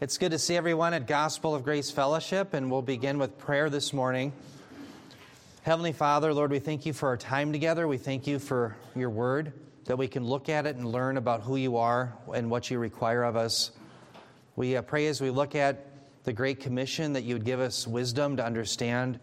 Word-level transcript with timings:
It's 0.00 0.16
good 0.16 0.30
to 0.30 0.38
see 0.38 0.56
everyone 0.56 0.94
at 0.94 1.06
Gospel 1.06 1.54
of 1.54 1.62
Grace 1.62 1.90
Fellowship, 1.90 2.54
and 2.54 2.70
we'll 2.70 2.80
begin 2.80 3.18
with 3.18 3.36
prayer 3.36 3.68
this 3.68 3.92
morning. 3.92 4.32
Heavenly 5.60 5.92
Father, 5.92 6.32
Lord, 6.32 6.50
we 6.50 6.58
thank 6.58 6.86
you 6.86 6.94
for 6.94 7.10
our 7.10 7.18
time 7.18 7.52
together. 7.52 7.86
We 7.86 7.98
thank 7.98 8.26
you 8.26 8.38
for 8.38 8.74
your 8.96 9.10
word, 9.10 9.52
that 9.84 9.98
we 9.98 10.08
can 10.08 10.24
look 10.24 10.48
at 10.48 10.64
it 10.64 10.76
and 10.76 10.86
learn 10.86 11.18
about 11.18 11.42
who 11.42 11.56
you 11.56 11.76
are 11.76 12.16
and 12.32 12.50
what 12.50 12.70
you 12.70 12.78
require 12.78 13.24
of 13.24 13.36
us. 13.36 13.72
We 14.56 14.74
uh, 14.74 14.80
pray 14.80 15.06
as 15.06 15.20
we 15.20 15.28
look 15.28 15.54
at 15.54 15.84
the 16.24 16.32
Great 16.32 16.60
Commission 16.60 17.12
that 17.12 17.24
you 17.24 17.34
would 17.34 17.44
give 17.44 17.60
us 17.60 17.86
wisdom 17.86 18.38
to 18.38 18.42
understand 18.42 19.20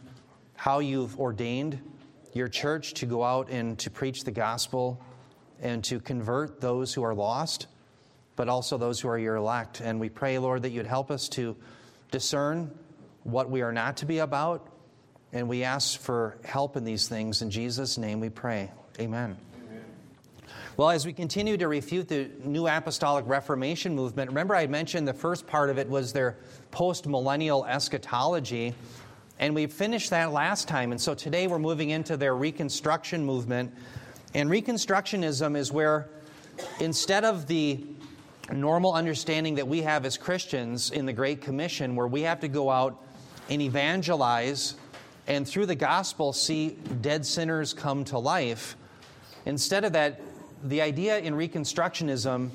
how 0.54 0.78
you've 0.78 1.20
ordained 1.20 1.82
your 2.34 2.50
church 2.50 2.94
to 2.94 3.08
go 3.08 3.24
out 3.24 3.50
and 3.50 3.80
to 3.80 3.90
preach 3.90 4.26
the 4.26 4.32
gospel 4.32 5.04
and 5.60 5.84
to 5.86 6.00
convert 6.00 6.62
those 6.62 6.94
who 6.94 7.02
are 7.02 7.16
lost 7.16 7.66
but 8.38 8.48
also 8.48 8.78
those 8.78 9.02
who 9.02 9.10
are 9.10 9.18
your 9.18 9.36
elect. 9.36 9.82
And 9.82 10.00
we 10.00 10.08
pray, 10.08 10.38
Lord, 10.38 10.62
that 10.62 10.70
you'd 10.70 10.88
help 10.88 11.12
us 11.12 11.28
to 11.30 11.58
discern 12.12 12.72
what 13.24 13.50
we 13.50 13.62
are 13.62 13.74
not 13.74 13.98
to 13.98 14.06
be 14.06 14.20
about. 14.20 14.70
And 15.34 15.50
we 15.50 15.66
ask 15.66 16.00
for 16.00 16.38
help 16.46 16.78
in 16.78 16.86
these 16.86 17.10
things. 17.10 17.42
In 17.42 17.52
Jesus' 17.52 17.98
name 17.98 18.22
we 18.22 18.30
pray. 18.30 18.72
Amen. 19.02 19.36
Well, 20.78 20.92
as 20.92 21.08
we 21.08 21.12
continue 21.12 21.58
to 21.58 21.68
refute 21.68 22.08
the 22.08 22.30
New 22.44 22.68
Apostolic 22.68 23.26
Reformation 23.28 23.96
movement, 23.96 24.30
remember 24.30 24.56
I 24.56 24.68
mentioned 24.68 25.08
the 25.08 25.14
first 25.14 25.48
part 25.48 25.72
of 25.72 25.80
it 25.80 25.90
was 25.90 26.14
their 26.14 26.38
post 26.70 27.08
millennial 27.08 27.66
eschatology. 27.66 28.76
And 29.40 29.56
we 29.56 29.66
finished 29.66 30.12
that 30.12 30.32
last 30.32 30.68
time. 30.68 30.92
And 30.92 31.02
so 31.02 31.16
today 31.16 31.48
we're 31.48 31.58
moving 31.58 31.90
into 31.90 32.16
their 32.16 32.36
Reconstruction 32.36 33.26
movement. 33.26 33.74
And 34.36 34.52
Reconstructionism 34.52 35.58
is 35.58 35.72
where 35.72 36.10
instead 36.80 37.26
of 37.26 37.48
the 37.48 37.84
normal 38.54 38.94
understanding 38.94 39.56
that 39.56 39.68
we 39.68 39.82
have 39.82 40.06
as 40.06 40.18
Christians 40.18 40.92
in 40.92 41.06
the 41.06 41.14
Great 41.14 41.42
Commission, 41.42 41.96
where 41.96 42.08
we 42.08 42.22
have 42.22 42.40
to 42.42 42.48
go 42.48 42.70
out 42.70 43.04
and 43.50 43.62
evangelize 43.62 44.76
and 45.28 45.46
through 45.48 45.66
the 45.66 45.76
gospel 45.76 46.32
see 46.32 46.70
dead 47.02 47.26
sinners 47.26 47.74
come 47.74 48.06
to 48.06 48.18
life. 48.18 48.78
Instead 49.46 49.84
of 49.84 49.94
that, 49.94 50.22
the 50.64 50.82
idea 50.82 51.20
in 51.20 51.34
Reconstructionism 51.34 52.50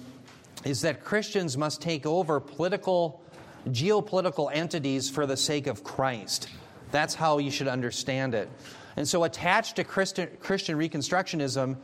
is 0.64 0.80
that 0.80 1.04
Christians 1.04 1.56
must 1.58 1.82
take 1.82 2.06
over 2.06 2.40
political, 2.40 3.22
geopolitical 3.68 4.50
entities 4.52 5.10
for 5.10 5.26
the 5.26 5.36
sake 5.36 5.66
of 5.66 5.84
Christ. 5.84 6.48
That's 6.90 7.14
how 7.14 7.38
you 7.38 7.50
should 7.50 7.68
understand 7.68 8.34
it. 8.34 8.48
And 8.96 9.08
so, 9.08 9.24
attached 9.24 9.76
to 9.76 9.84
Christian, 9.84 10.28
Christian 10.40 10.76
Reconstructionism 10.76 11.76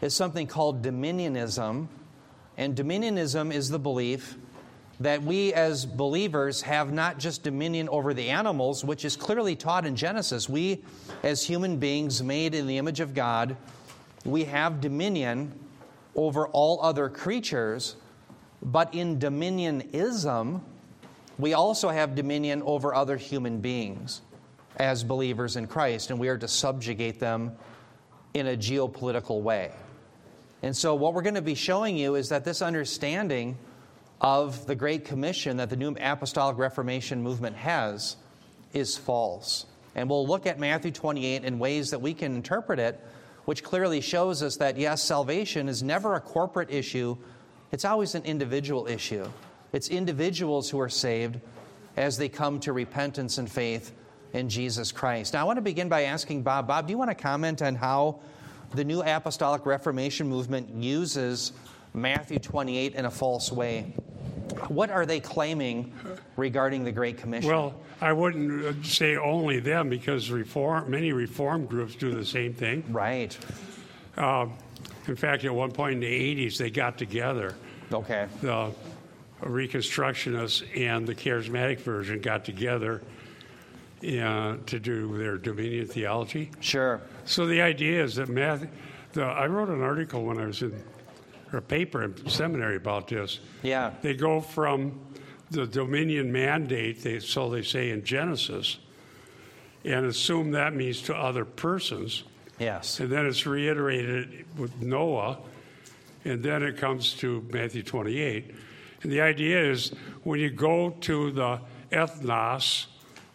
is 0.00 0.14
something 0.14 0.46
called 0.46 0.82
dominionism 0.82 1.88
and 2.56 2.76
dominionism 2.76 3.52
is 3.52 3.70
the 3.70 3.78
belief 3.78 4.36
that 5.00 5.22
we 5.22 5.52
as 5.54 5.84
believers 5.84 6.62
have 6.62 6.92
not 6.92 7.18
just 7.18 7.42
dominion 7.42 7.88
over 7.88 8.14
the 8.14 8.28
animals, 8.28 8.84
which 8.84 9.04
is 9.04 9.16
clearly 9.16 9.56
taught 9.56 9.84
in 9.84 9.96
Genesis. 9.96 10.48
We, 10.48 10.84
as 11.22 11.42
human 11.42 11.78
beings 11.78 12.22
made 12.22 12.54
in 12.54 12.66
the 12.66 12.78
image 12.78 13.00
of 13.00 13.14
God, 13.14 13.56
we 14.24 14.44
have 14.44 14.80
dominion 14.80 15.52
over 16.14 16.46
all 16.48 16.80
other 16.82 17.08
creatures. 17.08 17.96
But 18.62 18.94
in 18.94 19.18
dominionism, 19.18 20.60
we 21.38 21.54
also 21.54 21.88
have 21.88 22.14
dominion 22.14 22.62
over 22.62 22.94
other 22.94 23.16
human 23.16 23.60
beings 23.60 24.20
as 24.76 25.02
believers 25.02 25.56
in 25.56 25.66
Christ, 25.66 26.10
and 26.10 26.18
we 26.18 26.28
are 26.28 26.38
to 26.38 26.48
subjugate 26.48 27.18
them 27.18 27.52
in 28.34 28.48
a 28.48 28.56
geopolitical 28.56 29.42
way. 29.42 29.72
And 30.62 30.76
so, 30.76 30.94
what 30.94 31.12
we're 31.12 31.22
going 31.22 31.34
to 31.34 31.42
be 31.42 31.56
showing 31.56 31.96
you 31.96 32.14
is 32.14 32.28
that 32.28 32.44
this 32.44 32.62
understanding 32.62 33.58
of 34.20 34.66
the 34.66 34.76
Great 34.76 35.04
Commission 35.04 35.56
that 35.56 35.68
the 35.68 35.76
New 35.76 35.96
Apostolic 36.00 36.56
Reformation 36.56 37.20
movement 37.22 37.56
has 37.56 38.16
is 38.72 38.96
false. 38.96 39.66
And 39.94 40.08
we'll 40.08 40.26
look 40.26 40.46
at 40.46 40.60
Matthew 40.60 40.92
28 40.92 41.44
in 41.44 41.58
ways 41.58 41.90
that 41.90 42.00
we 42.00 42.14
can 42.14 42.36
interpret 42.36 42.78
it, 42.78 43.04
which 43.44 43.64
clearly 43.64 44.00
shows 44.00 44.42
us 44.42 44.56
that, 44.56 44.78
yes, 44.78 45.02
salvation 45.02 45.68
is 45.68 45.82
never 45.82 46.14
a 46.14 46.20
corporate 46.20 46.70
issue, 46.70 47.16
it's 47.72 47.84
always 47.84 48.14
an 48.14 48.22
individual 48.24 48.86
issue. 48.86 49.26
It's 49.72 49.88
individuals 49.88 50.70
who 50.70 50.78
are 50.78 50.88
saved 50.88 51.40
as 51.96 52.16
they 52.16 52.28
come 52.28 52.60
to 52.60 52.72
repentance 52.72 53.38
and 53.38 53.50
faith 53.50 53.92
in 54.32 54.48
Jesus 54.48 54.92
Christ. 54.92 55.32
Now, 55.32 55.40
I 55.40 55.44
want 55.44 55.56
to 55.56 55.62
begin 55.62 55.88
by 55.88 56.02
asking 56.02 56.42
Bob 56.42 56.68
Bob, 56.68 56.86
do 56.86 56.92
you 56.92 56.98
want 56.98 57.10
to 57.10 57.14
comment 57.14 57.60
on 57.60 57.74
how 57.74 58.20
the 58.74 58.84
New 58.84 59.02
Apostolic 59.02 59.66
Reformation 59.66 60.28
movement 60.28 60.70
uses 60.70 61.52
Matthew 61.94 62.38
28 62.38 62.94
in 62.94 63.04
a 63.04 63.10
false 63.10 63.52
way. 63.52 63.94
What 64.68 64.90
are 64.90 65.06
they 65.06 65.20
claiming 65.20 65.92
regarding 66.36 66.84
the 66.84 66.92
Great 66.92 67.18
Commission? 67.18 67.50
Well, 67.50 67.74
I 68.00 68.12
wouldn't 68.12 68.84
say 68.84 69.16
only 69.16 69.60
them 69.60 69.88
because 69.88 70.30
reform, 70.30 70.90
many 70.90 71.12
reform 71.12 71.66
groups 71.66 71.94
do 71.94 72.14
the 72.14 72.24
same 72.24 72.54
thing. 72.54 72.84
Right. 72.90 73.36
Um, 74.16 74.54
in 75.06 75.16
fact, 75.16 75.44
at 75.44 75.54
one 75.54 75.72
point 75.72 75.94
in 75.94 76.00
the 76.00 76.46
80s, 76.46 76.58
they 76.58 76.70
got 76.70 76.98
together. 76.98 77.54
Okay. 77.92 78.26
The 78.40 78.72
Reconstructionists 79.42 80.64
and 80.78 81.06
the 81.06 81.14
Charismatic 81.14 81.80
version 81.80 82.20
got 82.20 82.44
together 82.44 83.02
uh, 84.02 84.56
to 84.66 84.80
do 84.80 85.16
their 85.16 85.38
dominion 85.38 85.86
theology. 85.86 86.50
Sure. 86.60 87.00
So 87.24 87.46
the 87.46 87.60
idea 87.60 88.02
is 88.02 88.16
that 88.16 88.28
math. 88.28 88.66
The, 89.12 89.22
I 89.22 89.46
wrote 89.46 89.68
an 89.68 89.82
article 89.82 90.24
when 90.24 90.38
I 90.38 90.46
was 90.46 90.62
in 90.62 90.82
a 91.52 91.60
paper 91.60 92.02
in 92.02 92.28
seminary 92.28 92.76
about 92.76 93.08
this. 93.08 93.40
Yeah. 93.62 93.92
They 94.00 94.14
go 94.14 94.40
from 94.40 94.98
the 95.50 95.66
dominion 95.66 96.32
mandate, 96.32 97.02
they, 97.02 97.20
so 97.20 97.50
they 97.50 97.62
say 97.62 97.90
in 97.90 98.04
Genesis, 98.04 98.78
and 99.84 100.06
assume 100.06 100.52
that 100.52 100.74
means 100.74 101.02
to 101.02 101.14
other 101.14 101.44
persons. 101.44 102.24
Yes. 102.58 103.00
And 103.00 103.10
then 103.10 103.26
it's 103.26 103.46
reiterated 103.46 104.46
with 104.56 104.80
Noah, 104.80 105.38
and 106.24 106.42
then 106.42 106.62
it 106.62 106.76
comes 106.78 107.12
to 107.14 107.46
Matthew 107.52 107.82
28. 107.82 108.54
And 109.02 109.12
the 109.12 109.20
idea 109.20 109.70
is 109.70 109.92
when 110.22 110.40
you 110.40 110.50
go 110.50 110.90
to 111.00 111.32
the 111.32 111.60
ethnos, 111.90 112.86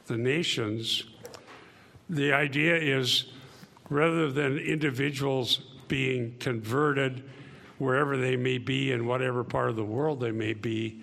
the 0.07 0.17
nations, 0.17 1.03
the 2.09 2.33
idea 2.33 2.75
is 2.75 3.25
rather 3.89 4.31
than 4.31 4.57
individuals 4.57 5.59
being 5.87 6.35
converted 6.39 7.23
wherever 7.77 8.17
they 8.17 8.35
may 8.35 8.57
be 8.57 8.91
in 8.91 9.05
whatever 9.05 9.43
part 9.43 9.69
of 9.69 9.75
the 9.75 9.83
world 9.83 10.19
they 10.19 10.31
may 10.31 10.53
be, 10.53 10.99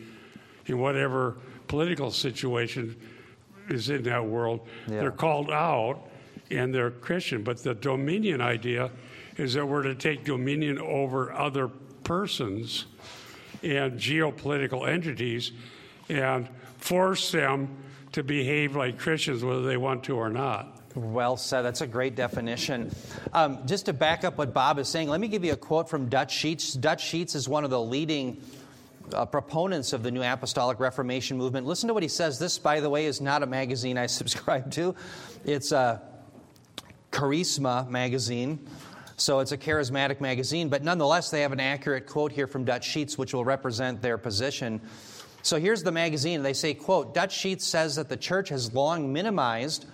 in 0.66 0.78
whatever 0.78 1.37
political 1.69 2.10
situation 2.10 2.97
is 3.69 3.88
in 3.88 4.03
that 4.03 4.25
world, 4.25 4.66
yeah. 4.87 5.00
they're 5.00 5.10
called 5.10 5.50
out 5.50 6.09
and 6.50 6.75
they're 6.75 6.91
Christian. 6.91 7.42
But 7.42 7.62
the 7.62 7.75
dominion 7.75 8.41
idea 8.41 8.91
is 9.36 9.54
that 9.54 9.66
we're 9.66 9.82
to 9.82 9.94
take 9.94 10.25
dominion 10.25 10.78
over 10.78 11.32
other 11.32 11.69
persons 12.03 12.86
and 13.62 13.98
geopolitical 13.98 14.86
entities 14.88 15.53
and 16.09 16.48
force 16.78 17.32
them 17.32 17.84
to 18.15 18.23
behave 18.23 18.77
like 18.77 18.97
Christians, 18.97 19.45
whether 19.45 19.63
they 19.63 19.77
want 19.77 20.05
to 20.05 20.17
or 20.17 20.31
not. 20.31 20.81
Well 20.95 21.37
said. 21.37 21.63
That's 21.63 21.81
a 21.81 21.87
great 21.87 22.15
definition. 22.15 22.95
Um, 23.33 23.67
just 23.67 23.87
to 23.87 23.93
back 23.93 24.23
up 24.23 24.39
what 24.39 24.55
Bob 24.55 24.79
is 24.79 24.89
saying, 24.89 25.09
let 25.09 25.21
me 25.21 25.27
give 25.27 25.45
you 25.45 25.53
a 25.53 25.57
quote 25.57 25.89
from 25.89 26.09
Dutch 26.09 26.33
Sheets. 26.33 26.75
Dutch 26.75 27.05
Sheets 27.05 27.35
is 27.35 27.49
one 27.49 27.65
of 27.65 27.71
the 27.71 27.81
leading 27.81 28.41
uh, 29.13 29.27
proponents 29.27 29.93
of 29.93 30.05
the 30.05 30.13
New 30.13 30.23
Apostolic 30.23 30.79
Reformation 30.79 31.37
movement. 31.37 31.67
Listen 31.67 31.89
to 31.89 31.95
what 31.95 32.05
he 32.05 32.09
says. 32.09 32.39
This, 32.39 32.57
by 32.57 32.79
the 32.79 32.89
way, 32.89 33.07
is 33.07 33.21
not 33.21 33.43
a 33.43 33.47
magazine 33.47 33.99
I 33.99 34.07
subscribe 34.07 34.71
to. 34.73 34.95
It's 35.45 35.73
a 35.73 36.01
Charisma 37.11 37.89
magazine. 37.89 38.65
So 39.17 39.39
it's 39.39 39.53
a 39.53 39.59
charismatic 39.59 40.21
magazine, 40.21 40.69
but 40.69 40.83
nonetheless, 40.83 41.31
they 41.31 41.43
have 41.43 41.53
an 41.53 41.61
accurate 41.61 42.07
quote 42.07 42.33
here 42.33 42.49
from 42.49 42.65
Dutch 42.65 42.85
Sheets, 42.85 43.17
which 43.17 43.33
will 43.33 43.45
represent 43.45 44.03
their 44.03 44.19
position. 44.19 44.81
So 45.44 45.60
here's 45.60 45.82
the 45.82 45.93
magazine. 45.93 46.43
They 46.43 46.55
say, 46.55 46.72
quote, 46.72 47.13
Dutch 47.13 47.36
Sheets 47.36 47.66
says 47.66 47.97
that 47.97 48.09
the 48.09 48.16
church 48.16 48.48
has 48.48 48.72
long 48.72 49.13
minimized 49.13 49.84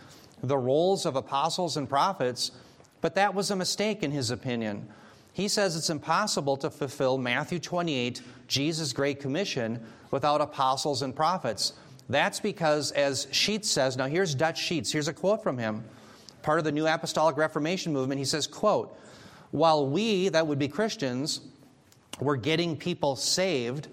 the 0.45 0.57
roles 0.57 1.05
of 1.05 1.17
apostles 1.17 1.77
and 1.77 1.89
prophets, 1.89 2.53
but 3.01 3.17
that 3.17 3.35
was 3.35 3.51
a 3.51 3.57
mistake 3.57 4.05
in 4.05 4.13
his 4.13 4.31
opinion. 4.31 4.89
He 5.33 5.49
says 5.49 5.75
it's 5.75 5.91
impossible 5.91 6.57
to 6.59 6.71
fulfill 6.71 7.19
Matthew 7.19 7.59
28, 7.59 8.23
Jesus' 8.47 8.93
Great 8.93 9.19
Commission, 9.19 9.85
without 10.13 10.41
apostles 10.41 11.03
and 11.03 11.17
prophets. 11.17 11.73
That's 12.09 12.39
because, 12.39 12.93
as 12.93 13.27
Sheets 13.33 13.69
says, 13.69 13.97
now 13.97 14.07
here's 14.07 14.37
Dutch 14.37 14.63
Sheets, 14.63 14.93
here's 14.93 15.09
a 15.09 15.13
quote 15.13 15.43
from 15.43 15.59
him, 15.59 15.83
part 16.43 16.61
of 16.61 16.65
the 16.65 16.73
New 16.73 16.87
Apostolic 16.87 17.37
Reformation 17.37 17.93
movement. 17.93 18.21
He 18.21 18.25
says, 18.25 18.47
quote, 18.47 18.97
while 19.51 19.85
we, 19.85 20.29
that 20.29 20.47
would 20.47 20.61
be 20.61 20.69
Christians, 20.69 21.41
were 22.21 22.37
getting 22.37 22.77
people 22.77 23.17
saved, 23.17 23.89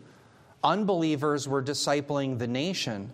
unbelievers 0.64 1.48
were 1.48 1.64
discipling 1.64 2.38
the 2.40 2.48
nation. 2.48 3.12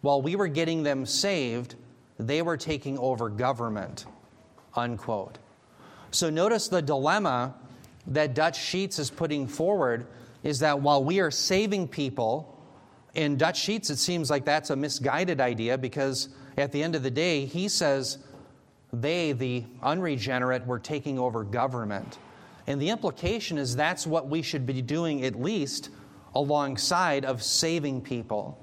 While 0.00 0.22
we 0.22 0.36
were 0.36 0.48
getting 0.48 0.82
them 0.82 1.06
saved, 1.06 1.76
they 2.18 2.42
were 2.42 2.56
taking 2.56 2.98
over 2.98 3.28
government. 3.28 4.06
Unquote. 4.74 5.38
So 6.10 6.30
notice 6.30 6.68
the 6.68 6.82
dilemma 6.82 7.54
that 8.08 8.34
Dutch 8.34 8.60
Sheets 8.60 8.98
is 8.98 9.10
putting 9.10 9.46
forward 9.46 10.06
is 10.42 10.58
that 10.58 10.80
while 10.80 11.02
we 11.02 11.20
are 11.20 11.30
saving 11.30 11.88
people 11.88 12.48
in 13.14 13.36
Dutch 13.36 13.60
Sheets, 13.60 13.90
it 13.90 13.96
seems 13.96 14.30
like 14.30 14.44
that's 14.44 14.70
a 14.70 14.76
misguided 14.76 15.40
idea 15.40 15.78
because 15.78 16.28
at 16.56 16.72
the 16.72 16.82
end 16.82 16.94
of 16.94 17.02
the 17.02 17.10
day, 17.10 17.46
he 17.46 17.68
says 17.68 18.18
they, 18.92 19.32
the 19.32 19.64
unregenerate, 19.82 20.66
were 20.66 20.78
taking 20.78 21.18
over 21.18 21.44
government. 21.44 22.18
And 22.66 22.80
the 22.80 22.90
implication 22.90 23.58
is 23.58 23.74
that's 23.74 24.06
what 24.06 24.28
we 24.28 24.42
should 24.42 24.66
be 24.66 24.82
doing 24.82 25.24
at 25.24 25.40
least 25.40 25.90
alongside 26.34 27.24
of 27.24 27.42
saving 27.42 28.00
people. 28.00 28.58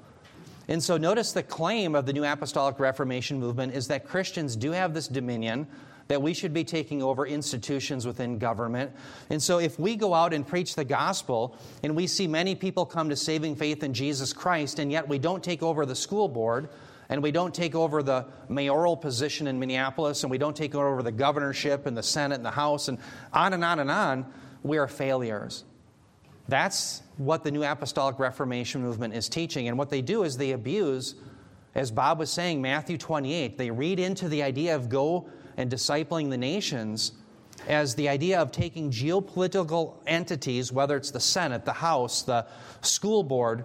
And 0.68 0.82
so 0.82 0.96
notice 0.96 1.32
the 1.32 1.42
claim 1.42 1.94
of 1.94 2.06
the 2.06 2.12
New 2.12 2.24
Apostolic 2.24 2.78
Reformation 2.78 3.40
movement 3.40 3.74
is 3.74 3.88
that 3.88 4.06
Christians 4.06 4.54
do 4.54 4.70
have 4.70 4.94
this 4.94 5.08
dominion 5.08 5.66
that 6.10 6.20
we 6.20 6.34
should 6.34 6.52
be 6.52 6.64
taking 6.64 7.02
over 7.02 7.24
institutions 7.24 8.04
within 8.04 8.36
government. 8.36 8.90
And 9.30 9.40
so, 9.40 9.58
if 9.58 9.78
we 9.78 9.94
go 9.94 10.12
out 10.12 10.34
and 10.34 10.44
preach 10.44 10.74
the 10.74 10.84
gospel 10.84 11.56
and 11.84 11.94
we 11.94 12.08
see 12.08 12.26
many 12.26 12.56
people 12.56 12.84
come 12.84 13.08
to 13.10 13.16
saving 13.16 13.54
faith 13.54 13.84
in 13.84 13.94
Jesus 13.94 14.32
Christ, 14.32 14.80
and 14.80 14.90
yet 14.90 15.08
we 15.08 15.20
don't 15.20 15.42
take 15.42 15.62
over 15.62 15.86
the 15.86 15.94
school 15.94 16.26
board, 16.26 16.68
and 17.08 17.22
we 17.22 17.30
don't 17.30 17.54
take 17.54 17.76
over 17.76 18.02
the 18.02 18.26
mayoral 18.48 18.96
position 18.96 19.46
in 19.46 19.60
Minneapolis, 19.60 20.24
and 20.24 20.32
we 20.32 20.38
don't 20.38 20.56
take 20.56 20.74
over 20.74 21.00
the 21.00 21.12
governorship 21.12 21.86
and 21.86 21.96
the 21.96 22.02
Senate 22.02 22.36
and 22.36 22.44
the 22.44 22.50
House, 22.50 22.88
and 22.88 22.98
on 23.32 23.52
and 23.52 23.64
on 23.64 23.78
and 23.78 23.90
on, 23.90 24.26
we 24.64 24.78
are 24.78 24.88
failures. 24.88 25.62
That's 26.48 27.02
what 27.20 27.44
the 27.44 27.50
New 27.50 27.62
Apostolic 27.62 28.18
Reformation 28.18 28.80
movement 28.80 29.12
is 29.12 29.28
teaching. 29.28 29.68
And 29.68 29.76
what 29.76 29.90
they 29.90 30.00
do 30.00 30.22
is 30.22 30.38
they 30.38 30.52
abuse, 30.52 31.16
as 31.74 31.90
Bob 31.90 32.18
was 32.18 32.30
saying, 32.30 32.62
Matthew 32.62 32.96
28, 32.96 33.58
they 33.58 33.70
read 33.70 34.00
into 34.00 34.26
the 34.26 34.42
idea 34.42 34.74
of 34.74 34.88
go 34.88 35.28
and 35.58 35.70
discipling 35.70 36.30
the 36.30 36.38
nations 36.38 37.12
as 37.68 37.94
the 37.94 38.08
idea 38.08 38.40
of 38.40 38.52
taking 38.52 38.90
geopolitical 38.90 39.96
entities, 40.06 40.72
whether 40.72 40.96
it's 40.96 41.10
the 41.10 41.20
Senate, 41.20 41.66
the 41.66 41.74
House, 41.74 42.22
the 42.22 42.46
school 42.80 43.22
board, 43.22 43.64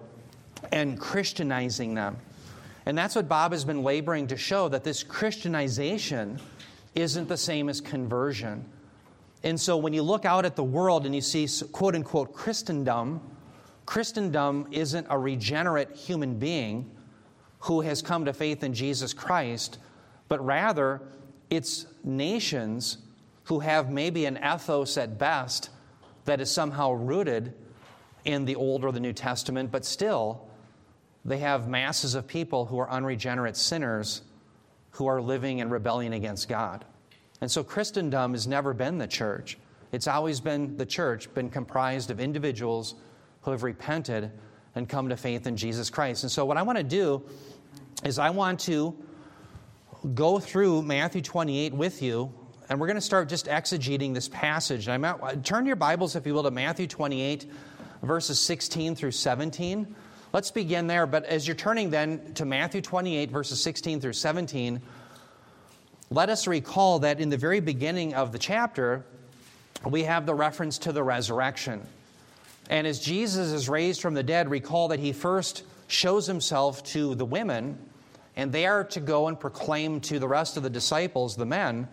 and 0.70 1.00
Christianizing 1.00 1.94
them. 1.94 2.18
And 2.84 2.96
that's 2.96 3.16
what 3.16 3.26
Bob 3.26 3.52
has 3.52 3.64
been 3.64 3.82
laboring 3.82 4.26
to 4.26 4.36
show 4.36 4.68
that 4.68 4.84
this 4.84 5.02
Christianization 5.02 6.38
isn't 6.94 7.26
the 7.26 7.38
same 7.38 7.70
as 7.70 7.80
conversion. 7.80 8.66
And 9.42 9.58
so 9.58 9.78
when 9.78 9.94
you 9.94 10.02
look 10.02 10.26
out 10.26 10.44
at 10.44 10.56
the 10.56 10.64
world 10.64 11.06
and 11.06 11.14
you 11.14 11.22
see 11.22 11.48
quote 11.72 11.94
unquote 11.94 12.34
Christendom, 12.34 13.22
Christendom 13.86 14.66
isn't 14.72 15.06
a 15.08 15.18
regenerate 15.18 15.96
human 15.96 16.38
being 16.38 16.90
who 17.60 17.80
has 17.80 18.02
come 18.02 18.24
to 18.26 18.32
faith 18.32 18.62
in 18.62 18.74
Jesus 18.74 19.12
Christ, 19.12 19.78
but 20.28 20.44
rather 20.44 21.00
it's 21.48 21.86
nations 22.04 22.98
who 23.44 23.60
have 23.60 23.90
maybe 23.90 24.26
an 24.26 24.38
ethos 24.38 24.98
at 24.98 25.18
best 25.18 25.70
that 26.24 26.40
is 26.40 26.50
somehow 26.50 26.92
rooted 26.92 27.54
in 28.24 28.44
the 28.44 28.56
Old 28.56 28.84
or 28.84 28.90
the 28.90 29.00
New 29.00 29.12
Testament, 29.12 29.70
but 29.70 29.84
still 29.84 30.48
they 31.24 31.38
have 31.38 31.68
masses 31.68 32.16
of 32.16 32.26
people 32.26 32.66
who 32.66 32.78
are 32.78 32.90
unregenerate 32.90 33.56
sinners 33.56 34.22
who 34.90 35.06
are 35.06 35.20
living 35.20 35.60
in 35.60 35.70
rebellion 35.70 36.12
against 36.12 36.48
God. 36.48 36.84
And 37.40 37.50
so 37.50 37.62
Christendom 37.62 38.32
has 38.32 38.46
never 38.46 38.72
been 38.72 38.98
the 38.98 39.06
church. 39.06 39.58
It's 39.92 40.08
always 40.08 40.40
been 40.40 40.76
the 40.76 40.86
church, 40.86 41.32
been 41.34 41.50
comprised 41.50 42.10
of 42.10 42.18
individuals 42.18 42.94
who 43.46 43.52
have 43.52 43.62
repented 43.62 44.32
and 44.74 44.88
come 44.88 45.08
to 45.08 45.16
faith 45.16 45.46
in 45.46 45.56
Jesus 45.56 45.88
Christ. 45.88 46.24
And 46.24 46.30
so, 46.30 46.44
what 46.44 46.56
I 46.56 46.62
want 46.62 46.78
to 46.78 46.84
do 46.84 47.22
is, 48.04 48.18
I 48.18 48.30
want 48.30 48.58
to 48.60 48.94
go 50.14 50.40
through 50.40 50.82
Matthew 50.82 51.22
28 51.22 51.72
with 51.72 52.02
you, 52.02 52.34
and 52.68 52.80
we're 52.80 52.88
going 52.88 52.96
to 52.96 53.00
start 53.00 53.28
just 53.28 53.46
exegeting 53.46 54.14
this 54.14 54.28
passage. 54.28 54.88
I'm 54.88 55.04
at, 55.04 55.44
turn 55.44 55.64
your 55.64 55.76
Bibles, 55.76 56.16
if 56.16 56.26
you 56.26 56.34
will, 56.34 56.42
to 56.42 56.50
Matthew 56.50 56.88
28, 56.88 57.46
verses 58.02 58.40
16 58.40 58.96
through 58.96 59.12
17. 59.12 59.94
Let's 60.32 60.50
begin 60.50 60.88
there. 60.88 61.06
But 61.06 61.24
as 61.24 61.46
you're 61.46 61.54
turning 61.54 61.90
then 61.90 62.34
to 62.34 62.44
Matthew 62.44 62.82
28, 62.82 63.30
verses 63.30 63.60
16 63.60 64.00
through 64.00 64.12
17, 64.14 64.82
let 66.10 66.30
us 66.30 66.48
recall 66.48 66.98
that 66.98 67.20
in 67.20 67.28
the 67.28 67.36
very 67.36 67.60
beginning 67.60 68.12
of 68.14 68.32
the 68.32 68.40
chapter, 68.40 69.06
we 69.84 70.02
have 70.02 70.26
the 70.26 70.34
reference 70.34 70.78
to 70.78 70.90
the 70.90 71.04
resurrection. 71.04 71.86
And 72.68 72.86
as 72.86 72.98
Jesus 72.98 73.52
is 73.52 73.68
raised 73.68 74.00
from 74.00 74.14
the 74.14 74.22
dead, 74.22 74.50
recall 74.50 74.88
that 74.88 75.00
he 75.00 75.12
first 75.12 75.64
shows 75.88 76.26
himself 76.26 76.82
to 76.84 77.14
the 77.14 77.24
women 77.24 77.78
and 78.36 78.52
they 78.52 78.66
are 78.66 78.84
to 78.84 79.00
go 79.00 79.28
and 79.28 79.40
proclaim 79.40 80.00
to 80.02 80.18
the 80.18 80.28
rest 80.28 80.56
of 80.56 80.62
the 80.62 80.70
disciples, 80.70 81.36
the 81.36 81.46
men, 81.46 81.88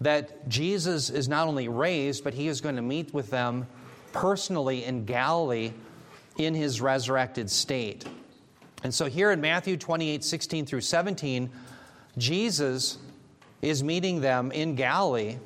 that 0.00 0.48
Jesus 0.48 1.10
is 1.10 1.28
not 1.28 1.48
only 1.48 1.68
raised, 1.68 2.24
but 2.24 2.32
he 2.32 2.48
is 2.48 2.60
going 2.60 2.76
to 2.76 2.82
meet 2.82 3.12
with 3.12 3.30
them 3.30 3.66
personally 4.12 4.84
in 4.84 5.04
Galilee 5.04 5.72
in 6.38 6.54
his 6.54 6.80
resurrected 6.80 7.50
state. 7.50 8.06
And 8.82 8.92
so 8.94 9.06
here 9.06 9.32
in 9.32 9.40
Matthew 9.40 9.76
28 9.76 10.24
16 10.24 10.66
through 10.66 10.80
17, 10.80 11.50
Jesus 12.16 12.98
is 13.62 13.82
meeting 13.82 14.20
them 14.20 14.52
in 14.52 14.74
Galilee. 14.74 15.36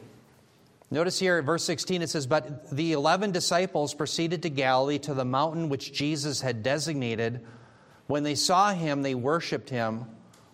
Notice 0.90 1.18
here 1.18 1.38
at 1.38 1.44
verse 1.44 1.64
16 1.64 2.02
it 2.02 2.10
says, 2.10 2.26
But 2.26 2.70
the 2.70 2.92
eleven 2.92 3.30
disciples 3.30 3.94
proceeded 3.94 4.42
to 4.42 4.50
Galilee 4.50 4.98
to 5.00 5.14
the 5.14 5.24
mountain 5.24 5.68
which 5.68 5.92
Jesus 5.92 6.40
had 6.40 6.62
designated. 6.62 7.46
When 8.06 8.24
they 8.24 8.34
saw 8.34 8.72
him, 8.72 9.02
they 9.02 9.14
worshiped 9.14 9.70
him 9.70 10.06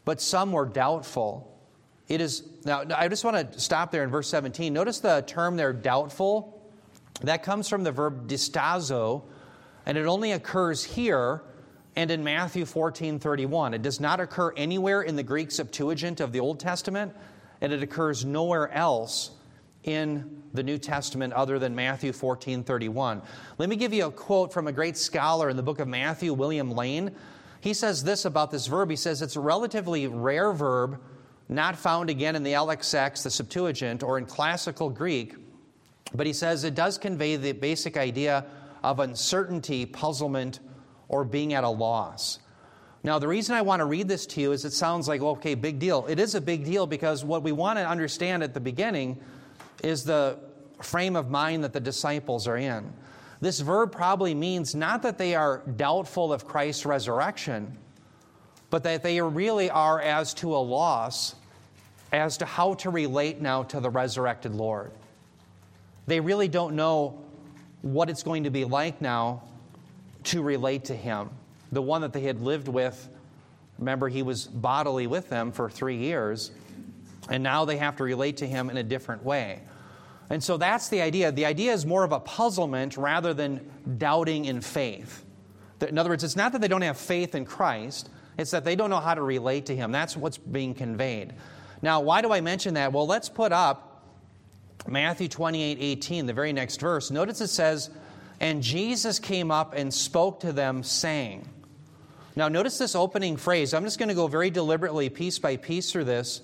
but 0.07 0.21
some 0.21 0.53
were 0.53 0.65
doubtful. 0.65 1.53
It 2.09 2.23
is 2.23 2.45
now 2.65 2.85
I 2.97 3.09
just 3.09 3.25
want 3.25 3.53
to 3.53 3.61
stop 3.61 3.91
there 3.91 4.05
in 4.05 4.11
verse 4.11 4.29
17. 4.29 4.73
Notice 4.73 5.01
the 5.01 5.23
term 5.27 5.57
there 5.57 5.75
doubtful. 5.75 6.55
That 7.23 7.43
comes 7.43 7.69
from 7.69 7.83
the 7.83 7.93
verb 7.93 8.29
distazo, 8.29 9.25
and 9.85 9.99
it 9.99 10.07
only 10.07 10.33
occurs 10.33 10.85
here 10.85 11.43
and 11.97 12.11
in 12.11 12.23
Matthew 12.23 12.65
14 12.65 13.19
31. 13.19 13.75
It 13.75 13.83
does 13.83 14.01
not 14.01 14.21
occur 14.21 14.53
anywhere 14.57 15.03
in 15.03 15.17
the 15.17 15.23
Greek 15.23 15.51
Septuagint 15.51 16.21
of 16.21 16.31
the 16.31 16.41
Old 16.41 16.61
Testament, 16.61 17.13
and 17.61 17.73
it 17.73 17.83
occurs 17.83 18.25
nowhere 18.25 18.71
else 18.73 19.33
in 19.87 20.43
the 20.53 20.63
New 20.63 20.79
Testament 20.79 21.33
other 21.33 21.59
than 21.59 21.75
Matthew 21.75 22.13
14 22.13 22.65
31. 22.65 23.23
Let 23.59 23.69
me 23.69 23.77
give 23.77 23.95
you 23.95 24.07
a 24.07 24.11
quote 24.11 24.53
from 24.53 24.67
a 24.67 24.73
great 24.73 24.97
scholar 24.97 25.49
in 25.49 25.57
the 25.57 25.63
book 25.63 25.79
of 25.79 25.89
Matthew, 25.89 26.35
William 26.35 26.71
Lane. 26.71 27.13
He 27.61 27.73
says 27.73 28.05
this 28.05 28.25
about 28.25 28.51
this 28.51 28.67
verb. 28.67 28.91
He 28.91 28.97
says 28.97 29.23
it's 29.23 29.37
a 29.37 29.41
relatively 29.41 30.07
rare 30.07 30.53
verb, 30.53 31.01
not 31.49 31.77
found 31.77 32.11
again 32.11 32.37
in 32.37 32.43
the 32.43 32.53
LXX, 32.53 33.23
the 33.23 33.31
Septuagint, 33.31 34.03
or 34.03 34.19
in 34.19 34.27
classical 34.27 34.91
Greek. 34.91 35.35
But 36.15 36.27
he 36.27 36.33
says 36.33 36.65
it 36.65 36.75
does 36.75 36.99
convey 36.99 37.37
the 37.37 37.53
basic 37.53 37.97
idea 37.97 38.47
of 38.83 39.01
uncertainty, 39.01 39.87
puzzlement, 39.87 40.61
or 41.09 41.25
being 41.25 41.55
at 41.55 41.65
a 41.65 41.69
loss. 41.69 42.41
Now, 43.03 43.19
the 43.21 43.29
reason 43.29 43.55
I 43.55 43.63
want 43.63 43.81
to 43.81 43.85
read 43.85 44.09
this 44.09 44.27
to 44.27 44.41
you 44.41 44.53
is 44.53 44.65
it 44.65 44.73
sounds 44.73 45.07
like, 45.07 45.21
okay, 45.21 45.55
big 45.55 45.79
deal. 45.79 46.07
It 46.09 46.19
is 46.19 46.35
a 46.35 46.41
big 46.41 46.65
deal 46.65 46.87
because 46.87 47.25
what 47.25 47.43
we 47.43 47.53
want 47.53 47.79
to 47.79 47.89
understand 47.89 48.43
at 48.43 48.53
the 48.53 48.61
beginning 48.61 49.21
is 49.83 50.05
the 50.05 50.39
frame 50.81 51.17
of 51.17 51.31
mind 51.31 51.65
that 51.65 51.73
the 51.73 51.81
disciples 51.81 52.47
are 52.47 52.57
in. 52.57 52.93
This 53.41 53.61
verb 53.61 53.93
probably 53.93 54.35
means 54.35 54.75
not 54.75 55.03
that 55.03 55.19
they 55.19 55.35
are 55.35 55.63
doubtful 55.77 56.33
of 56.33 56.47
Christ's 56.47 56.87
resurrection, 56.87 57.77
but 58.71 58.83
that 58.85 59.03
they 59.03 59.21
really 59.21 59.71
are 59.71 60.01
as 60.01 60.35
to 60.35 60.55
a 60.55 60.59
loss 60.59 61.35
as 62.13 62.39
to 62.39 62.47
how 62.47 62.75
to 62.75 62.91
relate 62.91 63.41
now 63.41 63.63
to 63.65 63.81
the 63.81 63.91
resurrected 63.91 64.55
Lord. 64.55 64.91
They 66.07 66.21
really 66.21 66.49
don't 66.49 66.77
know 66.77 67.23
what 67.83 68.09
it's 68.09 68.23
going 68.23 68.45
to 68.45 68.51
be 68.51 68.65
like 68.65 69.01
now 69.01 69.43
to 70.25 70.43
relate 70.43 70.85
to 70.87 70.97
Him, 70.97 71.31
the 71.73 71.83
one 71.83 72.01
that 72.03 72.13
they 72.13 72.23
had 72.23 72.41
lived 72.41 72.69
with. 72.69 73.09
Remember, 73.79 74.09
He 74.09 74.23
was 74.23 74.47
bodily 74.47 75.07
with 75.07 75.29
them 75.29 75.53
for 75.53 75.69
three 75.69 75.97
years, 75.97 76.53
and 77.29 77.43
now 77.43 77.65
they 77.65 77.77
have 77.77 77.97
to 77.97 78.05
relate 78.05 78.39
to 78.39 78.47
Him 78.47 78.71
in 78.71 78.77
a 78.77 78.83
different 78.83 79.25
way. 79.25 79.63
And 80.29 80.43
so 80.43 80.57
that's 80.57 80.89
the 80.89 81.03
idea. 81.03 81.31
The 81.31 81.47
idea 81.47 81.73
is 81.73 81.87
more 81.87 82.05
of 82.05 82.13
a 82.13 82.21
puzzlement 82.21 82.97
rather 82.97 83.33
than 83.33 83.71
doubting 83.99 84.45
in 84.45 84.61
faith. 84.61 85.25
In 85.81 85.99
other 85.99 86.11
words, 86.11 86.25
it's 86.25 86.37
not 86.37 86.53
that 86.53 86.61
they 86.61 86.69
don't 86.69 86.83
have 86.83 86.99
faith 86.99 87.35
in 87.35 87.45
Christ, 87.45 88.11
it's 88.39 88.51
that 88.51 88.65
they 88.65 88.77
don't 88.77 88.91
know 88.91 89.01
how 89.01 89.15
to 89.15 89.23
relate 89.23 89.67
to 89.67 89.77
Him. 89.77 89.93
That's 89.93 90.17
what's 90.17 90.39
being 90.39 90.75
conveyed. 90.75 91.35
Now, 91.83 92.01
why 92.01 92.23
do 92.23 92.33
I 92.33 92.41
mention 92.41 92.75
that? 92.75 92.93
Well, 92.93 93.07
let's 93.07 93.29
put 93.29 93.53
up 93.53 94.05
Matthew 94.89 95.29
28 95.29 95.79
18, 95.81 96.27
the 96.27 96.33
very 96.33 96.53
next 96.53 96.81
verse. 96.81 97.11
Notice 97.11 97.41
it 97.41 97.49
says, 97.49 97.91
And 98.41 98.63
Jesus 98.63 99.19
came 99.19 99.51
up 99.51 99.75
and 99.75 99.93
spoke 99.93 100.41
to 100.41 100.53
them, 100.53 100.83
saying, 100.83 101.49
Now, 102.35 102.49
notice 102.49 102.79
this 102.79 102.95
opening 102.95 103.37
phrase. 103.37 103.75
I'm 103.75 103.85
just 103.85 103.99
going 103.99 104.09
to 104.09 104.15
go 104.15 104.27
very 104.27 104.51
deliberately, 104.51 105.09
piece 105.09 105.39
by 105.39 105.57
piece, 105.57 105.93
through 105.93 106.05
this. 106.05 106.41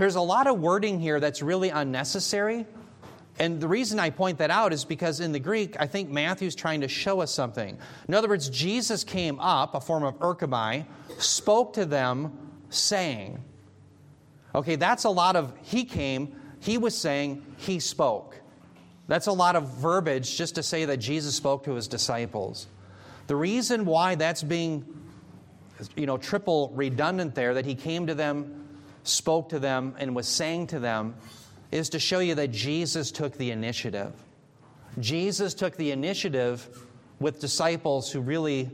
There's 0.00 0.16
a 0.16 0.20
lot 0.20 0.46
of 0.46 0.58
wording 0.58 0.98
here 0.98 1.20
that's 1.20 1.42
really 1.42 1.68
unnecessary 1.68 2.66
and 3.40 3.58
the 3.58 3.68
reason 3.68 3.98
I 3.98 4.10
point 4.10 4.36
that 4.38 4.50
out 4.50 4.74
is 4.74 4.84
because 4.84 5.20
in 5.20 5.32
the 5.32 5.38
Greek, 5.38 5.74
I 5.80 5.86
think 5.86 6.10
Matthew's 6.10 6.54
trying 6.54 6.82
to 6.82 6.88
show 6.88 7.22
us 7.22 7.32
something. 7.32 7.78
In 8.06 8.12
other 8.12 8.28
words, 8.28 8.50
Jesus 8.50 9.02
came 9.02 9.40
up, 9.40 9.74
a 9.74 9.80
form 9.80 10.04
of 10.04 10.18
erchomai, 10.18 10.84
spoke 11.16 11.72
to 11.72 11.86
them, 11.86 12.36
saying. 12.68 13.42
Okay, 14.54 14.76
that's 14.76 15.04
a 15.04 15.08
lot 15.08 15.36
of, 15.36 15.54
he 15.62 15.84
came, 15.84 16.38
he 16.60 16.76
was 16.76 16.94
saying, 16.94 17.42
he 17.56 17.80
spoke. 17.80 18.38
That's 19.08 19.26
a 19.26 19.32
lot 19.32 19.56
of 19.56 19.68
verbiage 19.78 20.36
just 20.36 20.56
to 20.56 20.62
say 20.62 20.84
that 20.84 20.98
Jesus 20.98 21.34
spoke 21.34 21.64
to 21.64 21.72
his 21.72 21.88
disciples. 21.88 22.66
The 23.26 23.36
reason 23.36 23.86
why 23.86 24.16
that's 24.16 24.42
being, 24.42 24.84
you 25.96 26.04
know, 26.04 26.18
triple 26.18 26.72
redundant 26.74 27.34
there, 27.34 27.54
that 27.54 27.64
he 27.64 27.74
came 27.74 28.06
to 28.06 28.14
them, 28.14 28.59
spoke 29.04 29.50
to 29.50 29.58
them, 29.58 29.94
and 29.98 30.14
was 30.14 30.28
saying 30.28 30.68
to 30.68 30.78
them, 30.78 31.14
is 31.70 31.90
to 31.90 31.98
show 31.98 32.18
you 32.18 32.34
that 32.34 32.50
Jesus 32.50 33.10
took 33.10 33.36
the 33.36 33.50
initiative. 33.50 34.12
Jesus 34.98 35.54
took 35.54 35.76
the 35.76 35.92
initiative 35.92 36.68
with 37.20 37.40
disciples 37.40 38.10
who 38.10 38.20
really 38.20 38.70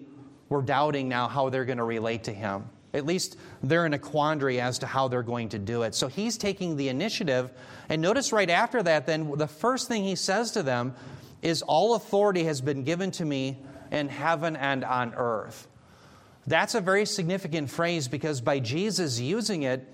were 0.49 0.63
doubting 0.63 1.09
now 1.09 1.29
how 1.29 1.51
they're 1.51 1.65
going 1.65 1.79
to 1.79 1.85
relate 1.85 2.25
to 2.25 2.33
him. 2.33 2.65
At 2.95 3.05
least 3.05 3.37
they're 3.63 3.85
in 3.85 3.93
a 3.93 3.99
quandary 3.99 4.61
as 4.61 4.79
to 4.79 4.87
how 4.87 5.09
they're 5.09 5.23
going 5.23 5.51
to 5.51 5.59
do 5.59 5.83
it. 5.83 5.95
So 5.95 6.09
he's 6.09 6.39
taking 6.39 6.77
the 6.77 6.89
initiative. 6.89 7.51
And 7.91 8.01
notice 8.01 8.33
right 8.33 8.49
after 8.49 8.83
that, 8.83 9.07
then, 9.07 9.37
the 9.37 9.47
first 9.47 9.89
thing 9.89 10.05
he 10.05 10.15
says 10.15 10.53
to 10.53 10.63
them 10.63 10.95
is, 11.43 11.61
All 11.63 11.95
authority 11.95 12.45
has 12.45 12.63
been 12.63 12.85
given 12.85 13.11
to 13.13 13.25
me 13.25 13.59
in 13.91 14.09
heaven 14.09 14.57
and 14.57 14.83
on 14.85 15.15
earth. 15.15 15.69
That's 16.47 16.75
a 16.75 16.81
very 16.81 17.05
significant 17.05 17.71
phrase 17.71 18.09
because 18.09 18.41
by 18.41 18.61
Jesus 18.61 19.21
using 19.21 19.65
it, 19.65 19.87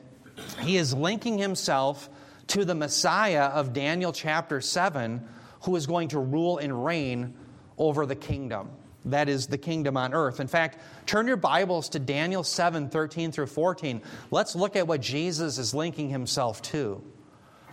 he 0.60 0.76
is 0.76 0.94
linking 0.94 1.38
himself 1.38 2.08
to 2.48 2.64
the 2.64 2.74
Messiah 2.74 3.44
of 3.44 3.72
Daniel 3.72 4.12
chapter 4.12 4.60
7, 4.60 5.26
who 5.62 5.76
is 5.76 5.86
going 5.86 6.08
to 6.08 6.18
rule 6.18 6.58
and 6.58 6.84
reign 6.84 7.34
over 7.78 8.06
the 8.06 8.16
kingdom. 8.16 8.70
That 9.06 9.28
is 9.28 9.48
the 9.48 9.58
kingdom 9.58 9.96
on 9.96 10.14
earth. 10.14 10.38
In 10.38 10.46
fact, 10.46 10.78
turn 11.06 11.26
your 11.26 11.36
Bibles 11.36 11.88
to 11.90 11.98
Daniel 11.98 12.44
7 12.44 12.88
13 12.88 13.32
through 13.32 13.46
14. 13.46 14.00
Let's 14.30 14.54
look 14.54 14.76
at 14.76 14.86
what 14.86 15.00
Jesus 15.00 15.58
is 15.58 15.74
linking 15.74 16.08
himself 16.08 16.62
to. 16.62 17.02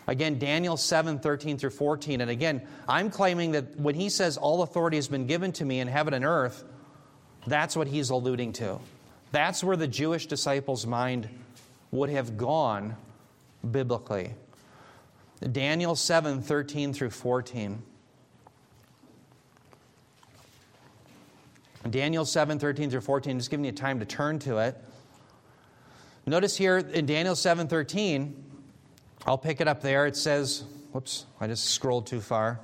Again, 0.08 0.40
Daniel 0.40 0.76
7 0.76 1.20
13 1.20 1.60
through 1.60 1.70
14. 1.70 2.22
And 2.22 2.32
again, 2.32 2.68
I'm 2.88 3.12
claiming 3.12 3.52
that 3.52 3.80
when 3.80 3.94
he 3.94 4.10
says, 4.10 4.38
All 4.38 4.64
authority 4.64 4.98
has 4.98 5.08
been 5.08 5.28
given 5.28 5.52
to 5.54 5.66
me 5.66 5.80
in 5.80 5.88
heaven 5.88 6.16
and 6.16 6.26
earth, 6.26 6.64
that's 7.46 7.76
what 7.76 7.88
he's 7.88 8.10
alluding 8.10 8.54
to. 8.54 8.80
That's 9.32 9.64
where 9.64 9.78
the 9.78 9.88
Jewish 9.88 10.26
disciples' 10.26 10.88
mind 10.88 11.30
would 11.92 12.10
have 12.10 12.38
gone 12.38 12.96
biblically. 13.72 14.34
Daniel 15.52 15.96
7 15.96 16.42
13 16.42 16.94
through 16.94 17.10
14. 17.10 17.82
Daniel 21.90 22.26
7, 22.26 22.60
13 22.60 22.90
through 22.90 23.02
14, 23.02 23.40
just 23.40 23.50
giving 23.50 23.66
you 23.66 23.72
time 23.72 24.00
to 24.00 24.06
turn 24.06 24.38
to 24.40 24.58
it. 24.58 24.76
Notice 26.26 26.58
here 26.58 26.78
in 26.78 27.06
Daniel 27.06 27.36
7, 27.36 27.68
13, 27.68 28.44
I'll 29.26 29.38
pick 29.38 29.62
it 29.62 29.68
up 29.68 29.82
there. 29.82 30.06
It 30.06 30.16
says, 30.16 30.66
whoops, 30.92 31.26
I 31.40 31.48
just 31.48 31.66
scrolled 31.66 32.06
too 32.06 32.22
far. 32.22 32.60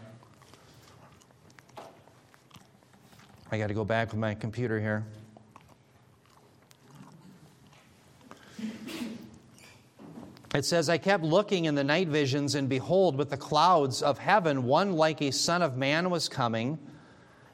I 3.52 3.58
got 3.58 3.68
to 3.68 3.74
go 3.74 3.86
back 3.86 4.12
with 4.12 4.20
my 4.20 4.36
computer 4.36 4.80
here. 4.80 5.06
It 10.56 10.64
says, 10.64 10.88
I 10.88 10.98
kept 10.98 11.24
looking 11.26 11.66
in 11.66 11.76
the 11.76 11.84
night 11.84 12.08
visions, 12.08 12.56
and 12.56 12.70
behold, 12.70 13.18
with 13.18 13.30
the 13.30 13.36
clouds 13.36 14.02
of 14.02 14.18
heaven, 14.18 14.64
one 14.64 14.94
like 14.94 15.22
a 15.22 15.32
son 15.32 15.62
of 15.62 15.76
man 15.76 16.10
was 16.10 16.30
coming. 16.30 16.80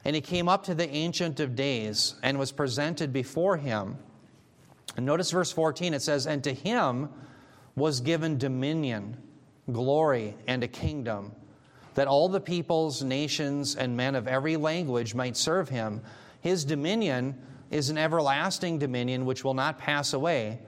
And 0.04 0.14
he 0.14 0.22
came 0.22 0.48
up 0.48 0.64
to 0.64 0.74
the 0.74 0.88
Ancient 0.88 1.40
of 1.40 1.56
Days 1.56 2.14
and 2.22 2.38
was 2.38 2.52
presented 2.52 3.12
before 3.12 3.56
him. 3.56 3.98
And 4.96 5.04
notice 5.04 5.32
verse 5.32 5.50
14 5.50 5.94
it 5.94 6.02
says, 6.02 6.28
And 6.28 6.44
to 6.44 6.52
him 6.52 7.08
was 7.74 8.00
given 8.00 8.38
dominion, 8.38 9.16
glory, 9.72 10.36
and 10.46 10.62
a 10.62 10.68
kingdom, 10.68 11.32
that 11.94 12.06
all 12.06 12.28
the 12.28 12.40
peoples, 12.40 13.02
nations, 13.02 13.74
and 13.74 13.96
men 13.96 14.14
of 14.14 14.28
every 14.28 14.56
language 14.56 15.12
might 15.12 15.36
serve 15.36 15.68
him. 15.68 16.02
His 16.40 16.64
dominion 16.64 17.36
is 17.68 17.90
an 17.90 17.98
everlasting 17.98 18.78
dominion 18.78 19.24
which 19.24 19.42
will 19.42 19.54
not 19.54 19.78
pass 19.78 20.12
away, 20.12 20.60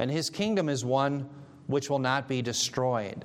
and 0.00 0.10
his 0.10 0.30
kingdom 0.30 0.68
is 0.68 0.84
one 0.84 1.28
which 1.66 1.90
will 1.90 1.98
not 1.98 2.28
be 2.28 2.42
destroyed. 2.42 3.24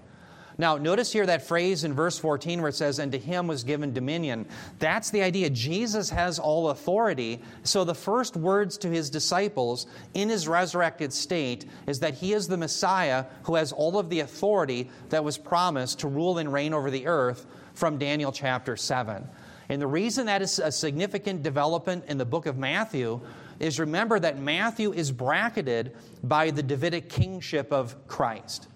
Now, 0.57 0.77
notice 0.77 1.11
here 1.11 1.25
that 1.25 1.47
phrase 1.47 1.83
in 1.85 1.93
verse 1.93 2.19
14 2.19 2.61
where 2.61 2.69
it 2.69 2.75
says, 2.75 2.99
And 2.99 3.11
to 3.13 3.17
him 3.17 3.47
was 3.47 3.63
given 3.63 3.93
dominion. 3.93 4.45
That's 4.77 5.09
the 5.09 5.23
idea. 5.23 5.49
Jesus 5.49 6.09
has 6.11 6.37
all 6.37 6.69
authority. 6.69 7.41
So 7.63 7.83
the 7.83 7.95
first 7.95 8.35
words 8.35 8.77
to 8.79 8.87
his 8.87 9.09
disciples 9.09 9.87
in 10.13 10.29
his 10.29 10.47
resurrected 10.47 11.13
state 11.13 11.65
is 11.87 11.99
that 12.01 12.13
he 12.13 12.33
is 12.33 12.47
the 12.47 12.57
Messiah 12.57 13.25
who 13.43 13.55
has 13.55 13.71
all 13.71 13.97
of 13.97 14.09
the 14.09 14.19
authority 14.19 14.89
that 15.09 15.23
was 15.23 15.37
promised 15.37 15.99
to 16.01 16.07
rule 16.07 16.37
and 16.37 16.53
reign 16.53 16.73
over 16.73 16.91
the 16.91 17.07
earth 17.07 17.47
from 17.73 17.97
Daniel 17.97 18.31
chapter 18.31 18.75
7. 18.75 19.27
And 19.69 19.81
the 19.81 19.87
reason 19.87 20.25
that 20.25 20.41
is 20.41 20.59
a 20.59 20.71
significant 20.71 21.43
development 21.43 22.03
in 22.07 22.17
the 22.17 22.25
book 22.25 22.45
of 22.45 22.57
Matthew 22.57 23.21
is 23.61 23.79
remember 23.79 24.19
that 24.19 24.39
Matthew 24.39 24.91
is 24.91 25.11
bracketed 25.11 25.95
by 26.23 26.51
the 26.51 26.63
Davidic 26.63 27.09
kingship 27.09 27.71
of 27.71 27.95
Christ. 28.07 28.67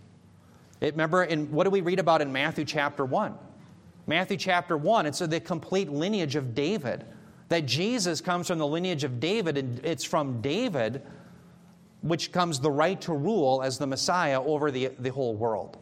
It, 0.79 0.93
remember, 0.93 1.23
in, 1.23 1.51
what 1.51 1.63
do 1.63 1.69
we 1.69 1.81
read 1.81 1.99
about 1.99 2.21
in 2.21 2.31
Matthew 2.31 2.65
chapter 2.65 3.03
1? 3.03 3.33
Matthew 4.07 4.37
chapter 4.37 4.77
1, 4.77 5.07
it's 5.07 5.19
the 5.19 5.39
complete 5.39 5.89
lineage 5.89 6.35
of 6.35 6.53
David. 6.53 7.05
That 7.49 7.65
Jesus 7.65 8.21
comes 8.21 8.47
from 8.47 8.59
the 8.59 8.67
lineage 8.67 9.03
of 9.03 9.19
David, 9.19 9.57
and 9.57 9.83
it's 9.83 10.03
from 10.03 10.41
David 10.41 11.01
which 12.01 12.31
comes 12.31 12.59
the 12.59 12.69
right 12.69 13.01
to 13.01 13.13
rule 13.13 13.63
as 13.63 13.79
the 13.79 13.87
Messiah 13.87 14.39
over 14.41 14.69
the, 14.69 14.91
the 14.99 15.09
whole 15.09 15.35
world. 15.35 15.77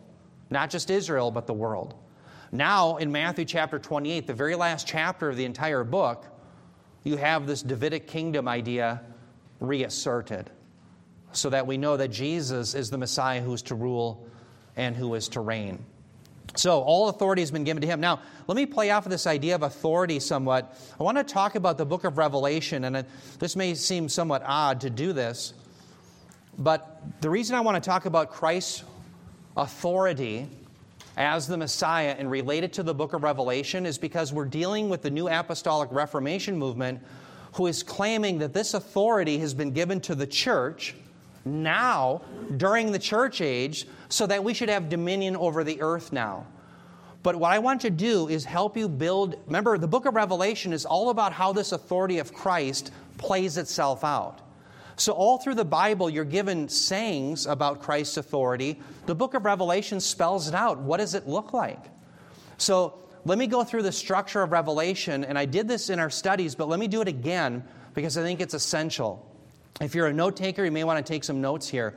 Not 0.49 0.69
just 0.69 0.89
Israel, 0.89 1.31
but 1.31 1.47
the 1.47 1.53
world. 1.53 1.95
Now, 2.53 2.95
in 2.95 3.11
Matthew 3.11 3.43
chapter 3.43 3.77
28, 3.77 4.27
the 4.27 4.33
very 4.33 4.55
last 4.55 4.87
chapter 4.87 5.29
of 5.29 5.35
the 5.35 5.43
entire 5.43 5.83
book, 5.83 6.25
you 7.03 7.17
have 7.17 7.47
this 7.47 7.61
Davidic 7.61 8.07
kingdom 8.07 8.47
idea 8.47 9.01
reasserted 9.59 10.49
so 11.31 11.49
that 11.49 11.67
we 11.67 11.77
know 11.77 11.97
that 11.97 12.09
Jesus 12.09 12.75
is 12.75 12.89
the 12.89 12.97
Messiah 12.97 13.41
who's 13.41 13.61
to 13.63 13.75
rule 13.75 14.27
and 14.75 14.95
who 14.95 15.13
is 15.15 15.29
to 15.29 15.39
reign. 15.39 15.83
So, 16.55 16.81
all 16.81 17.09
authority 17.09 17.41
has 17.41 17.49
been 17.49 17.63
given 17.63 17.81
to 17.81 17.87
him. 17.87 17.99
Now, 17.99 18.19
let 18.45 18.55
me 18.55 18.67
play 18.67 18.91
off 18.91 19.05
of 19.05 19.11
this 19.11 19.25
idea 19.25 19.55
of 19.55 19.63
authority 19.63 20.19
somewhat. 20.19 20.77
I 20.99 21.03
want 21.03 21.17
to 21.17 21.23
talk 21.23 21.55
about 21.55 21.79
the 21.79 21.85
book 21.85 22.03
of 22.03 22.19
Revelation, 22.19 22.83
and 22.83 23.05
this 23.39 23.55
may 23.55 23.73
seem 23.73 24.07
somewhat 24.07 24.43
odd 24.45 24.81
to 24.81 24.91
do 24.91 25.13
this, 25.13 25.55
but 26.57 27.01
the 27.21 27.29
reason 27.29 27.55
I 27.55 27.61
want 27.61 27.83
to 27.83 27.89
talk 27.89 28.05
about 28.05 28.29
Christ's 28.29 28.83
authority 29.57 30.47
as 31.17 31.47
the 31.47 31.57
Messiah 31.57 32.15
and 32.17 32.29
relate 32.29 32.63
it 32.63 32.73
to 32.73 32.83
the 32.83 32.93
book 32.93 33.13
of 33.13 33.23
Revelation 33.23 33.85
is 33.85 33.97
because 33.97 34.33
we're 34.33 34.45
dealing 34.45 34.89
with 34.89 35.01
the 35.01 35.11
New 35.11 35.27
Apostolic 35.27 35.89
Reformation 35.91 36.57
movement 36.57 36.99
who 37.53 37.67
is 37.67 37.83
claiming 37.83 38.39
that 38.39 38.53
this 38.53 38.73
authority 38.73 39.37
has 39.37 39.53
been 39.53 39.71
given 39.71 40.01
to 40.01 40.15
the 40.15 40.25
church 40.25 40.95
now 41.45 42.21
during 42.57 42.91
the 42.91 42.99
church 42.99 43.41
age 43.41 43.87
so 44.09 44.25
that 44.25 44.43
we 44.43 44.53
should 44.53 44.69
have 44.69 44.89
dominion 44.89 45.35
over 45.35 45.63
the 45.63 45.81
earth 45.81 46.11
now. 46.11 46.45
But 47.21 47.35
what 47.35 47.53
I 47.53 47.59
want 47.59 47.81
to 47.81 47.89
do 47.89 48.27
is 48.27 48.43
help 48.43 48.75
you 48.75 48.89
build. 48.89 49.35
Remember, 49.45 49.77
the 49.77 49.87
book 49.87 50.05
of 50.05 50.15
Revelation 50.15 50.73
is 50.73 50.85
all 50.85 51.09
about 51.09 51.31
how 51.31 51.53
this 51.53 51.71
authority 51.71 52.19
of 52.19 52.33
Christ 52.33 52.91
plays 53.17 53.57
itself 53.57 54.03
out. 54.03 54.39
So, 54.95 55.13
all 55.13 55.37
through 55.39 55.55
the 55.55 55.65
Bible, 55.65 56.09
you're 56.09 56.23
given 56.23 56.69
sayings 56.69 57.47
about 57.47 57.81
Christ's 57.81 58.17
authority. 58.17 58.79
The 59.07 59.15
book 59.15 59.33
of 59.33 59.43
Revelation 59.43 59.99
spells 59.99 60.47
it 60.47 60.53
out. 60.53 60.79
What 60.79 60.97
does 60.97 61.15
it 61.15 61.27
look 61.27 61.53
like? 61.53 61.83
So, 62.57 62.99
let 63.25 63.37
me 63.37 63.47
go 63.47 63.63
through 63.63 63.83
the 63.83 63.91
structure 63.91 64.41
of 64.41 64.51
Revelation, 64.51 65.23
and 65.23 65.37
I 65.37 65.45
did 65.45 65.67
this 65.67 65.89
in 65.89 65.97
our 65.97 66.09
studies, 66.09 66.55
but 66.55 66.67
let 66.67 66.79
me 66.79 66.87
do 66.87 67.01
it 67.01 67.07
again 67.07 67.63
because 67.93 68.17
I 68.17 68.21
think 68.21 68.41
it's 68.41 68.53
essential. 68.53 69.29
If 69.81 69.95
you're 69.95 70.07
a 70.07 70.13
note 70.13 70.35
taker, 70.35 70.63
you 70.65 70.71
may 70.71 70.83
want 70.83 71.03
to 71.03 71.13
take 71.13 71.23
some 71.23 71.41
notes 71.41 71.67
here. 71.67 71.95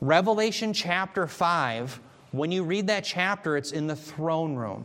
Revelation 0.00 0.72
chapter 0.72 1.26
5, 1.26 2.00
when 2.32 2.52
you 2.52 2.64
read 2.64 2.88
that 2.88 3.04
chapter, 3.04 3.56
it's 3.56 3.72
in 3.72 3.86
the 3.86 3.96
throne 3.96 4.54
room. 4.54 4.84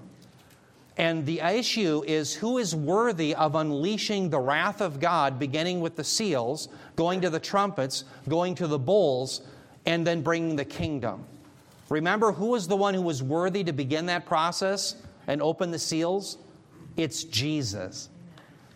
And 0.97 1.25
the 1.25 1.39
issue 1.39 2.03
is 2.05 2.35
who 2.35 2.59
is 2.59 2.75
worthy 2.75 3.33
of 3.33 3.55
unleashing 3.55 4.29
the 4.29 4.39
wrath 4.39 4.79
of 4.79 4.99
God, 4.99 5.39
beginning 5.39 5.81
with 5.81 5.95
the 5.95 6.03
seals, 6.03 6.69
going 6.95 7.21
to 7.21 7.29
the 7.29 7.39
trumpets, 7.39 8.03
going 8.29 8.53
to 8.55 8.67
the 8.67 8.77
bowls, 8.77 9.41
and 9.85 10.05
then 10.05 10.21
bringing 10.21 10.55
the 10.55 10.65
kingdom. 10.65 11.25
Remember, 11.89 12.31
who 12.31 12.47
was 12.47 12.67
the 12.67 12.77
one 12.77 12.93
who 12.93 13.01
was 13.01 13.23
worthy 13.23 13.63
to 13.63 13.73
begin 13.73 14.05
that 14.05 14.25
process 14.25 14.95
and 15.27 15.41
open 15.41 15.71
the 15.71 15.79
seals? 15.79 16.37
It's 16.95 17.23
Jesus. 17.23 18.09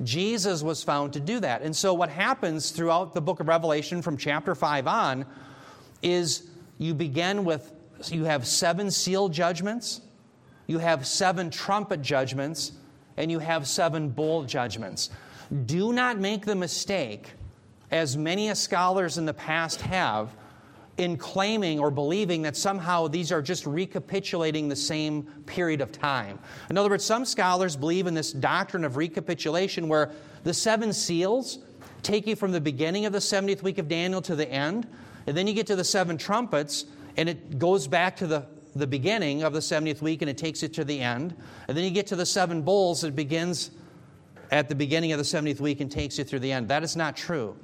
Jesus 0.04 0.62
was 0.62 0.84
found 0.84 1.14
to 1.14 1.20
do 1.20 1.40
that. 1.40 1.62
And 1.62 1.76
so, 1.76 1.94
what 1.94 2.10
happens 2.10 2.72
throughout 2.72 3.14
the 3.14 3.22
book 3.22 3.40
of 3.40 3.48
Revelation 3.48 4.02
from 4.02 4.18
chapter 4.18 4.54
5 4.54 4.88
on 4.88 5.26
is 6.02 6.48
you 6.78 6.94
begin 6.94 7.44
with, 7.44 7.72
you 8.10 8.26
have 8.26 8.46
seven 8.46 8.92
seal 8.92 9.30
judgments, 9.30 10.02
you 10.68 10.80
have 10.80 11.08
seven 11.08 11.50
trumpet 11.50 12.02
judgments, 12.02 12.74
and 13.16 13.32
you 13.32 13.40
have 13.40 13.68
seven 13.68 14.10
bowl 14.10 14.44
judgments. 14.44 15.10
Do 15.66 15.94
not 15.94 16.20
make 16.20 16.46
the 16.46 16.56
mistake, 16.56 17.32
as 17.90 18.18
many 18.18 18.54
scholars 18.54 19.18
in 19.18 19.26
the 19.26 19.34
past 19.34 19.82
have, 19.82 20.36
in 20.98 21.16
claiming 21.16 21.80
or 21.80 21.92
believing 21.92 22.42
that 22.42 22.58
somehow 22.58 23.08
these 23.08 23.32
are 23.32 23.42
just 23.42 23.66
recapitulating 23.66 24.68
the 24.68 24.76
same 24.76 25.24
period 25.46 25.80
of 25.80 25.92
time. 25.92 26.40
In 26.70 26.78
other 26.78 26.90
words, 26.90 27.06
some 27.06 27.24
scholars 27.24 27.76
believe 27.76 28.08
in 28.08 28.14
this 28.14 28.34
doctrine 28.34 28.84
of 28.84 28.98
recapitulation 28.98 29.88
where 29.88 30.12
the 30.44 30.54
seven 30.54 30.92
seals 30.92 31.60
take 32.02 32.26
you 32.26 32.36
from 32.36 32.52
the 32.52 32.62
beginning 32.62 33.06
of 33.06 33.14
the 33.14 33.20
70th 33.20 33.62
week 33.62 33.78
of 33.78 33.88
Daniel 33.88 34.22
to 34.24 34.36
the 34.36 34.50
end, 34.50 34.88
and 35.28 35.38
then 35.38 35.46
you 35.46 35.54
get 35.54 35.68
to 35.68 35.76
the 35.76 35.84
seven 35.84 36.18
trumpets, 36.18 36.86
and 37.16 37.30
it 37.30 37.60
goes 37.60 37.88
back 37.88 38.16
to 38.18 38.28
the, 38.28 38.46
the 38.78 38.88
beginning 38.88 39.44
of 39.44 39.54
the 39.54 39.60
70th 39.60 40.02
week 40.02 40.22
and 40.22 40.30
it 40.30 40.38
takes 40.38 40.64
it 40.64 40.74
to 40.76 40.84
the 40.84 41.00
end. 41.00 41.36
And 41.68 41.76
then 41.76 41.84
you 41.84 41.92
get 41.92 42.08
to 42.08 42.16
the 42.16 42.26
seven 42.26 42.62
bowls, 42.62 43.04
it 43.04 43.16
begins 43.16 43.72
at 44.52 44.70
the 44.70 44.76
beginning 44.76 45.12
of 45.12 45.18
the 45.18 45.24
70th 45.24 45.60
week 45.60 45.82
and 45.82 45.92
takes 45.92 46.18
you 46.18 46.24
through 46.24 46.40
the 46.40 46.52
end. 46.52 46.70
That 46.70 46.84
is 46.84 46.96
not 46.96 47.18
true. 47.18 47.58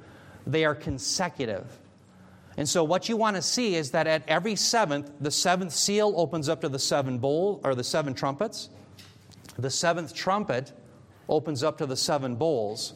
They 0.46 0.64
are 0.64 0.74
consecutive. 0.74 1.66
And 2.56 2.68
so, 2.68 2.84
what 2.84 3.08
you 3.08 3.16
want 3.16 3.36
to 3.36 3.42
see 3.42 3.74
is 3.74 3.90
that 3.92 4.06
at 4.06 4.22
every 4.28 4.54
seventh, 4.54 5.10
the 5.20 5.30
seventh 5.30 5.72
seal 5.72 6.12
opens 6.16 6.48
up 6.48 6.60
to 6.60 6.68
the 6.68 6.78
seven 6.78 7.18
bowl 7.18 7.60
or 7.64 7.74
the 7.74 7.82
seven 7.82 8.14
trumpets. 8.14 8.68
The 9.58 9.70
seventh 9.70 10.14
trumpet 10.14 10.72
opens 11.28 11.62
up 11.62 11.78
to 11.78 11.86
the 11.86 11.96
seven 11.96 12.36
bowls. 12.36 12.94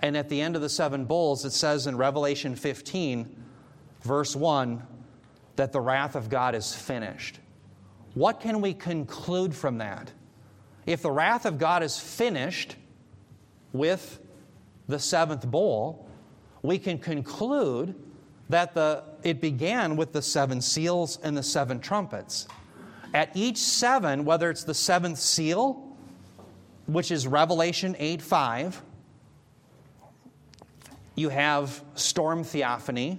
And 0.00 0.16
at 0.16 0.28
the 0.28 0.40
end 0.40 0.54
of 0.54 0.62
the 0.62 0.68
seven 0.68 1.06
bowls, 1.06 1.44
it 1.44 1.52
says 1.52 1.86
in 1.86 1.96
Revelation 1.96 2.54
15, 2.54 3.34
verse 4.02 4.36
1, 4.36 4.82
that 5.58 5.72
the 5.72 5.80
wrath 5.80 6.14
of 6.14 6.28
God 6.28 6.54
is 6.54 6.72
finished. 6.72 7.40
What 8.14 8.40
can 8.40 8.60
we 8.60 8.72
conclude 8.72 9.54
from 9.54 9.78
that? 9.78 10.12
If 10.86 11.02
the 11.02 11.10
wrath 11.10 11.46
of 11.46 11.58
God 11.58 11.82
is 11.82 11.98
finished 11.98 12.76
with 13.72 14.20
the 14.86 15.00
seventh 15.00 15.46
bowl, 15.46 16.08
we 16.62 16.78
can 16.78 16.98
conclude 16.98 17.94
that 18.48 18.72
the, 18.74 19.02
it 19.24 19.40
began 19.40 19.96
with 19.96 20.12
the 20.12 20.22
seven 20.22 20.60
seals 20.60 21.18
and 21.24 21.36
the 21.36 21.42
seven 21.42 21.80
trumpets. 21.80 22.46
At 23.12 23.30
each 23.34 23.58
seven, 23.58 24.24
whether 24.24 24.50
it's 24.50 24.64
the 24.64 24.74
seventh 24.74 25.18
seal, 25.18 25.96
which 26.86 27.10
is 27.10 27.26
Revelation 27.26 27.96
8 27.98 28.22
5, 28.22 28.82
you 31.16 31.30
have 31.30 31.82
storm 31.94 32.44
theophany. 32.44 33.18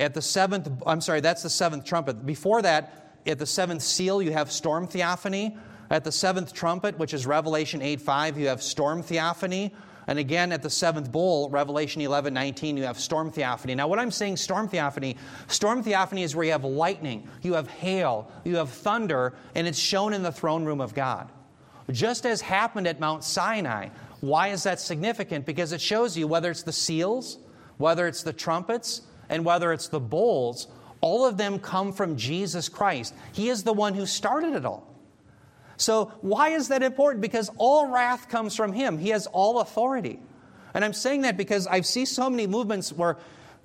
At 0.00 0.14
the 0.14 0.22
seventh, 0.22 0.68
I'm 0.86 1.02
sorry, 1.02 1.20
that's 1.20 1.42
the 1.42 1.50
seventh 1.50 1.84
trumpet. 1.84 2.24
Before 2.24 2.62
that, 2.62 3.18
at 3.26 3.38
the 3.38 3.46
seventh 3.46 3.82
seal, 3.82 4.22
you 4.22 4.32
have 4.32 4.50
storm 4.50 4.88
theophany. 4.88 5.56
At 5.90 6.04
the 6.04 6.12
seventh 6.12 6.54
trumpet, 6.54 6.98
which 6.98 7.12
is 7.12 7.26
Revelation 7.26 7.82
8 7.82 8.00
5, 8.00 8.38
you 8.38 8.48
have 8.48 8.62
storm 8.62 9.02
theophany. 9.02 9.74
And 10.06 10.18
again, 10.18 10.52
at 10.52 10.62
the 10.62 10.70
seventh 10.70 11.12
bowl, 11.12 11.50
Revelation 11.50 12.00
11 12.00 12.32
19, 12.32 12.78
you 12.78 12.84
have 12.84 12.98
storm 12.98 13.30
theophany. 13.30 13.74
Now, 13.74 13.88
what 13.88 13.98
I'm 13.98 14.10
saying, 14.10 14.38
storm 14.38 14.68
theophany, 14.68 15.16
storm 15.48 15.82
theophany 15.82 16.22
is 16.22 16.34
where 16.34 16.46
you 16.46 16.52
have 16.52 16.64
lightning, 16.64 17.28
you 17.42 17.52
have 17.52 17.68
hail, 17.68 18.32
you 18.42 18.56
have 18.56 18.70
thunder, 18.70 19.34
and 19.54 19.68
it's 19.68 19.78
shown 19.78 20.14
in 20.14 20.22
the 20.22 20.32
throne 20.32 20.64
room 20.64 20.80
of 20.80 20.94
God. 20.94 21.30
Just 21.90 22.24
as 22.24 22.40
happened 22.40 22.86
at 22.86 23.00
Mount 23.00 23.22
Sinai. 23.22 23.90
Why 24.20 24.48
is 24.48 24.62
that 24.62 24.80
significant? 24.80 25.46
Because 25.46 25.72
it 25.72 25.80
shows 25.80 26.16
you 26.16 26.26
whether 26.26 26.50
it's 26.50 26.62
the 26.62 26.72
seals, 26.72 27.38
whether 27.78 28.06
it's 28.06 28.22
the 28.22 28.32
trumpets, 28.32 29.02
and 29.30 29.44
whether 29.44 29.72
it's 29.72 29.88
the 29.88 30.00
bowls, 30.00 30.66
all 31.00 31.24
of 31.24 31.38
them 31.38 31.58
come 31.58 31.92
from 31.92 32.16
Jesus 32.16 32.68
Christ. 32.68 33.14
He 33.32 33.48
is 33.48 33.62
the 33.62 33.72
one 33.72 33.94
who 33.94 34.04
started 34.04 34.54
it 34.54 34.66
all. 34.66 34.86
So, 35.78 36.12
why 36.20 36.50
is 36.50 36.68
that 36.68 36.82
important? 36.82 37.22
Because 37.22 37.50
all 37.56 37.86
wrath 37.86 38.28
comes 38.28 38.54
from 38.54 38.74
Him, 38.74 38.98
He 38.98 39.08
has 39.08 39.26
all 39.28 39.60
authority. 39.60 40.20
And 40.74 40.84
I'm 40.84 40.92
saying 40.92 41.22
that 41.22 41.36
because 41.36 41.66
I 41.66 41.80
see 41.80 42.04
so 42.04 42.28
many 42.28 42.46
movements 42.46 42.92
where 42.92 43.16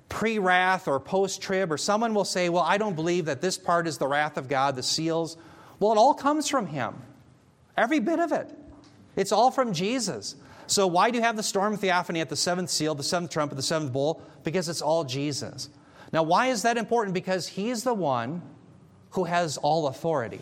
pre 0.08 0.38
wrath 0.38 0.88
or 0.88 0.98
post 0.98 1.42
trib, 1.42 1.70
or 1.70 1.76
someone 1.76 2.14
will 2.14 2.24
say, 2.24 2.48
Well, 2.48 2.62
I 2.62 2.78
don't 2.78 2.96
believe 2.96 3.26
that 3.26 3.42
this 3.42 3.58
part 3.58 3.86
is 3.86 3.98
the 3.98 4.06
wrath 4.06 4.38
of 4.38 4.48
God, 4.48 4.76
the 4.76 4.82
seals. 4.82 5.36
Well, 5.78 5.92
it 5.92 5.98
all 5.98 6.14
comes 6.14 6.48
from 6.48 6.68
Him. 6.68 6.94
Every 7.76 8.00
bit 8.00 8.18
of 8.18 8.32
it. 8.32 8.50
It's 9.14 9.32
all 9.32 9.50
from 9.50 9.74
Jesus. 9.74 10.36
So, 10.66 10.86
why 10.86 11.10
do 11.10 11.18
you 11.18 11.22
have 11.22 11.36
the 11.36 11.42
storm 11.42 11.76
theophany 11.76 12.20
at 12.20 12.28
the 12.28 12.36
seventh 12.36 12.70
seal, 12.70 12.94
the 12.94 13.02
seventh 13.02 13.30
trumpet, 13.30 13.54
the 13.54 13.62
seventh 13.62 13.92
bowl? 13.92 14.22
Because 14.42 14.68
it's 14.68 14.82
all 14.82 15.04
Jesus. 15.04 15.68
Now, 16.12 16.22
why 16.22 16.46
is 16.48 16.62
that 16.62 16.76
important? 16.76 17.14
Because 17.14 17.46
He's 17.46 17.84
the 17.84 17.94
one 17.94 18.42
who 19.10 19.24
has 19.24 19.56
all 19.56 19.86
authority. 19.86 20.40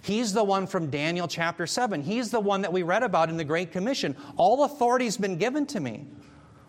He's 0.00 0.32
the 0.32 0.44
one 0.44 0.66
from 0.66 0.90
Daniel 0.90 1.28
chapter 1.28 1.66
7. 1.66 2.02
He's 2.02 2.30
the 2.30 2.40
one 2.40 2.62
that 2.62 2.72
we 2.72 2.82
read 2.82 3.02
about 3.02 3.28
in 3.28 3.36
the 3.36 3.44
Great 3.44 3.72
Commission. 3.72 4.16
All 4.36 4.64
authority's 4.64 5.16
been 5.16 5.36
given 5.36 5.66
to 5.66 5.80
me. 5.80 6.06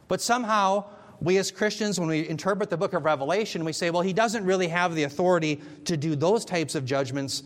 But 0.08 0.20
somehow, 0.20 0.86
we 1.22 1.38
as 1.38 1.52
Christians, 1.52 2.00
when 2.00 2.10
we 2.10 2.28
interpret 2.28 2.70
the 2.70 2.78
book 2.78 2.94
of 2.94 3.06
Revelation, 3.06 3.64
we 3.64 3.72
say, 3.72 3.92
well, 3.92 4.02
he 4.02 4.14
doesn't 4.14 4.44
really 4.44 4.68
have 4.68 4.96
the 4.96 5.04
authority 5.04 5.62
to 5.86 5.96
do 5.96 6.16
those 6.16 6.44
types 6.44 6.76
of 6.76 6.86
judgments 6.86 7.44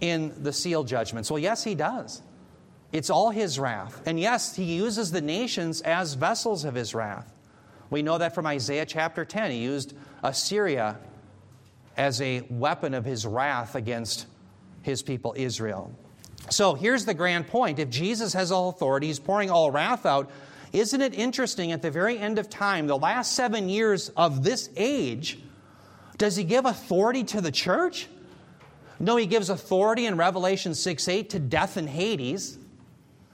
in 0.00 0.34
the 0.42 0.52
seal 0.52 0.82
judgments. 0.82 1.30
Well, 1.30 1.38
yes, 1.38 1.62
he 1.62 1.74
does. 1.74 2.22
It's 2.92 3.08
all 3.08 3.30
his 3.30 3.58
wrath. 3.58 4.02
And 4.06 4.20
yes, 4.20 4.54
he 4.54 4.64
uses 4.64 5.10
the 5.10 5.22
nations 5.22 5.80
as 5.80 6.14
vessels 6.14 6.64
of 6.64 6.74
his 6.74 6.94
wrath. 6.94 7.32
We 7.88 8.02
know 8.02 8.18
that 8.18 8.34
from 8.34 8.46
Isaiah 8.46 8.86
chapter 8.86 9.24
10. 9.24 9.50
He 9.50 9.58
used 9.58 9.94
Assyria 10.22 10.98
as 11.96 12.20
a 12.20 12.42
weapon 12.50 12.94
of 12.94 13.04
his 13.04 13.26
wrath 13.26 13.74
against 13.74 14.26
his 14.82 15.02
people 15.02 15.34
Israel. 15.36 15.92
So 16.50 16.74
here's 16.74 17.04
the 17.04 17.14
grand 17.14 17.48
point. 17.48 17.78
If 17.78 17.88
Jesus 17.88 18.32
has 18.34 18.52
all 18.52 18.68
authority, 18.68 19.06
he's 19.06 19.18
pouring 19.18 19.50
all 19.50 19.70
wrath 19.70 20.04
out. 20.04 20.30
Isn't 20.72 21.00
it 21.00 21.14
interesting 21.14 21.72
at 21.72 21.82
the 21.82 21.90
very 21.90 22.18
end 22.18 22.38
of 22.38 22.48
time, 22.48 22.86
the 22.86 22.96
last 22.96 23.32
seven 23.32 23.68
years 23.68 24.08
of 24.10 24.42
this 24.42 24.70
age, 24.76 25.38
does 26.18 26.36
he 26.36 26.44
give 26.44 26.64
authority 26.64 27.24
to 27.24 27.40
the 27.40 27.52
church? 27.52 28.08
No, 28.98 29.16
he 29.16 29.26
gives 29.26 29.50
authority 29.50 30.06
in 30.06 30.16
Revelation 30.16 30.74
6 30.74 31.08
8 31.08 31.30
to 31.30 31.38
death 31.38 31.76
and 31.76 31.88
Hades 31.88 32.58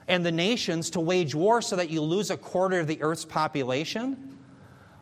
and 0.09 0.25
the 0.25 0.33
nations 0.33 0.91
to 0.91 1.01
wage 1.01 1.35
war 1.35 1.63
so 1.63 1.77
that 1.77 1.91
you 1.91 2.01
lose 2.01 2.31
a 2.31 2.37
quarter 2.37 2.81
of 2.81 2.87
the 2.87 3.01
earth's 3.03 3.25
population. 3.25 4.39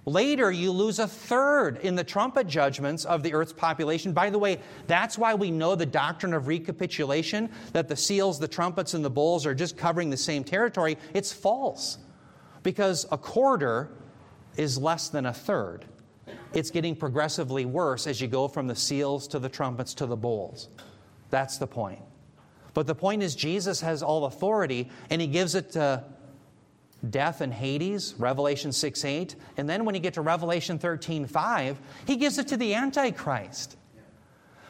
Later, 0.05 0.53
you 0.53 0.71
lose 0.71 0.99
a 0.99 1.09
third 1.09 1.79
in 1.79 1.97
the 1.97 2.05
trumpet 2.05 2.47
judgments 2.47 3.05
of 3.05 3.23
the 3.23 3.35
earth's 3.35 3.53
population. 3.53 4.13
By 4.13 4.31
the 4.31 4.39
way, 4.39 4.61
that's 4.87 5.19
why 5.19 5.35
we 5.35 5.51
know 5.51 5.75
the 5.75 5.87
doctrine 5.87 6.33
of 6.33 6.47
recapitulation 6.47 7.51
that 7.73 7.89
the 7.89 7.97
seals, 7.97 8.39
the 8.39 8.47
trumpets, 8.47 8.95
and 8.95 9.05
the 9.05 9.11
bowls 9.11 9.47
are 9.47 9.55
just 9.55 9.77
covering 9.77 10.11
the 10.11 10.17
same 10.17 10.45
territory. 10.45 10.97
It's 11.13 11.33
false 11.33 11.99
because 12.63 13.07
a 13.11 13.19
quarter 13.19 13.91
is 14.57 14.79
less 14.79 15.09
than 15.09 15.27
a 15.27 15.33
third. 15.33 15.87
It's 16.53 16.71
getting 16.71 16.95
progressively 16.95 17.65
worse 17.65 18.07
as 18.07 18.21
you 18.21 18.29
go 18.29 18.49
from 18.49 18.69
the 18.69 18.77
seals 18.77 19.27
to 19.29 19.39
the 19.39 19.49
trumpets 19.49 19.95
to 19.95 20.07
the 20.07 20.17
bowls. 20.17 20.69
That's 21.31 21.59
the 21.59 21.67
point. 21.67 22.01
But 22.77 22.87
the 22.87 22.95
point 22.95 23.23
is, 23.23 23.35
Jesus 23.35 23.81
has 23.81 24.03
all 24.03 24.27
authority, 24.27 24.91
and 25.09 25.19
he 25.19 25.27
gives 25.27 25.55
it 25.55 25.71
to 25.73 26.05
death 27.09 27.41
and 27.41 27.51
Hades, 27.51 28.15
Revelation 28.19 28.71
6 28.71 29.03
8. 29.03 29.35
And 29.57 29.67
then 29.67 29.87
when 29.87 29.95
you 29.95 30.01
get 30.03 30.13
to 30.13 30.21
Revelation 30.21 30.79
13 30.79 31.27
5, 31.27 31.79
he 32.07 32.17
gives 32.17 32.37
it 32.37 32.49
to 32.49 32.59
the 32.59 32.75
Antichrist. 32.75 33.79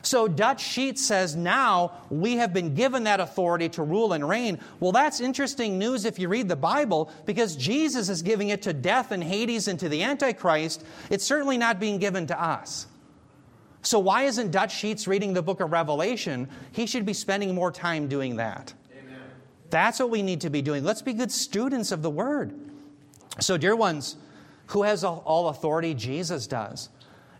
So 0.02 0.28
Dutch 0.28 0.62
Sheet 0.62 1.00
says 1.00 1.34
now 1.34 1.94
we 2.08 2.36
have 2.36 2.54
been 2.54 2.76
given 2.76 3.02
that 3.04 3.18
authority 3.18 3.68
to 3.70 3.82
rule 3.82 4.12
and 4.12 4.28
reign. 4.28 4.60
Well, 4.78 4.92
that's 4.92 5.18
interesting 5.18 5.76
news 5.76 6.04
if 6.04 6.20
you 6.20 6.28
read 6.28 6.46
the 6.46 6.54
Bible 6.54 7.10
because 7.24 7.56
Jesus 7.56 8.08
is 8.08 8.22
giving 8.22 8.50
it 8.50 8.62
to 8.62 8.72
death 8.72 9.10
and 9.10 9.24
Hades 9.24 9.66
and 9.66 9.80
to 9.80 9.88
the 9.88 10.04
Antichrist. 10.04 10.84
It's 11.10 11.24
certainly 11.24 11.58
not 11.58 11.80
being 11.80 11.98
given 11.98 12.28
to 12.28 12.40
us. 12.40 12.86
So, 13.86 14.00
why 14.00 14.24
isn't 14.24 14.50
Dutch 14.50 14.76
Sheets 14.76 15.06
reading 15.06 15.32
the 15.32 15.42
book 15.42 15.60
of 15.60 15.70
Revelation? 15.70 16.48
He 16.72 16.86
should 16.86 17.06
be 17.06 17.12
spending 17.12 17.54
more 17.54 17.70
time 17.70 18.08
doing 18.08 18.34
that. 18.34 18.74
Amen. 18.90 19.20
That's 19.70 20.00
what 20.00 20.10
we 20.10 20.22
need 20.22 20.40
to 20.40 20.50
be 20.50 20.60
doing. 20.60 20.82
Let's 20.82 21.02
be 21.02 21.12
good 21.12 21.30
students 21.30 21.92
of 21.92 22.02
the 22.02 22.10
Word. 22.10 22.52
So, 23.38 23.56
dear 23.56 23.76
ones, 23.76 24.16
who 24.66 24.82
has 24.82 25.04
all 25.04 25.50
authority? 25.50 25.94
Jesus 25.94 26.48
does. 26.48 26.88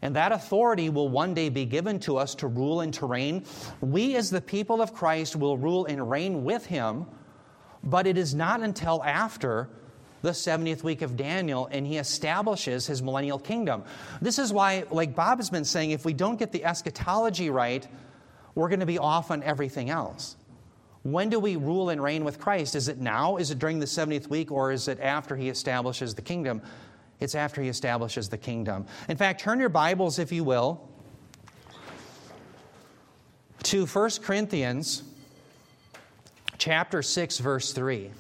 And 0.03 0.15
that 0.15 0.31
authority 0.31 0.89
will 0.89 1.09
one 1.09 1.35
day 1.35 1.49
be 1.49 1.65
given 1.65 1.99
to 2.01 2.17
us 2.17 2.33
to 2.37 2.47
rule 2.47 2.83
and 2.83 2.95
to 2.95 3.07
reign. 3.07 3.45
We, 3.81 4.15
as 4.15 4.31
the 4.31 4.41
people 4.41 4.81
of 4.81 4.95
Christ, 4.95 5.35
will 5.35 5.59
rule 5.59 5.87
and 5.87 6.09
reign 6.09 6.45
with 6.45 6.65
Him, 6.65 7.07
but 7.83 8.07
it 8.07 8.17
is 8.17 8.37
not 8.37 8.61
until 8.61 9.03
after 9.03 9.69
the 10.27 10.33
70th 10.33 10.83
week 10.83 11.03
of 11.03 11.17
Daniel 11.17 11.69
and 11.71 11.87
he 11.87 11.99
establishes 11.99 12.87
his 12.87 13.01
millennial 13.01 13.39
kingdom. 13.39 13.85
This 14.21 14.39
is 14.39 14.53
why, 14.53 14.85
like 14.91 15.15
Bob 15.15 15.39
has 15.39 15.51
been 15.51 15.65
saying, 15.65 15.93
if 15.93 16.05
we 16.05 16.12
don't 16.12 16.37
get 16.37 16.51
the 16.51 16.65
eschatology 16.65 17.49
right, 17.49 17.87
we're 18.57 18.69
going 18.69 18.81
to 18.81 18.87
be 18.87 18.99
off 18.99 19.31
on 19.31 19.43
everything 19.45 19.89
else. 19.89 20.37
When 21.05 21.31
do 21.31 21.39
we 21.39 21.55
rule 21.55 21.91
and 21.91 22.03
reign 22.03 22.25
with 22.25 22.41
Christ? 22.41 22.75
Is 22.75 22.89
it 22.89 22.99
now? 22.99 23.37
Is 23.37 23.53
it 23.53 23.61
during 23.61 23.79
the 23.79 23.87
70th 23.87 24.27
week? 24.29 24.51
Or 24.51 24.73
is 24.73 24.89
it 24.89 24.99
after 24.99 25.37
he 25.37 25.49
establishes 25.49 26.17
the 26.17 26.23
kingdom? 26.23 26.61
It's 27.21 27.37
after 27.37 27.62
he 27.62 27.69
establishes 27.69 28.29
the 28.29 28.37
kingdom. 28.37 28.87
In 29.09 29.17
fact, 29.17 29.41
turn 29.41 29.61
your 29.61 29.69
Bibles, 29.69 30.19
if 30.19 30.33
you 30.33 30.43
will, 30.43 30.89
to 33.62 33.87
1 33.87 34.11
Corinthians 34.23 35.05
chapter 36.59 37.01
6, 37.01 37.39
verse 37.39 37.73
3. 37.73 38.11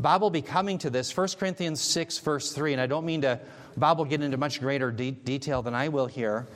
Bob 0.00 0.22
will 0.22 0.30
be 0.30 0.42
coming 0.42 0.78
to 0.78 0.88
this, 0.88 1.14
1 1.14 1.28
Corinthians 1.38 1.80
6, 1.80 2.18
verse 2.18 2.52
3, 2.52 2.72
and 2.72 2.80
I 2.80 2.86
don't 2.86 3.04
mean 3.04 3.20
to, 3.20 3.38
Bob 3.76 3.98
will 3.98 4.06
get 4.06 4.22
into 4.22 4.38
much 4.38 4.58
greater 4.58 4.90
de- 4.90 5.10
detail 5.10 5.60
than 5.60 5.74
I 5.74 5.88
will 5.88 6.06
here. 6.06 6.46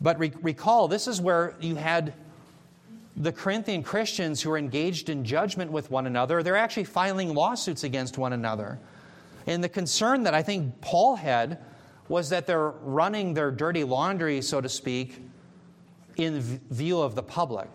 But 0.00 0.18
re- 0.18 0.32
recall, 0.40 0.88
this 0.88 1.06
is 1.06 1.20
where 1.20 1.54
you 1.60 1.74
had 1.74 2.14
the 3.16 3.32
Corinthian 3.32 3.82
Christians 3.82 4.40
who 4.40 4.50
are 4.50 4.56
engaged 4.56 5.10
in 5.10 5.24
judgment 5.24 5.70
with 5.70 5.90
one 5.90 6.06
another. 6.06 6.42
They're 6.42 6.56
actually 6.56 6.84
filing 6.84 7.34
lawsuits 7.34 7.84
against 7.84 8.16
one 8.16 8.32
another. 8.32 8.78
And 9.46 9.62
the 9.62 9.68
concern 9.68 10.22
that 10.22 10.32
I 10.32 10.42
think 10.42 10.80
Paul 10.80 11.16
had 11.16 11.58
was 12.08 12.30
that 12.30 12.46
they're 12.46 12.70
running 12.70 13.34
their 13.34 13.50
dirty 13.50 13.84
laundry, 13.84 14.40
so 14.40 14.60
to 14.60 14.68
speak, 14.68 15.20
in 16.16 16.40
view 16.70 17.00
of 17.00 17.14
the 17.14 17.22
public, 17.22 17.68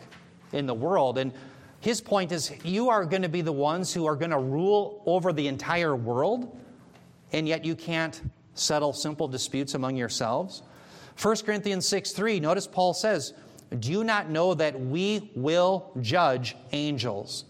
in 0.51 0.65
the 0.65 0.73
world. 0.73 1.19
And 1.19 1.31
his 1.79 2.01
point 2.01 2.31
is 2.31 2.51
you 2.63 2.89
are 2.89 3.05
going 3.05 3.21
to 3.21 3.29
be 3.29 3.41
the 3.41 3.51
ones 3.51 3.93
who 3.93 4.05
are 4.05 4.15
going 4.15 4.31
to 4.31 4.39
rule 4.39 5.03
over 5.05 5.31
the 5.31 5.47
entire 5.47 5.95
world, 5.95 6.57
and 7.31 7.47
yet 7.47 7.63
you 7.63 7.75
can't 7.75 8.21
settle 8.55 8.93
simple 8.93 9.27
disputes 9.27 9.75
among 9.75 9.95
yourselves. 9.95 10.63
1 11.21 11.37
Corinthians 11.37 11.87
6 11.87 12.11
3, 12.11 12.39
notice 12.39 12.67
Paul 12.67 12.93
says, 12.93 13.33
Do 13.79 13.91
you 13.91 14.03
not 14.03 14.29
know 14.29 14.53
that 14.53 14.79
we 14.79 15.31
will 15.35 15.91
judge 16.01 16.55
angels? 16.71 17.45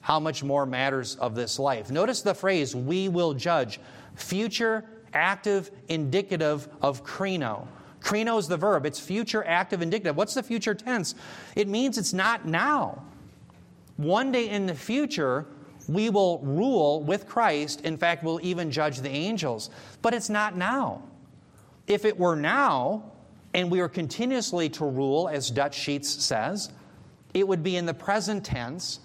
How 0.00 0.18
much 0.18 0.42
more 0.42 0.66
matters 0.66 1.14
of 1.16 1.34
this 1.34 1.58
life? 1.58 1.90
Notice 1.90 2.22
the 2.22 2.34
phrase, 2.34 2.74
we 2.74 3.08
will 3.08 3.34
judge. 3.34 3.80
Future, 4.16 4.84
active, 5.14 5.70
indicative 5.88 6.68
of 6.80 7.04
krino. 7.04 7.66
Krino 8.00 8.38
is 8.38 8.48
the 8.48 8.56
verb, 8.56 8.84
it's 8.84 8.98
future, 8.98 9.44
active, 9.46 9.80
indicative. 9.80 10.16
What's 10.16 10.34
the 10.34 10.42
future 10.42 10.74
tense? 10.74 11.14
It 11.54 11.68
means 11.68 11.98
it's 11.98 12.12
not 12.12 12.46
now. 12.46 13.04
One 14.02 14.32
day 14.32 14.48
in 14.48 14.66
the 14.66 14.74
future, 14.74 15.46
we 15.88 16.10
will 16.10 16.40
rule 16.40 17.02
with 17.02 17.26
Christ. 17.26 17.82
In 17.82 17.96
fact, 17.96 18.24
we'll 18.24 18.40
even 18.42 18.70
judge 18.70 19.00
the 19.00 19.08
angels. 19.08 19.70
But 20.00 20.12
it's 20.12 20.28
not 20.28 20.56
now. 20.56 21.02
If 21.86 22.04
it 22.04 22.18
were 22.18 22.36
now, 22.36 23.12
and 23.54 23.70
we 23.70 23.80
were 23.80 23.88
continuously 23.88 24.68
to 24.70 24.84
rule, 24.84 25.28
as 25.28 25.50
Dutch 25.50 25.74
Sheets 25.74 26.08
says, 26.08 26.70
it 27.34 27.46
would 27.46 27.62
be 27.62 27.76
in 27.76 27.86
the 27.86 27.94
present 27.94 28.44
tense, 28.44 29.00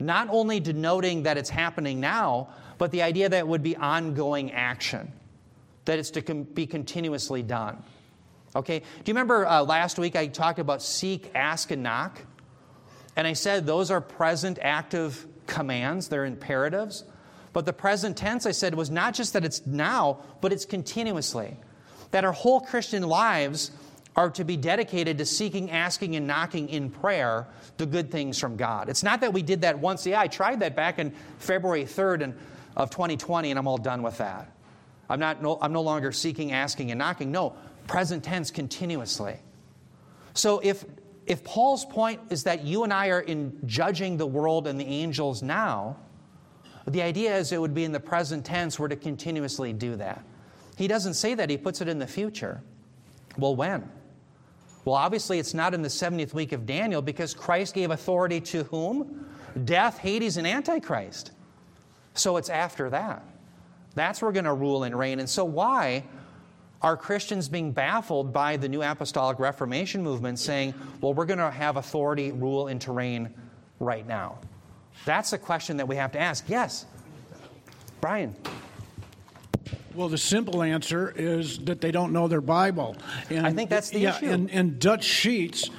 not 0.00 0.28
only 0.30 0.60
denoting 0.60 1.22
that 1.22 1.38
it's 1.38 1.50
happening 1.50 2.00
now, 2.00 2.48
but 2.78 2.90
the 2.90 3.02
idea 3.02 3.28
that 3.28 3.38
it 3.38 3.46
would 3.46 3.62
be 3.62 3.76
ongoing 3.76 4.52
action, 4.52 5.12
that 5.84 5.98
it's 5.98 6.10
to 6.10 6.22
be 6.34 6.66
continuously 6.66 7.42
done. 7.42 7.82
Okay? 8.56 8.80
Do 8.80 8.84
you 9.06 9.14
remember 9.14 9.46
uh, 9.46 9.62
last 9.62 9.98
week 9.98 10.16
I 10.16 10.26
talked 10.26 10.58
about 10.58 10.82
seek, 10.82 11.30
ask, 11.34 11.70
and 11.70 11.82
knock? 11.82 12.20
And 13.16 13.26
I 13.26 13.34
said 13.34 13.66
those 13.66 13.90
are 13.90 14.00
present 14.00 14.58
active 14.62 15.26
commands, 15.46 16.08
they're 16.08 16.24
imperatives. 16.24 17.04
But 17.52 17.66
the 17.66 17.72
present 17.72 18.16
tense, 18.16 18.46
I 18.46 18.52
said, 18.52 18.74
was 18.74 18.90
not 18.90 19.14
just 19.14 19.34
that 19.34 19.44
it's 19.44 19.66
now, 19.66 20.20
but 20.40 20.52
it's 20.52 20.64
continuously. 20.64 21.56
That 22.10 22.24
our 22.24 22.32
whole 22.32 22.60
Christian 22.60 23.02
lives 23.02 23.70
are 24.16 24.30
to 24.30 24.44
be 24.44 24.56
dedicated 24.56 25.18
to 25.18 25.26
seeking, 25.26 25.70
asking, 25.70 26.16
and 26.16 26.26
knocking 26.26 26.68
in 26.68 26.90
prayer 26.90 27.46
the 27.78 27.86
good 27.86 28.10
things 28.10 28.38
from 28.38 28.56
God. 28.56 28.88
It's 28.88 29.02
not 29.02 29.20
that 29.20 29.32
we 29.32 29.42
did 29.42 29.62
that 29.62 29.78
once. 29.78 30.06
Yeah, 30.06 30.20
I 30.20 30.28
tried 30.28 30.60
that 30.60 30.76
back 30.76 30.98
in 30.98 31.12
February 31.38 31.84
3rd 31.84 32.34
of 32.76 32.90
2020, 32.90 33.50
and 33.50 33.58
I'm 33.58 33.66
all 33.66 33.78
done 33.78 34.02
with 34.02 34.18
that. 34.18 34.50
I'm, 35.08 35.20
not, 35.20 35.42
no, 35.42 35.58
I'm 35.60 35.72
no 35.72 35.82
longer 35.82 36.12
seeking, 36.12 36.52
asking, 36.52 36.90
and 36.90 36.98
knocking. 36.98 37.32
No, 37.32 37.54
present 37.86 38.24
tense 38.24 38.50
continuously. 38.50 39.36
So 40.34 40.60
if 40.62 40.84
if 41.26 41.44
Paul's 41.44 41.84
point 41.84 42.20
is 42.30 42.44
that 42.44 42.64
you 42.64 42.84
and 42.84 42.92
I 42.92 43.08
are 43.08 43.20
in 43.20 43.58
judging 43.66 44.16
the 44.16 44.26
world 44.26 44.66
and 44.66 44.80
the 44.80 44.84
angels 44.84 45.42
now, 45.42 45.96
the 46.86 47.02
idea 47.02 47.36
is 47.36 47.52
it 47.52 47.60
would 47.60 47.74
be 47.74 47.84
in 47.84 47.92
the 47.92 48.00
present 48.00 48.44
tense, 48.44 48.78
we're 48.78 48.88
to 48.88 48.96
continuously 48.96 49.72
do 49.72 49.96
that. 49.96 50.24
He 50.76 50.88
doesn't 50.88 51.14
say 51.14 51.34
that, 51.34 51.48
he 51.48 51.56
puts 51.56 51.80
it 51.80 51.88
in 51.88 51.98
the 51.98 52.06
future. 52.06 52.62
Well, 53.38 53.54
when? 53.54 53.88
Well, 54.84 54.96
obviously, 54.96 55.38
it's 55.38 55.54
not 55.54 55.74
in 55.74 55.82
the 55.82 55.88
70th 55.88 56.34
week 56.34 56.52
of 56.52 56.66
Daniel 56.66 57.02
because 57.02 57.34
Christ 57.34 57.74
gave 57.74 57.92
authority 57.92 58.40
to 58.40 58.64
whom? 58.64 59.26
Death, 59.64 59.98
Hades, 59.98 60.38
and 60.38 60.46
Antichrist. 60.46 61.30
So 62.14 62.36
it's 62.36 62.48
after 62.48 62.90
that. 62.90 63.24
That's 63.94 64.20
where 64.20 64.28
we're 64.28 64.34
going 64.34 64.44
to 64.46 64.54
rule 64.54 64.84
and 64.84 64.98
reign. 64.98 65.20
And 65.20 65.28
so, 65.28 65.44
why 65.44 66.04
are 66.82 66.96
Christians 66.96 67.48
being 67.48 67.72
baffled 67.72 68.32
by 68.32 68.56
the 68.56 68.68
New 68.68 68.82
Apostolic 68.82 69.38
Reformation 69.38 70.02
movement 70.02 70.38
saying, 70.38 70.74
well, 71.00 71.14
we're 71.14 71.26
going 71.26 71.38
to 71.38 71.50
have 71.50 71.76
authority, 71.76 72.32
rule, 72.32 72.66
and 72.66 72.80
terrain 72.80 73.32
right 73.78 74.06
now? 74.06 74.38
That's 75.04 75.32
a 75.32 75.38
question 75.38 75.76
that 75.76 75.86
we 75.86 75.96
have 75.96 76.12
to 76.12 76.18
ask. 76.18 76.44
Yes. 76.48 76.86
Brian. 78.00 78.34
Well, 79.94 80.08
the 80.08 80.18
simple 80.18 80.62
answer 80.62 81.12
is 81.14 81.58
that 81.60 81.80
they 81.80 81.92
don't 81.92 82.12
know 82.12 82.26
their 82.26 82.40
Bible. 82.40 82.96
And, 83.30 83.46
I 83.46 83.52
think 83.52 83.70
that's 83.70 83.90
the 83.90 84.00
yeah, 84.00 84.16
issue. 84.16 84.30
And, 84.30 84.50
and 84.50 84.78
Dutch 84.78 85.04
Sheets 85.04 85.70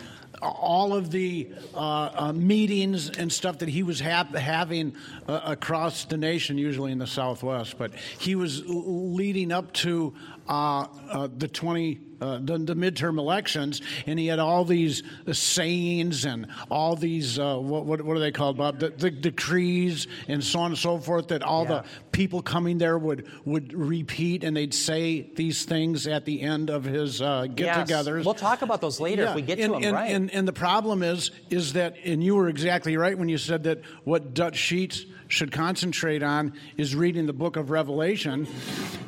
all 0.44 0.94
of 0.94 1.10
the 1.10 1.50
uh, 1.74 2.12
uh, 2.14 2.34
meetings 2.34 3.10
and 3.10 3.32
stuff 3.32 3.60
that 3.60 3.70
he 3.70 3.84
was 3.84 4.00
ha- 4.00 4.26
having 4.26 4.96
uh, 5.28 5.40
across 5.46 6.06
the 6.06 6.18
nation, 6.18 6.58
usually 6.58 6.92
in 6.92 6.98
the 6.98 7.08
Southwest, 7.08 7.78
but 7.78 7.94
he 7.96 8.36
was 8.36 8.62
leading 8.66 9.52
up 9.52 9.72
to 9.74 10.14
uh, 10.48 10.88
uh, 11.10 11.28
the 11.38 11.48
20 11.48 12.00
uh, 12.24 12.40
the, 12.42 12.58
the, 12.58 12.74
midterm 12.74 13.18
elections, 13.18 13.82
and 14.08 14.18
he 14.18 14.28
had 14.28 14.40
all 14.40 14.64
these 14.64 15.04
sayings 15.34 16.24
and 16.24 16.48
all 16.72 16.96
these 16.96 17.38
uh, 17.38 17.58
what, 17.58 17.86
what, 17.86 18.02
what 18.02 18.16
are 18.16 18.20
they 18.22 18.32
called, 18.32 18.56
Bob? 18.56 18.80
The, 18.80 18.90
the, 18.92 19.12
decrees 19.12 20.08
and 20.30 20.42
so 20.42 20.60
on 20.60 20.72
and 20.72 20.78
so 20.78 20.98
forth 21.00 21.28
that 21.30 21.44
all 21.44 21.64
yeah. 21.64 21.82
the 21.82 21.86
people 22.14 22.42
coming 22.42 22.78
there 22.78 22.98
would 22.98 23.28
would 23.44 23.74
repeat, 23.74 24.46
and 24.46 24.56
they'd 24.56 24.74
say 24.74 25.30
these 25.36 25.66
things 25.66 26.08
at 26.08 26.24
the 26.24 26.42
end 26.42 26.70
of 26.70 26.86
his 26.86 27.22
uh, 27.22 27.48
get-togethers. 27.54 28.18
Yes. 28.18 28.26
We'll 28.26 28.34
talk 28.34 28.62
about 28.62 28.80
those 28.80 29.02
later 29.02 29.24
yeah. 29.24 29.30
if 29.32 29.36
we 29.36 29.42
get 29.42 29.60
and, 29.60 29.74
to 29.74 29.80
them. 29.80 29.84
And, 29.84 29.94
right. 29.94 30.12
And, 30.12 30.32
and 30.32 30.48
the 30.48 30.54
problem 30.54 31.04
is 31.04 31.32
is 31.50 31.74
that, 31.74 31.98
and 32.06 32.24
you 32.24 32.36
were 32.36 32.48
exactly 32.48 32.96
right 32.96 33.18
when 33.18 33.28
you 33.28 33.38
said 33.38 33.64
that 33.64 33.82
what 34.06 34.34
Dutch 34.34 34.56
Sheets 34.56 35.06
should 35.34 35.52
concentrate 35.52 36.24
on 36.24 36.54
is 36.78 36.96
reading 36.96 37.26
the 37.26 37.34
book 37.34 37.58
of 37.58 37.70
Revelation 37.70 38.48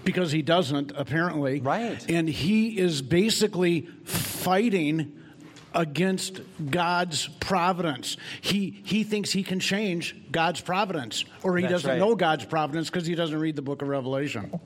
because 0.03 0.31
he 0.31 0.41
doesn't, 0.41 0.91
apparently. 0.95 1.61
Right. 1.61 2.03
And 2.09 2.27
he 2.27 2.77
is 2.77 3.01
basically 3.01 3.87
fighting 4.03 5.21
against 5.73 6.39
God's 6.69 7.27
providence. 7.39 8.15
He, 8.41 8.81
he 8.85 9.03
thinks 9.03 9.31
he 9.31 9.43
can 9.43 9.59
change 9.59 10.15
God's 10.31 10.61
providence, 10.61 11.25
or 11.43 11.57
he 11.57 11.63
That's 11.63 11.73
doesn't 11.73 11.89
right. 11.91 11.99
know 11.99 12.15
God's 12.15 12.45
providence 12.45 12.89
because 12.89 13.05
he 13.05 13.13
doesn't 13.13 13.37
read 13.37 13.55
the 13.55 13.61
book 13.61 13.81
of 13.81 13.89
Revelation. 13.89 14.57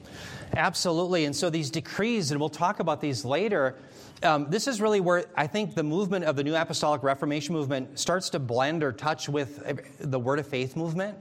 Absolutely. 0.56 1.26
And 1.26 1.36
so 1.36 1.50
these 1.50 1.72
decrees, 1.72 2.32
and 2.32 2.40
we'll 2.40 2.50
talk 2.50 2.80
about 2.80 3.02
these 3.02 3.26
later, 3.26 3.76
um, 4.22 4.48
this 4.50 4.68
is 4.68 4.82
really 4.82 5.00
where 5.00 5.26
I 5.36 5.48
think 5.48 5.76
the 5.76 5.84
movement 5.84 6.26
of 6.26 6.36
the 6.36 6.44
New 6.44 6.56
Apostolic 6.56 7.02
Reformation 7.04 7.56
movement 7.56 7.98
starts 7.98 8.30
to 8.32 8.40
blend 8.40 8.84
or 8.84 8.92
touch 8.92 9.30
with 9.30 9.64
the 10.00 10.20
Word 10.20 10.40
of 10.40 10.48
Faith 10.48 10.76
movement. 10.76 11.18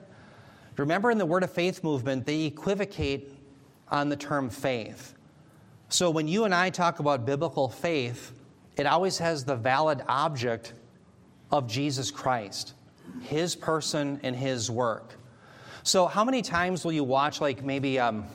Remember, 0.78 1.10
in 1.10 1.18
the 1.18 1.26
Word 1.26 1.42
of 1.42 1.52
Faith 1.52 1.82
movement, 1.82 2.26
they 2.26 2.44
equivocate 2.44 3.32
on 3.88 4.08
the 4.08 4.16
term 4.16 4.50
faith. 4.50 5.14
So 5.88 6.10
when 6.10 6.28
you 6.28 6.44
and 6.44 6.54
I 6.54 6.70
talk 6.70 6.98
about 6.98 7.24
biblical 7.24 7.68
faith, 7.68 8.32
it 8.76 8.86
always 8.86 9.18
has 9.18 9.44
the 9.44 9.56
valid 9.56 10.02
object 10.06 10.74
of 11.50 11.66
Jesus 11.66 12.10
Christ, 12.10 12.74
His 13.22 13.56
person 13.56 14.20
and 14.22 14.36
His 14.36 14.70
work. 14.70 15.14
So, 15.82 16.06
how 16.06 16.24
many 16.24 16.42
times 16.42 16.84
will 16.84 16.92
you 16.92 17.04
watch, 17.04 17.40
like 17.40 17.64
maybe 17.64 17.98
um, 17.98 18.26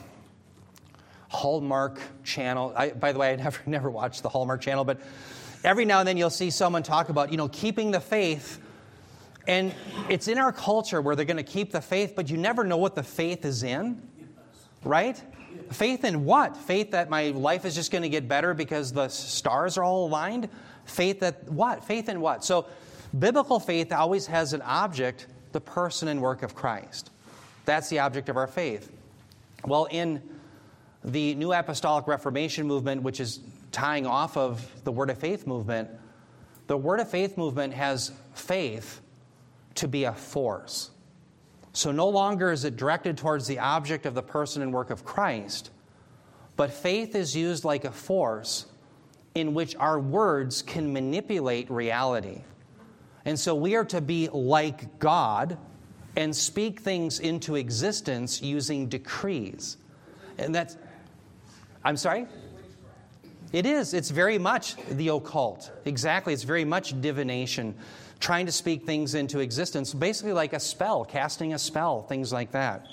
Hallmark 1.28 2.00
Channel? 2.24 2.72
I, 2.76 2.90
by 2.90 3.12
the 3.12 3.18
way, 3.18 3.32
I 3.32 3.36
never 3.36 3.60
never 3.66 3.90
watched 3.90 4.22
the 4.22 4.28
Hallmark 4.28 4.60
Channel, 4.60 4.84
but 4.84 5.00
every 5.62 5.84
now 5.84 6.00
and 6.00 6.08
then 6.08 6.16
you'll 6.16 6.30
see 6.30 6.50
someone 6.50 6.82
talk 6.82 7.08
about, 7.08 7.30
you 7.30 7.36
know, 7.36 7.48
keeping 7.48 7.90
the 7.90 8.00
faith 8.00 8.60
and 9.46 9.74
it's 10.08 10.28
in 10.28 10.38
our 10.38 10.52
culture 10.52 11.00
where 11.00 11.14
they're 11.16 11.24
going 11.24 11.36
to 11.36 11.42
keep 11.42 11.72
the 11.72 11.80
faith, 11.80 12.14
but 12.16 12.30
you 12.30 12.36
never 12.36 12.64
know 12.64 12.76
what 12.76 12.94
the 12.94 13.02
faith 13.02 13.44
is 13.44 13.62
in, 13.62 14.00
right? 14.84 15.22
Faith 15.70 16.04
in 16.04 16.24
what? 16.24 16.56
Faith 16.56 16.90
that 16.92 17.10
my 17.10 17.28
life 17.30 17.64
is 17.64 17.74
just 17.74 17.90
going 17.90 18.02
to 18.02 18.08
get 18.08 18.28
better 18.28 18.54
because 18.54 18.92
the 18.92 19.08
stars 19.08 19.76
are 19.78 19.84
all 19.84 20.06
aligned? 20.06 20.48
Faith 20.84 21.20
that 21.20 21.48
what? 21.50 21.84
Faith 21.84 22.08
in 22.08 22.20
what? 22.20 22.44
So, 22.44 22.66
biblical 23.18 23.60
faith 23.60 23.92
always 23.92 24.26
has 24.26 24.52
an 24.52 24.62
object, 24.62 25.26
the 25.52 25.60
person 25.60 26.08
and 26.08 26.20
work 26.20 26.42
of 26.42 26.54
Christ. 26.54 27.10
That's 27.64 27.88
the 27.88 28.00
object 28.00 28.28
of 28.28 28.36
our 28.36 28.46
faith. 28.46 28.90
Well, 29.64 29.86
in 29.86 30.22
the 31.04 31.34
New 31.34 31.52
Apostolic 31.52 32.06
Reformation 32.06 32.66
movement, 32.66 33.02
which 33.02 33.20
is 33.20 33.40
tying 33.72 34.06
off 34.06 34.36
of 34.36 34.68
the 34.84 34.92
Word 34.92 35.10
of 35.10 35.18
Faith 35.18 35.46
movement, 35.46 35.88
the 36.66 36.76
Word 36.76 37.00
of 37.00 37.10
Faith 37.10 37.36
movement 37.36 37.72
has 37.74 38.12
faith 38.34 39.00
to 39.76 39.88
be 39.88 40.04
a 40.04 40.12
force. 40.12 40.90
So 41.72 41.90
no 41.90 42.08
longer 42.08 42.52
is 42.52 42.64
it 42.64 42.76
directed 42.76 43.18
towards 43.18 43.46
the 43.46 43.58
object 43.58 44.06
of 44.06 44.14
the 44.14 44.22
person 44.22 44.62
and 44.62 44.72
work 44.72 44.90
of 44.90 45.04
Christ, 45.04 45.70
but 46.56 46.72
faith 46.72 47.14
is 47.14 47.34
used 47.34 47.64
like 47.64 47.84
a 47.84 47.90
force 47.90 48.66
in 49.34 49.54
which 49.54 49.74
our 49.76 49.98
words 49.98 50.62
can 50.62 50.92
manipulate 50.92 51.68
reality. 51.70 52.42
And 53.24 53.38
so 53.38 53.54
we 53.54 53.74
are 53.74 53.84
to 53.86 54.00
be 54.00 54.28
like 54.28 54.98
God 54.98 55.58
and 56.16 56.34
speak 56.34 56.80
things 56.80 57.18
into 57.18 57.56
existence 57.56 58.40
using 58.40 58.88
decrees. 58.88 59.76
And 60.38 60.54
that's, 60.54 60.76
I'm 61.84 61.96
sorry? 61.96 62.26
It 63.52 63.66
is. 63.66 63.94
It's 63.94 64.10
very 64.10 64.38
much 64.38 64.76
the 64.90 65.08
occult. 65.08 65.72
Exactly. 65.84 66.32
It's 66.32 66.42
very 66.42 66.64
much 66.64 67.00
divination, 67.00 67.74
trying 68.20 68.46
to 68.46 68.52
speak 68.52 68.86
things 68.86 69.14
into 69.14 69.40
existence, 69.40 69.92
basically 69.92 70.32
like 70.32 70.52
a 70.52 70.60
spell, 70.60 71.04
casting 71.04 71.54
a 71.54 71.58
spell, 71.58 72.02
things 72.02 72.32
like 72.32 72.52
that. 72.52 72.86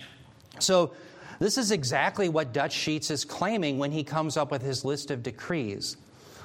So, 0.59 0.93
this 1.39 1.57
is 1.57 1.71
exactly 1.71 2.29
what 2.29 2.53
Dutch 2.53 2.73
Sheets 2.73 3.09
is 3.09 3.25
claiming 3.25 3.79
when 3.79 3.91
he 3.91 4.03
comes 4.03 4.37
up 4.37 4.51
with 4.51 4.61
his 4.61 4.85
list 4.85 5.09
of 5.09 5.23
decrees. 5.23 5.97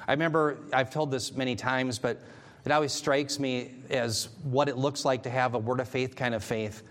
I 0.07 0.13
remember, 0.13 0.57
I've 0.73 0.89
told 0.89 1.11
this 1.11 1.35
many 1.35 1.55
times, 1.55 1.99
but 1.99 2.19
it 2.65 2.71
always 2.71 2.93
strikes 2.93 3.39
me 3.39 3.75
as 3.91 4.29
what 4.43 4.69
it 4.69 4.75
looks 4.75 5.05
like 5.05 5.23
to 5.23 5.29
have 5.29 5.53
a 5.53 5.59
word 5.59 5.79
of 5.79 5.87
faith 5.87 6.15
kind 6.15 6.33
of 6.33 6.43
faith. 6.43 6.81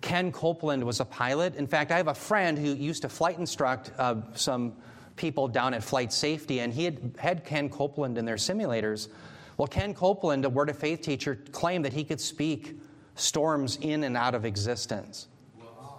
Ken 0.00 0.32
Copeland 0.32 0.84
was 0.84 1.00
a 1.00 1.04
pilot. 1.04 1.54
In 1.54 1.66
fact, 1.66 1.90
I 1.90 1.98
have 1.98 2.08
a 2.08 2.14
friend 2.14 2.58
who 2.58 2.74
used 2.74 3.02
to 3.02 3.08
flight 3.08 3.38
instruct 3.38 3.92
uh, 3.96 4.16
some 4.34 4.74
people 5.16 5.48
down 5.48 5.72
at 5.72 5.82
Flight 5.82 6.12
Safety, 6.12 6.60
and 6.60 6.72
he 6.72 6.84
had 6.84 7.14
had 7.18 7.44
Ken 7.44 7.68
Copeland 7.68 8.18
in 8.18 8.24
their 8.24 8.36
simulators. 8.36 9.08
Well, 9.56 9.68
Ken 9.68 9.94
Copeland, 9.94 10.44
a 10.44 10.50
Word 10.50 10.68
of 10.68 10.78
Faith 10.78 11.00
teacher, 11.00 11.38
claimed 11.52 11.84
that 11.84 11.92
he 11.92 12.04
could 12.04 12.20
speak 12.20 12.78
storms 13.14 13.78
in 13.80 14.04
and 14.04 14.16
out 14.16 14.34
of 14.34 14.44
existence. 14.44 15.28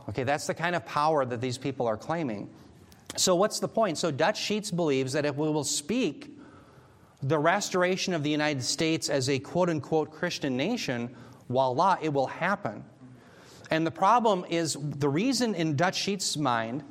Okay, 0.10 0.24
that's 0.24 0.48
the 0.48 0.54
kind 0.54 0.76
of 0.76 0.86
power 0.86 1.26
that 1.26 1.42
these 1.42 1.58
people 1.58 1.88
are 1.88 1.98
claiming. 1.98 2.50
So, 3.16 3.36
what's 3.36 3.60
the 3.60 3.68
point? 3.68 3.98
So, 3.98 4.12
Dutch 4.12 4.40
Sheets 4.40 4.72
believes 4.72 5.14
that 5.14 5.26
if 5.26 5.36
we 5.36 5.50
will 5.50 5.64
speak 5.64 6.38
the 7.24 7.40
restoration 7.40 8.14
of 8.14 8.24
the 8.24 8.30
United 8.30 8.64
States 8.64 9.10
as 9.10 9.28
a 9.30 9.40
quote 9.40 9.70
unquote 9.70 10.12
Christian 10.12 10.56
nation, 10.56 11.16
voila, 11.50 11.98
it 12.02 12.14
will 12.14 12.28
happen. 12.28 12.86
And 13.72 13.86
the 13.86 13.92
problem 13.92 14.46
is 14.50 14.78
the 14.82 15.10
reason 15.10 15.56
in 15.56 15.76
Dutch 15.76 15.96
Sheets' 15.96 16.38
mind 16.38 16.84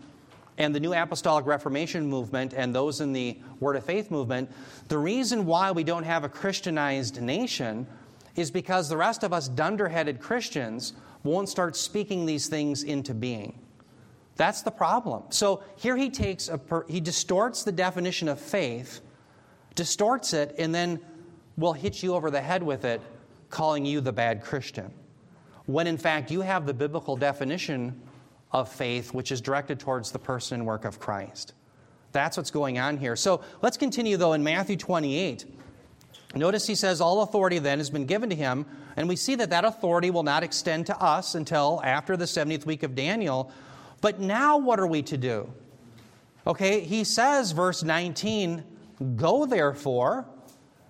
and 0.59 0.75
the 0.75 0.81
New 0.81 0.95
Apostolic 0.95 1.47
Reformation 1.47 2.07
movement 2.07 2.55
and 2.55 2.75
those 2.75 3.01
in 3.01 3.13
the 3.13 3.39
Word 3.61 3.77
of 3.77 3.85
Faith 3.85 4.11
movement, 4.11 4.51
the 4.89 4.99
reason 4.99 5.45
why 5.45 5.71
we 5.71 5.85
don't 5.85 6.05
have 6.05 6.25
a 6.25 6.29
Christianized 6.29 7.21
nation 7.21 7.87
is 8.37 8.51
because 8.51 8.89
the 8.89 8.97
rest 8.97 9.23
of 9.23 9.33
us 9.33 9.49
dunderheaded 9.49 10.21
Christians 10.21 10.93
won't 11.25 11.49
start 11.49 11.77
speaking 11.77 12.27
these 12.27 12.47
things 12.47 12.83
into 12.83 13.15
being. 13.15 13.59
That's 14.37 14.63
the 14.63 14.71
problem. 14.71 15.25
So 15.31 15.63
here 15.77 15.97
he 15.97 16.11
takes 16.11 16.49
a 16.49 16.61
he 16.89 17.01
distorts 17.01 17.65
the 17.65 17.73
definition 17.73 18.29
of 18.29 18.39
faith, 18.39 19.01
distorts 19.75 20.35
it, 20.35 20.55
and 20.59 20.75
then 20.75 21.01
will 21.57 21.73
hit 21.73 22.03
you 22.03 22.15
over 22.15 22.31
the 22.31 22.41
head 22.41 22.63
with 22.63 22.85
it, 22.85 23.01
calling 23.49 23.87
you 23.87 24.01
the 24.03 24.13
bad 24.13 24.43
Christian. 24.43 24.93
When 25.65 25.87
in 25.87 25.97
fact 25.97 26.31
you 26.31 26.43
have 26.43 26.67
the 26.67 26.75
biblical 26.75 27.17
definition 27.17 28.01
of 28.53 28.71
faith, 28.71 29.13
which 29.13 29.33
is 29.33 29.41
directed 29.41 29.81
towards 29.81 30.13
the 30.13 30.19
person 30.19 30.61
and 30.61 30.67
work 30.67 30.85
of 30.85 30.99
Christ. 30.99 31.55
That's 32.13 32.37
what's 32.37 32.51
going 32.51 32.79
on 32.79 32.97
here. 32.97 33.17
So 33.17 33.43
let's 33.63 33.77
continue, 33.77 34.17
though, 34.17 34.33
in 34.33 34.43
Matthew 34.43 34.77
28. 34.77 35.45
Notice 36.35 36.67
he 36.67 36.75
says, 36.75 37.01
All 37.01 37.23
authority 37.23 37.59
then 37.59 37.79
has 37.79 37.91
been 37.91 38.07
given 38.07 38.31
to 38.31 38.37
him, 38.37 38.67
and 38.97 39.09
we 39.09 39.17
see 39.17 39.35
that 39.37 39.51
that 39.51 39.65
authority 39.65 40.11
will 40.11 40.23
not 40.23 40.43
extend 40.43 40.87
to 40.87 40.99
us 40.99 41.35
until 41.35 41.81
after 41.85 42.17
the 42.17 42.25
70th 42.25 42.67
week 42.67 42.83
of 42.83 42.95
Daniel. 42.95 43.51
But 44.01 44.21
now 44.21 44.59
what 44.59 44.79
are 44.81 44.87
we 44.87 45.03
to 45.03 45.17
do? 45.17 45.53
Okay, 46.47 46.81
he 46.81 47.05
says, 47.05 47.53
verse 47.53 47.83
19, 47.83 48.63
Go 49.17 49.47
therefore 49.47 50.27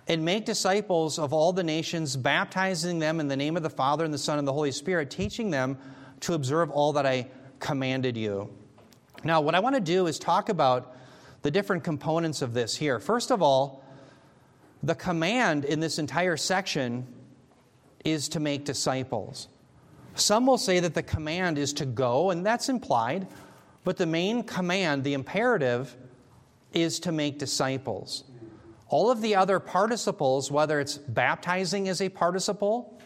and 0.08 0.24
make 0.24 0.44
disciples 0.44 1.18
of 1.18 1.32
all 1.32 1.52
the 1.52 1.64
nations, 1.64 2.16
baptizing 2.16 2.98
them 2.98 3.18
in 3.18 3.26
the 3.26 3.36
name 3.36 3.56
of 3.56 3.62
the 3.62 3.70
Father 3.70 4.04
and 4.04 4.14
the 4.14 4.18
Son 4.18 4.38
and 4.38 4.46
the 4.46 4.52
Holy 4.52 4.70
Spirit, 4.70 5.10
teaching 5.10 5.50
them 5.50 5.76
to 6.20 6.34
observe 6.34 6.70
all 6.70 6.92
that 6.92 7.06
I 7.06 7.28
commanded 7.60 8.16
you. 8.16 8.50
Now, 9.24 9.40
what 9.40 9.54
I 9.54 9.60
want 9.60 9.74
to 9.74 9.80
do 9.80 10.06
is 10.06 10.18
talk 10.18 10.48
about 10.48 10.96
the 11.42 11.50
different 11.50 11.84
components 11.84 12.42
of 12.42 12.54
this 12.54 12.76
here. 12.76 12.98
First 12.98 13.30
of 13.30 13.42
all, 13.42 13.84
the 14.82 14.94
command 14.94 15.64
in 15.64 15.80
this 15.80 15.98
entire 15.98 16.36
section 16.36 17.06
is 18.04 18.28
to 18.30 18.40
make 18.40 18.64
disciples. 18.64 19.48
Some 20.14 20.46
will 20.46 20.58
say 20.58 20.80
that 20.80 20.94
the 20.94 21.02
command 21.02 21.58
is 21.58 21.72
to 21.74 21.86
go, 21.86 22.30
and 22.30 22.44
that's 22.44 22.68
implied, 22.68 23.26
but 23.84 23.96
the 23.96 24.06
main 24.06 24.42
command, 24.42 25.04
the 25.04 25.14
imperative, 25.14 25.96
is 26.72 27.00
to 27.00 27.12
make 27.12 27.38
disciples. 27.38 28.24
All 28.88 29.10
of 29.10 29.20
the 29.20 29.34
other 29.34 29.58
participles, 29.58 30.50
whether 30.50 30.78
it's 30.78 30.96
baptizing 30.98 31.88
as 31.88 32.00
a 32.00 32.08
participle, 32.08 33.00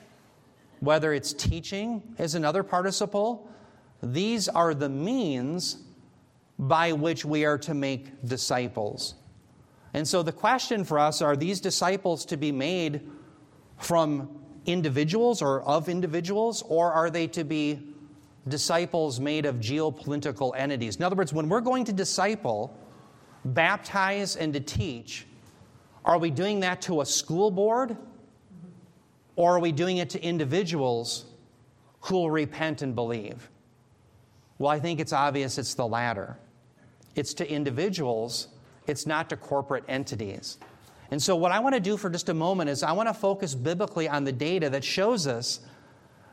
whether 0.80 1.12
it's 1.12 1.32
teaching 1.32 2.02
as 2.18 2.34
another 2.34 2.62
participle, 2.62 3.50
these 4.02 4.48
are 4.48 4.74
the 4.74 4.88
means 4.88 5.78
by 6.58 6.92
which 6.92 7.24
we 7.24 7.44
are 7.44 7.58
to 7.58 7.74
make 7.74 8.26
disciples. 8.26 9.14
And 9.94 10.06
so 10.06 10.22
the 10.22 10.32
question 10.32 10.84
for 10.84 10.98
us 10.98 11.22
are 11.22 11.36
these 11.36 11.60
disciples 11.60 12.24
to 12.26 12.36
be 12.36 12.52
made 12.52 13.08
from 13.78 14.28
individuals 14.66 15.42
or 15.42 15.62
of 15.62 15.88
individuals, 15.88 16.62
or 16.68 16.92
are 16.92 17.10
they 17.10 17.26
to 17.28 17.44
be 17.44 17.80
disciples 18.46 19.20
made 19.20 19.46
of 19.46 19.56
geopolitical 19.56 20.52
entities? 20.56 20.96
In 20.96 21.02
other 21.02 21.16
words, 21.16 21.32
when 21.32 21.48
we're 21.48 21.60
going 21.60 21.84
to 21.84 21.92
disciple, 21.92 22.76
baptize, 23.44 24.36
and 24.36 24.52
to 24.52 24.60
teach, 24.60 25.26
are 26.04 26.18
we 26.18 26.30
doing 26.30 26.60
that 26.60 26.82
to 26.82 27.00
a 27.00 27.06
school 27.06 27.50
board? 27.50 27.96
Or 29.36 29.56
are 29.56 29.60
we 29.60 29.72
doing 29.72 29.96
it 29.98 30.10
to 30.10 30.22
individuals 30.22 31.24
who 32.00 32.16
will 32.16 32.30
repent 32.30 32.82
and 32.82 32.94
believe? 32.94 33.50
Well, 34.60 34.70
I 34.70 34.78
think 34.78 35.00
it's 35.00 35.14
obvious 35.14 35.56
it's 35.56 35.72
the 35.72 35.86
latter. 35.86 36.36
It's 37.16 37.32
to 37.34 37.50
individuals, 37.50 38.48
it's 38.86 39.06
not 39.06 39.30
to 39.30 39.36
corporate 39.38 39.84
entities. 39.88 40.58
And 41.10 41.20
so, 41.20 41.34
what 41.34 41.50
I 41.50 41.60
want 41.60 41.76
to 41.76 41.80
do 41.80 41.96
for 41.96 42.10
just 42.10 42.28
a 42.28 42.34
moment 42.34 42.68
is 42.68 42.82
I 42.82 42.92
want 42.92 43.08
to 43.08 43.14
focus 43.14 43.54
biblically 43.54 44.06
on 44.06 44.24
the 44.24 44.32
data 44.32 44.68
that 44.68 44.84
shows 44.84 45.26
us 45.26 45.60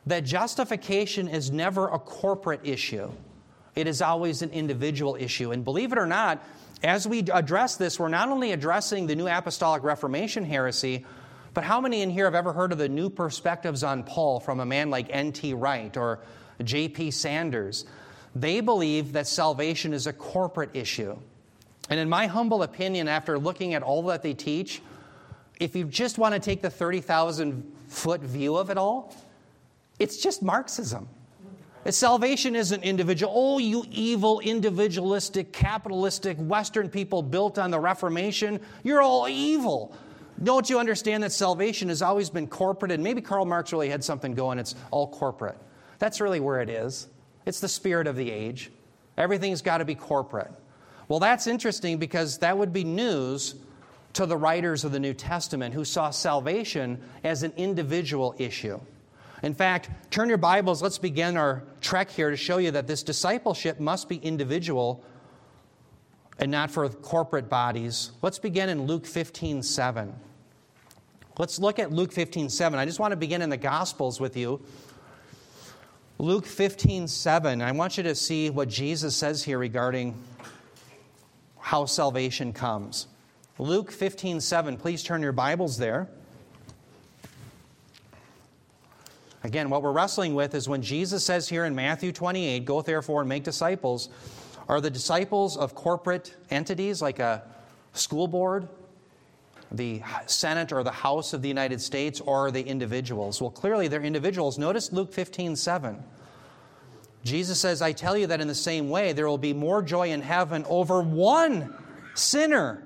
that 0.08 0.26
justification 0.26 1.30
is 1.30 1.52
never 1.52 1.88
a 1.88 1.98
corporate 1.98 2.60
issue, 2.66 3.10
it 3.76 3.88
is 3.88 4.02
always 4.02 4.42
an 4.42 4.50
individual 4.50 5.16
issue. 5.16 5.54
And 5.54 5.64
believe 5.64 5.94
it 5.94 5.98
or 5.98 6.06
not, 6.06 6.44
as 6.84 7.08
we 7.08 7.20
address 7.32 7.78
this, 7.78 7.98
we're 7.98 8.10
not 8.10 8.28
only 8.28 8.52
addressing 8.52 9.08
the 9.08 9.16
New 9.16 9.30
Apostolic 9.30 9.84
Reformation 9.84 10.44
heresy, 10.44 11.06
but 11.54 11.64
how 11.64 11.80
many 11.80 12.02
in 12.02 12.10
here 12.10 12.26
have 12.26 12.36
ever 12.36 12.52
heard 12.52 12.74
of 12.74 12.78
the 12.78 12.90
new 12.90 13.10
perspectives 13.10 13.86
on 13.86 14.04
Paul 14.04 14.42
from 14.42 14.60
a 14.60 14.66
man 14.66 14.90
like 14.90 15.08
N.T. 15.12 15.54
Wright 15.54 15.96
or 15.96 16.20
J.P. 16.62 17.12
Sanders? 17.12 17.86
They 18.40 18.62
believe 18.62 19.14
that 19.14 19.28
salvation 19.28 19.94
is 19.94 20.06
a 20.06 20.14
corporate 20.14 20.70
issue. 20.74 21.18
And 21.90 22.00
in 22.00 22.08
my 22.10 22.28
humble 22.28 22.64
opinion, 22.64 23.08
after 23.08 23.40
looking 23.40 23.74
at 23.74 23.82
all 23.82 24.04
that 24.04 24.22
they 24.22 24.34
teach, 24.34 24.82
if 25.60 25.76
you 25.76 25.86
just 25.86 26.18
want 26.18 26.34
to 26.34 26.40
take 26.40 26.62
the 26.62 26.70
30,000 26.70 27.72
foot 27.88 28.22
view 28.22 28.56
of 28.56 28.70
it 28.70 28.78
all, 28.78 29.16
it's 29.98 30.18
just 30.18 30.44
Marxism. 30.44 31.08
Salvation 31.90 32.56
isn't 32.56 32.84
individual. 32.84 33.32
Oh, 33.34 33.60
you 33.60 33.86
evil, 33.90 34.42
individualistic, 34.42 35.54
capitalistic 35.54 36.38
Western 36.38 36.90
people 36.90 37.24
built 37.24 37.58
on 37.58 37.72
the 37.72 37.80
Reformation, 37.80 38.60
you're 38.84 39.02
all 39.02 39.28
evil. 39.30 39.96
Don't 40.44 40.70
you 40.70 40.80
understand 40.80 41.24
that 41.24 41.32
salvation 41.32 41.88
has 41.88 42.02
always 42.02 42.30
been 42.30 42.46
corporate? 42.46 42.92
And 42.92 43.02
maybe 43.02 43.22
Karl 43.22 43.46
Marx 43.46 43.72
really 43.72 43.90
had 43.90 44.04
something 44.04 44.34
going, 44.34 44.60
it's 44.60 44.76
all 44.92 45.08
corporate. 45.08 45.58
That's 45.98 46.20
really 46.20 46.42
where 46.42 46.62
it 46.62 46.70
is. 46.70 47.08
It's 47.48 47.62
the 47.62 47.70
spirit 47.70 48.08
of 48.08 48.18
the 48.18 48.30
age. 48.30 48.70
Everything's 49.18 49.62
got 49.62 49.78
to 49.78 49.86
be 49.86 49.96
corporate. 49.96 50.52
Well, 51.08 51.20
that's 51.20 51.48
interesting 51.48 51.98
because 51.98 52.40
that 52.40 52.58
would 52.58 52.74
be 52.74 52.84
news 52.84 53.56
to 54.14 54.26
the 54.26 54.36
writers 54.36 54.84
of 54.84 54.92
the 54.92 55.00
New 55.00 55.14
Testament 55.14 55.74
who 55.74 55.86
saw 55.86 56.10
salvation 56.10 57.02
as 57.24 57.44
an 57.44 57.54
individual 57.56 58.36
issue. 58.38 58.82
In 59.44 59.54
fact, 59.54 59.90
turn 60.12 60.28
your 60.28 60.38
Bibles, 60.38 60.82
let's 60.82 60.98
begin 60.98 61.38
our 61.38 61.64
trek 61.80 62.12
here 62.12 62.30
to 62.30 62.36
show 62.36 62.58
you 62.58 62.72
that 62.72 62.86
this 62.86 63.02
discipleship 63.02 63.80
must 63.80 64.10
be 64.10 64.18
individual 64.18 65.02
and 66.40 66.52
not 66.52 66.70
for 66.70 66.90
corporate 66.90 67.48
bodies. 67.48 68.12
Let's 68.22 68.40
begin 68.40 68.68
in 68.68 68.88
Luke 68.88 69.06
15 69.06 69.64
7. 69.64 70.14
Let's 71.40 71.60
look 71.60 71.80
at 71.80 71.94
Luke 71.94 72.12
15 72.12 72.50
7. 72.50 72.78
I 72.78 72.84
just 72.84 73.00
want 73.00 73.14
to 73.14 73.16
begin 73.16 73.42
in 73.42 73.50
the 73.50 73.58
Gospels 73.58 74.20
with 74.20 74.36
you 74.36 74.62
Luke 76.20 76.48
15, 76.48 77.08
7. 77.08 77.62
I 77.62 77.72
want 77.74 77.98
you 77.98 78.04
to 78.04 78.16
see 78.16 78.50
what 78.50 78.70
Jesus 78.70 79.16
says 79.16 79.44
here 79.44 79.60
regarding 79.60 80.16
how 81.60 81.86
salvation 81.86 82.54
comes. 82.54 83.06
Luke 83.60 83.92
15, 83.92 84.42
7. 84.42 84.78
Please 84.78 85.04
turn 85.04 85.22
your 85.22 85.32
Bibles 85.32 85.78
there. 85.78 86.10
Again, 89.44 89.70
what 89.70 89.84
we're 89.84 89.92
wrestling 89.92 90.34
with 90.34 90.56
is 90.56 90.68
when 90.68 90.82
Jesus 90.82 91.24
says 91.24 91.48
here 91.48 91.66
in 91.66 91.76
Matthew 91.76 92.12
28, 92.12 92.66
Go 92.66 92.82
therefore 92.82 93.22
and 93.22 93.30
make 93.30 93.44
disciples, 93.44 94.10
are 94.68 94.82
the 94.82 94.90
disciples 94.90 95.56
of 95.56 95.76
corporate 95.76 96.36
entities 96.50 97.00
like 97.00 97.20
a 97.20 97.44
school 97.94 98.28
board? 98.28 98.68
The 99.72 100.02
Senate 100.26 100.72
or 100.72 100.84
the 100.84 100.92
House 100.92 101.34
of 101.34 101.42
the 101.42 101.48
United 101.48 101.82
States 101.82 102.22
or 102.22 102.52
the 102.52 102.62
individuals? 102.62 103.42
Well, 103.42 103.52
clearly 103.52 103.88
they're 103.88 104.04
individuals. 104.04 104.58
Notice 104.58 104.92
Luke 104.92 105.14
15 105.14 105.56
7. 105.56 106.04
Jesus 107.24 107.60
says, 107.60 107.82
I 107.82 107.92
tell 107.92 108.18
you 108.18 108.28
that 108.28 108.40
in 108.40 108.48
the 108.48 108.56
same 108.56 108.90
way, 108.90 109.12
there 109.12 109.28
will 109.28 109.38
be 109.38 109.54
more 109.54 109.82
joy 109.82 110.12
in 110.12 110.22
heaven 110.22 110.66
over 110.70 111.02
one 111.02 111.74
sinner 112.14 112.84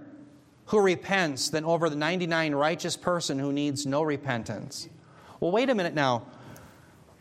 who 0.66 0.80
repents 0.80 1.50
than 1.50 1.66
over 1.66 1.90
the 1.90 1.96
99 1.96 2.56
righteous 2.56 2.98
person 2.98 3.38
who 3.38 3.52
needs 3.54 3.86
no 3.86 4.02
repentance. 4.02 4.88
Well, 5.40 5.52
wait 5.52 5.70
a 5.70 5.76
minute 5.76 5.94
now. 5.94 6.26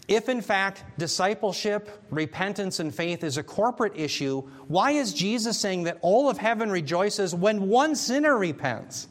If 0.08 0.28
in 0.28 0.40
fact 0.40 0.82
discipleship, 0.98 1.88
repentance, 2.10 2.80
and 2.80 2.92
faith 2.92 3.22
is 3.22 3.38
a 3.38 3.42
corporate 3.42 3.92
issue, 3.96 4.40
why 4.66 4.92
is 4.92 5.14
Jesus 5.14 5.58
saying 5.58 5.84
that 5.84 5.98
all 6.00 6.28
of 6.28 6.36
heaven 6.36 6.70
rejoices 6.70 7.34
when 7.34 7.68
one 7.68 7.94
sinner 7.94 8.36
repents? 8.36 9.08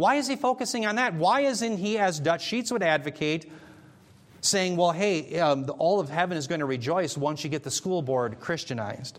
Why 0.00 0.14
is 0.14 0.26
he 0.26 0.36
focusing 0.36 0.86
on 0.86 0.96
that? 0.96 1.12
Why 1.12 1.42
isn't 1.42 1.76
he, 1.76 1.98
as 1.98 2.18
Dutch 2.18 2.42
Sheets 2.42 2.72
would 2.72 2.82
advocate, 2.82 3.52
saying, 4.40 4.78
well, 4.78 4.92
hey, 4.92 5.38
um, 5.38 5.70
all 5.76 6.00
of 6.00 6.08
heaven 6.08 6.38
is 6.38 6.46
going 6.46 6.60
to 6.60 6.64
rejoice 6.64 7.18
once 7.18 7.44
you 7.44 7.50
get 7.50 7.64
the 7.64 7.70
school 7.70 8.00
board 8.00 8.40
Christianized, 8.40 9.18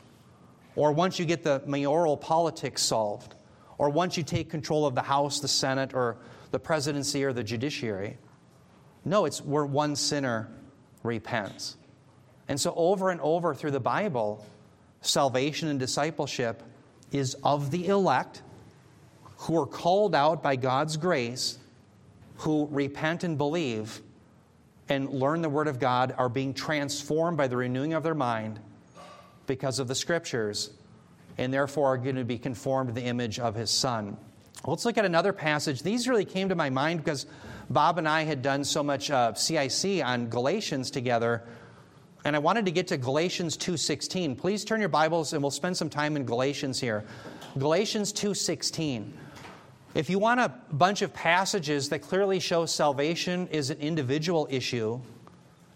or 0.75 0.91
once 0.91 1.19
you 1.19 1.25
get 1.25 1.43
the 1.43 1.61
mayoral 1.67 2.17
politics 2.17 2.81
solved, 2.81 3.35
or 3.77 3.91
once 3.91 4.17
you 4.17 4.23
take 4.23 4.49
control 4.49 4.87
of 4.87 4.95
the 4.95 5.03
House, 5.03 5.39
the 5.39 5.47
Senate, 5.47 5.93
or 5.93 6.17
the 6.49 6.57
presidency 6.57 7.23
or 7.23 7.31
the 7.31 7.43
judiciary? 7.43 8.17
No, 9.05 9.25
it's 9.25 9.39
where 9.39 9.67
one 9.67 9.95
sinner 9.95 10.49
repents. 11.03 11.77
And 12.47 12.59
so, 12.59 12.73
over 12.75 13.11
and 13.11 13.21
over 13.21 13.53
through 13.53 13.71
the 13.71 13.79
Bible, 13.79 14.43
salvation 15.01 15.67
and 15.67 15.79
discipleship 15.79 16.63
is 17.11 17.35
of 17.43 17.69
the 17.69 17.85
elect 17.85 18.41
who 19.41 19.59
are 19.59 19.65
called 19.65 20.13
out 20.13 20.43
by 20.43 20.55
God's 20.55 20.97
grace, 20.97 21.57
who 22.37 22.67
repent 22.69 23.23
and 23.23 23.39
believe 23.39 24.01
and 24.87 25.09
learn 25.09 25.41
the 25.41 25.49
Word 25.49 25.67
of 25.67 25.79
God, 25.79 26.13
are 26.17 26.29
being 26.29 26.53
transformed 26.53 27.37
by 27.37 27.47
the 27.47 27.57
renewing 27.57 27.93
of 27.93 28.03
their 28.03 28.13
mind 28.13 28.59
because 29.47 29.79
of 29.79 29.87
the 29.87 29.95
Scriptures, 29.95 30.69
and 31.39 31.51
therefore 31.51 31.93
are 31.93 31.97
going 31.97 32.17
to 32.17 32.23
be 32.23 32.37
conformed 32.37 32.89
to 32.89 32.93
the 32.93 33.03
image 33.03 33.39
of 33.39 33.55
His 33.55 33.71
Son. 33.71 34.15
Let's 34.63 34.85
look 34.85 34.99
at 34.99 35.05
another 35.05 35.33
passage. 35.33 35.81
These 35.81 36.07
really 36.07 36.25
came 36.25 36.49
to 36.49 36.55
my 36.55 36.69
mind 36.69 37.03
because 37.03 37.25
Bob 37.67 37.97
and 37.97 38.07
I 38.07 38.23
had 38.23 38.43
done 38.43 38.63
so 38.63 38.83
much 38.83 39.09
uh, 39.09 39.33
CIC 39.33 40.05
on 40.05 40.29
Galatians 40.29 40.91
together, 40.91 41.41
and 42.25 42.35
I 42.35 42.39
wanted 42.39 42.65
to 42.65 42.71
get 42.71 42.87
to 42.89 42.97
Galatians 42.97 43.57
2:16. 43.57 44.37
Please 44.37 44.63
turn 44.63 44.81
your 44.81 44.89
Bibles, 44.89 45.33
and 45.33 45.41
we'll 45.41 45.49
spend 45.49 45.75
some 45.75 45.89
time 45.89 46.15
in 46.15 46.25
Galatians 46.25 46.79
here. 46.79 47.03
Galatians 47.57 48.13
2:16. 48.13 49.13
If 49.93 50.09
you 50.09 50.19
want 50.19 50.39
a 50.39 50.53
bunch 50.71 51.01
of 51.01 51.13
passages 51.13 51.89
that 51.89 51.99
clearly 51.99 52.39
show 52.39 52.65
salvation 52.65 53.47
is 53.49 53.71
an 53.71 53.79
individual 53.79 54.47
issue 54.49 55.01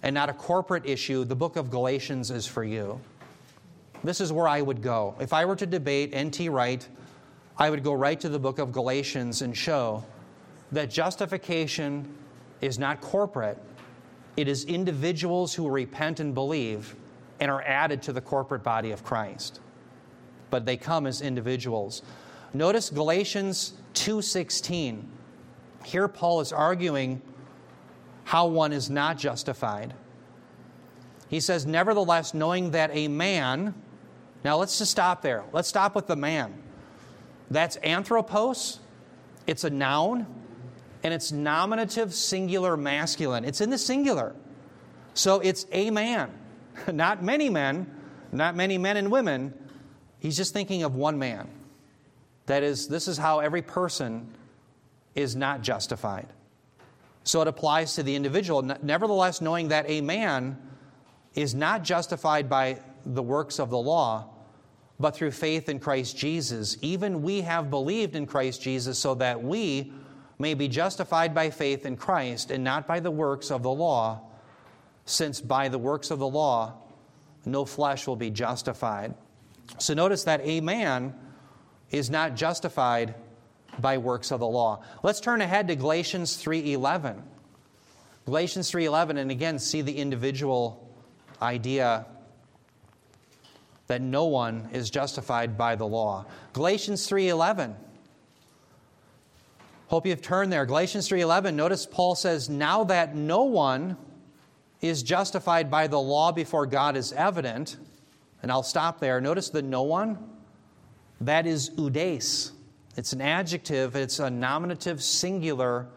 and 0.04 0.13
not 0.13 0.30
a 0.30 0.34
corporate 0.34 0.86
issue, 0.86 1.25
the 1.25 1.36
book 1.36 1.58
of 1.58 1.69
Galatians 1.69 2.32
is 2.32 2.47
for 2.47 2.63
you. 2.63 3.01
This 4.06 4.21
is 4.21 4.32
where 4.32 4.47
I 4.47 4.62
would 4.62 4.82
go. 4.82 5.15
If 5.19 5.34
I 5.34 5.43
were 5.43 5.58
to 5.58 5.65
debate 5.65 6.12
N.T. 6.13 6.47
Wright, 6.47 6.88
I 7.58 7.69
would 7.69 7.84
go 7.84 7.91
right 7.91 8.17
to 8.21 8.30
the 8.30 8.39
book 8.39 8.58
of 8.58 8.71
Galatians 8.71 9.41
and 9.41 9.56
show 9.56 10.06
that 10.71 10.89
justification 10.89 12.08
is 12.62 12.80
not 12.80 13.01
corporate, 13.01 13.62
it 14.38 14.47
is 14.47 14.63
individuals 14.63 15.54
who 15.54 15.69
repent 15.69 16.21
and 16.21 16.34
believe 16.34 16.95
and 17.41 17.51
are 17.51 17.63
added 17.63 18.01
to 18.04 18.13
the 18.13 18.21
corporate 18.21 18.63
body 18.63 18.91
of 18.91 19.04
Christ. 19.04 19.60
But 20.51 20.65
they 20.65 20.78
come 20.78 21.06
as 21.06 21.21
individuals. 21.21 22.01
Notice 22.54 22.89
Galatians 22.89 23.73
2:16. 23.95 25.10
Here 25.84 26.08
Paul 26.08 26.41
is 26.41 26.51
arguing 26.51 27.21
how 28.25 28.47
one 28.47 28.73
is 28.73 28.89
not 28.89 29.17
justified. 29.17 29.93
He 31.27 31.39
says, 31.39 31.65
"Nevertheless, 31.65 32.34
knowing 32.34 32.71
that 32.71 32.91
a 32.93 33.08
man 33.08 33.73
Now 34.43 34.58
let's 34.58 34.77
just 34.77 34.91
stop 34.91 35.23
there. 35.23 35.43
Let's 35.53 35.67
stop 35.67 35.95
with 35.95 36.05
the 36.05 36.15
man. 36.15 36.53
That's 37.49 37.77
anthropos. 37.77 38.79
It's 39.47 39.63
a 39.63 39.71
noun 39.71 40.27
and 41.03 41.13
it's 41.13 41.31
nominative 41.31 42.13
singular 42.13 42.75
masculine. 42.75 43.45
It's 43.45 43.62
in 43.62 43.69
the 43.69 43.77
singular. 43.77 44.36
So 45.13 45.39
it's 45.39 45.65
a 45.71 45.91
man, 45.91 46.31
not 46.91 47.23
many 47.23 47.49
men, 47.49 47.91
not 48.31 48.55
many 48.55 48.77
men 48.77 48.97
and 48.97 49.12
women. 49.12 49.53
He's 50.19 50.36
just 50.36 50.51
thinking 50.53 50.84
of 50.84 50.95
one 50.95 51.19
man. 51.19 51.47
That 52.45 52.63
is, 52.63 52.88
this 52.88 53.08
is 53.08 53.17
how 53.17 53.39
every 53.39 53.62
person 53.62 54.27
is 55.15 55.36
not 55.36 55.62
justified. 55.62 56.27
So 57.23 57.41
it 57.41 57.47
applies 57.47 57.95
to 57.95 58.03
the 58.03 58.15
individual. 58.15 58.62
Nevertheless, 58.62 59.41
knowing 59.41 59.69
that 59.69 59.89
a 59.89 60.01
man 60.01 60.58
is 61.34 61.55
not 61.55 61.84
justified 61.84 62.49
by 62.49 62.79
the 63.05 63.23
works 63.23 63.60
of 63.60 63.69
the 63.69 63.77
law, 63.77 64.29
but 64.99 65.15
through 65.15 65.31
faith 65.31 65.67
in 65.67 65.79
Christ 65.79 66.15
Jesus, 66.17 66.77
even 66.81 67.21
we 67.21 67.41
have 67.41 67.69
believed 67.69 68.15
in 68.15 68.25
Christ 68.25 68.62
Jesus 68.62 68.97
so 68.97 69.15
that 69.15 69.41
we 69.41 69.91
may 70.38 70.53
be 70.53 70.67
justified 70.67 71.34
by 71.34 71.49
faith 71.49 71.86
in 71.86 71.97
Christ 71.97 72.51
and 72.51 72.63
not 72.63 72.88
by 72.88 72.99
the 72.99 73.12
works 73.12 73.51
of 73.51 73.63
the 73.63 73.71
law, 73.71 74.21
since 75.05 75.41
by 75.41 75.67
the 75.67 75.77
works 75.77 76.12
of 76.12 76.19
the 76.19 76.27
law 76.27 76.73
no 77.45 77.65
flesh 77.65 78.08
will 78.08 78.15
be 78.15 78.29
justified. 78.29 79.13
So 79.77 79.93
notice 79.93 80.23
that 80.23 80.41
a 80.43 80.62
man 80.62 81.13
is 81.91 82.09
not 82.09 82.35
justified 82.35 83.15
by 83.79 83.97
works 83.97 84.31
of 84.31 84.39
the 84.39 84.47
law. 84.47 84.83
Let's 85.03 85.19
turn 85.19 85.41
ahead 85.41 85.67
to 85.67 85.75
Galatians 85.75 86.37
3:11. 86.37 87.23
Galatians 88.25 88.71
3:11 88.71 89.17
and 89.17 89.31
again 89.31 89.59
see 89.59 89.81
the 89.81 89.97
individual 89.97 90.87
idea 91.41 92.05
that 93.87 94.01
no 94.01 94.25
one 94.25 94.69
is 94.73 94.89
justified 94.89 95.57
by 95.57 95.75
the 95.75 95.85
law. 95.85 96.25
Galatians 96.53 97.07
3:11 97.07 97.75
Hope 99.87 100.07
you've 100.07 100.21
turned 100.21 100.51
there. 100.51 100.65
Galatians 100.65 101.07
3:11. 101.07 101.55
Notice 101.55 101.85
Paul 101.85 102.15
says, 102.15 102.49
"Now 102.49 102.83
that 102.85 103.15
no 103.15 103.43
one 103.43 103.97
is 104.81 105.03
justified 105.03 105.69
by 105.69 105.87
the 105.87 105.99
law 105.99 106.31
before 106.31 106.65
God 106.65 106.97
is 106.97 107.13
evident." 107.13 107.77
And 108.41 108.51
I'll 108.51 108.63
stop 108.63 108.99
there. 108.99 109.21
Notice 109.21 109.49
the 109.49 109.61
no 109.61 109.83
one. 109.83 110.34
That 111.25 111.47
is 111.47 111.71
oudeis. 111.71 112.51
It's 112.95 113.11
an 113.11 113.19
adjective, 113.19 113.95
it's 113.95 114.19
a 114.19 114.29
nominative 114.29 115.01
singular 115.01 115.88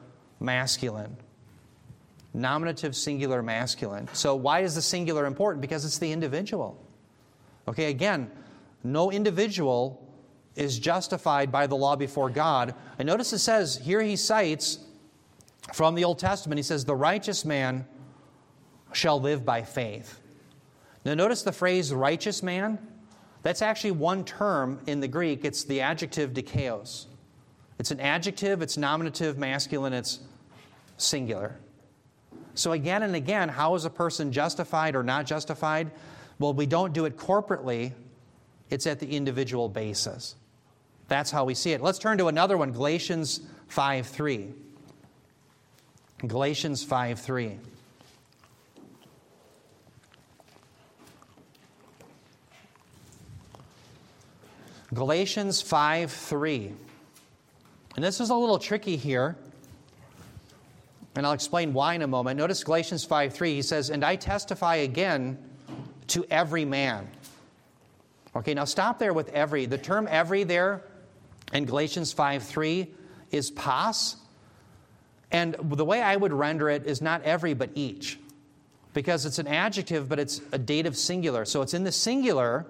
masculine. 0.41 1.17
Nominative 2.33 2.97
singular 2.97 3.43
masculine. 3.43 4.09
So 4.15 4.35
why 4.35 4.61
is 4.61 4.75
the 4.75 4.83
singular 4.83 5.27
important? 5.27 5.61
Because 5.61 5.85
it's 5.85 5.99
the 5.99 6.11
individual. 6.11 6.83
Okay, 7.69 7.91
again, 7.91 8.31
no 8.83 9.13
individual 9.13 10.03
is 10.57 10.79
justified 10.79 11.53
by 11.53 11.67
the 11.67 11.77
law 11.77 11.95
before 11.95 12.31
God. 12.31 12.75
And 12.99 13.07
notice 13.07 13.33
it 13.35 13.41
says, 13.41 13.77
here 13.77 14.01
he 14.01 14.17
cites 14.17 14.79
from 15.75 15.95
the 15.95 16.05
Old 16.05 16.19
Testament, 16.19 16.59
he 16.59 16.63
says, 16.63 16.87
the 16.87 16.97
righteous 16.97 17.45
man 17.45 17.87
shall 18.93 19.21
live 19.21 19.45
by 19.45 19.61
faith. 19.63 20.21
Now, 21.05 21.13
notice 21.13 21.43
the 21.43 21.53
phrase 21.53 21.93
righteous 21.93 22.43
man. 22.43 22.79
That's 23.43 23.63
actually 23.63 23.93
one 23.93 24.25
term 24.25 24.81
in 24.87 25.01
the 25.01 25.09
Greek. 25.09 25.45
It's 25.45 25.65
the 25.65 25.81
adjective 25.81 26.33
dikaios. 26.33 27.07
It's 27.79 27.91
an 27.91 28.01
adjective, 28.01 28.61
it's 28.61 28.77
nominative, 28.77 29.39
masculine, 29.39 29.93
it's 29.93 30.21
singular. 30.97 31.57
So, 32.55 32.73
again 32.73 33.05
and 33.05 33.15
again, 33.15 33.49
how 33.49 33.77
is 33.77 33.85
a 33.85 33.91
person 33.91 34.33
justified 34.33 34.97
or 34.97 35.05
not 35.05 35.27
justified? 35.27 35.93
Well, 36.41 36.53
we 36.53 36.67
don't 36.67 36.93
do 36.93 37.05
it 37.05 37.17
corporately, 37.17 37.93
it's 38.71 38.87
at 38.87 38.99
the 38.99 39.07
individual 39.07 39.69
basis. 39.69 40.35
That's 41.07 41.31
how 41.31 41.45
we 41.45 41.55
see 41.55 41.73
it. 41.73 41.81
Let's 41.81 41.99
turn 41.99 42.19
to 42.19 42.27
another 42.27 42.57
one, 42.57 42.73
Galatians 42.73 43.41
5 43.69 44.07
3. 44.07 44.49
Galatians 46.27 46.83
5 46.83 47.21
3. 47.21 47.59
Galatians 54.95 55.61
5 55.61 56.11
3. 56.11 56.73
And 57.97 58.05
this 58.05 58.21
is 58.21 58.31
a 58.31 58.35
little 58.35 58.59
tricky 58.59 58.97
here, 58.97 59.37
and 61.17 61.27
I'll 61.27 61.33
explain 61.33 61.73
why 61.73 61.95
in 61.95 62.03
a 62.03 62.07
moment. 62.07 62.39
Notice 62.39 62.63
Galatians 62.65 63.05
5 63.05 63.35
3. 63.35 63.55
He 63.55 63.63
says, 63.63 63.91
And 63.91 64.05
I 64.05 64.17
testify 64.17 64.77
again 64.77 65.39
to 66.09 66.25
every 66.31 66.65
man. 66.65 67.09
Okay, 68.37 68.55
now 68.55 68.65
stop 68.65 68.99
there 68.99 69.13
with 69.13 69.29
every. 69.31 69.67
The 69.67 69.79
term 69.79 70.07
every 70.11 70.45
there 70.45 70.85
and 71.53 71.67
Galatians 71.67 72.13
5 72.13 72.43
3 72.43 72.89
is 73.31 73.51
pas. 73.51 74.17
And 75.31 75.55
the 75.61 75.85
way 75.85 76.01
I 76.01 76.17
would 76.17 76.33
render 76.33 76.71
it 76.71 76.87
is 76.87 77.03
not 77.03 77.23
every, 77.23 77.55
but 77.55 77.71
each. 77.75 78.19
Because 78.95 79.27
it's 79.27 79.39
an 79.39 79.47
adjective, 79.47 80.09
but 80.09 80.19
it's 80.19 80.41
a 80.53 80.59
dative 80.59 80.97
singular. 80.97 81.45
So 81.45 81.63
it's 81.63 81.75
in 81.75 81.85
the 81.85 81.93
singular, 81.93 82.67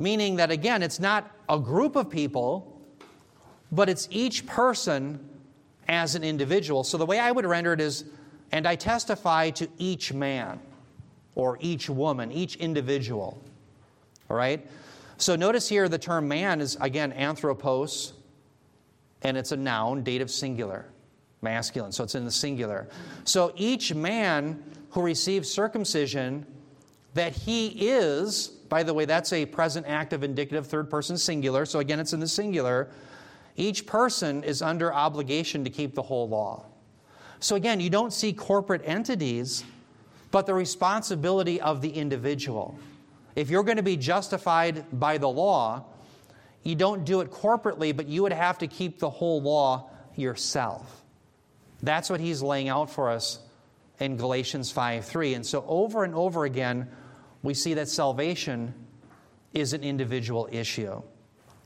meaning 0.00 0.36
that, 0.36 0.50
again, 0.50 0.82
it's 0.82 0.98
not 0.98 1.30
a 1.48 1.58
group 1.58 1.94
of 1.94 2.08
people, 2.08 2.80
but 3.70 3.88
it's 3.88 4.08
each 4.10 4.46
person 4.46 5.28
as 5.86 6.14
an 6.14 6.24
individual. 6.24 6.82
So 6.82 6.96
the 6.96 7.06
way 7.06 7.18
I 7.20 7.30
would 7.30 7.44
render 7.44 7.74
it 7.74 7.80
is, 7.80 8.04
and 8.50 8.66
I 8.66 8.76
testify 8.76 9.50
to 9.50 9.68
each 9.76 10.12
man 10.12 10.58
or 11.34 11.58
each 11.60 11.90
woman, 11.90 12.32
each 12.32 12.56
individual. 12.56 13.40
All 14.30 14.36
right? 14.36 14.66
So 15.18 15.36
notice 15.36 15.68
here 15.68 15.86
the 15.88 15.98
term 15.98 16.26
man 16.26 16.62
is, 16.62 16.76
again, 16.80 17.12
anthropos, 17.12 18.14
and 19.22 19.36
it's 19.36 19.52
a 19.52 19.56
noun, 19.56 20.02
dative 20.02 20.30
singular, 20.30 20.86
masculine. 21.42 21.92
So 21.92 22.04
it's 22.04 22.14
in 22.14 22.24
the 22.24 22.30
singular. 22.30 22.88
So 23.24 23.52
each 23.54 23.94
man 23.94 24.62
who 24.90 25.02
receives 25.02 25.50
circumcision, 25.50 26.46
that 27.12 27.32
he 27.32 27.66
is, 27.90 28.52
by 28.70 28.84
the 28.84 28.94
way, 28.94 29.04
that's 29.04 29.32
a 29.32 29.44
present 29.44 29.86
active 29.86 30.22
indicative 30.22 30.66
third 30.66 30.88
person 30.88 31.18
singular. 31.18 31.66
So 31.66 31.80
again, 31.80 32.00
it's 32.00 32.14
in 32.14 32.20
the 32.20 32.28
singular. 32.28 32.88
Each 33.56 33.84
person 33.84 34.44
is 34.44 34.62
under 34.62 34.94
obligation 34.94 35.64
to 35.64 35.70
keep 35.70 35.94
the 35.94 36.02
whole 36.02 36.28
law. 36.28 36.64
So 37.40 37.56
again, 37.56 37.80
you 37.80 37.90
don't 37.90 38.12
see 38.12 38.32
corporate 38.32 38.82
entities, 38.84 39.64
but 40.30 40.46
the 40.46 40.54
responsibility 40.54 41.60
of 41.60 41.82
the 41.82 41.90
individual. 41.90 42.78
If 43.34 43.50
you're 43.50 43.64
going 43.64 43.76
to 43.76 43.82
be 43.82 43.96
justified 43.96 44.84
by 44.92 45.18
the 45.18 45.28
law, 45.28 45.84
you 46.62 46.74
don't 46.74 47.04
do 47.04 47.20
it 47.20 47.30
corporately, 47.30 47.96
but 47.96 48.06
you 48.06 48.22
would 48.22 48.32
have 48.32 48.58
to 48.58 48.66
keep 48.66 48.98
the 48.98 49.10
whole 49.10 49.42
law 49.42 49.90
yourself. 50.14 51.02
That's 51.82 52.10
what 52.10 52.20
he's 52.20 52.42
laying 52.42 52.68
out 52.68 52.90
for 52.90 53.10
us 53.10 53.40
in 53.98 54.16
Galatians 54.16 54.70
5 54.70 55.04
3. 55.04 55.34
And 55.34 55.46
so, 55.46 55.64
over 55.66 56.04
and 56.04 56.14
over 56.14 56.44
again, 56.44 56.88
we 57.42 57.54
see 57.54 57.74
that 57.74 57.88
salvation 57.88 58.74
is 59.52 59.72
an 59.72 59.82
individual 59.82 60.48
issue. 60.52 61.02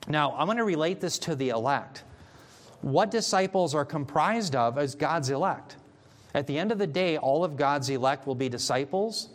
Now, 0.07 0.35
I'm 0.37 0.47
going 0.47 0.59
to 0.59 0.65
relate 0.65 1.01
this 1.01 1.19
to 1.21 1.35
the 1.35 1.51
elect. 1.51 2.05
What 2.83 3.11
disciples 3.11 3.75
are 3.75 3.85
comprised 3.85 4.55
of 4.55 4.79
as 4.79 4.95
God's 4.95 5.31
elect? 5.31 5.77
At 6.35 6.47
the 6.47 6.59
end 6.59 6.73
of 6.73 6.79
the 6.79 6.87
day, 6.87 7.17
all 7.17 7.45
of 7.45 7.57
God's 7.57 7.89
elect 7.89 8.27
will 8.27 8.35
be 8.35 8.49
disciples, 8.49 9.31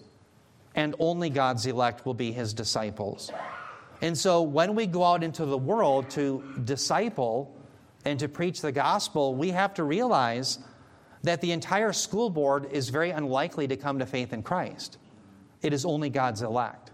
and 0.76 0.96
only 1.00 1.30
God's 1.30 1.66
elect 1.66 2.06
will 2.06 2.14
be 2.14 2.32
his 2.32 2.54
disciples. 2.54 3.32
And 4.02 4.18
so 4.18 4.42
when 4.42 4.76
we 4.76 4.86
go 4.86 5.04
out 5.04 5.24
into 5.24 5.46
the 5.46 5.58
world 5.58 6.10
to 6.12 6.44
disciple 6.64 7.56
and 8.06 8.20
to 8.20 8.30
preach 8.30 8.62
the 8.62 8.72
gospel, 8.72 9.36
we 9.36 9.50
have 9.50 9.74
to 9.76 9.84
realize 9.84 10.60
that 11.24 11.42
the 11.42 11.52
entire 11.52 11.92
school 11.92 12.30
board 12.30 12.68
is 12.72 12.90
very 12.90 13.12
unlikely 13.12 13.68
to 13.68 13.76
come 13.76 14.00
to 14.00 14.06
faith 14.06 14.32
in 14.32 14.44
Christ. 14.44 14.98
It 15.62 15.74
is 15.74 15.86
only 15.86 16.10
God's 16.10 16.41
elect. 16.41 16.91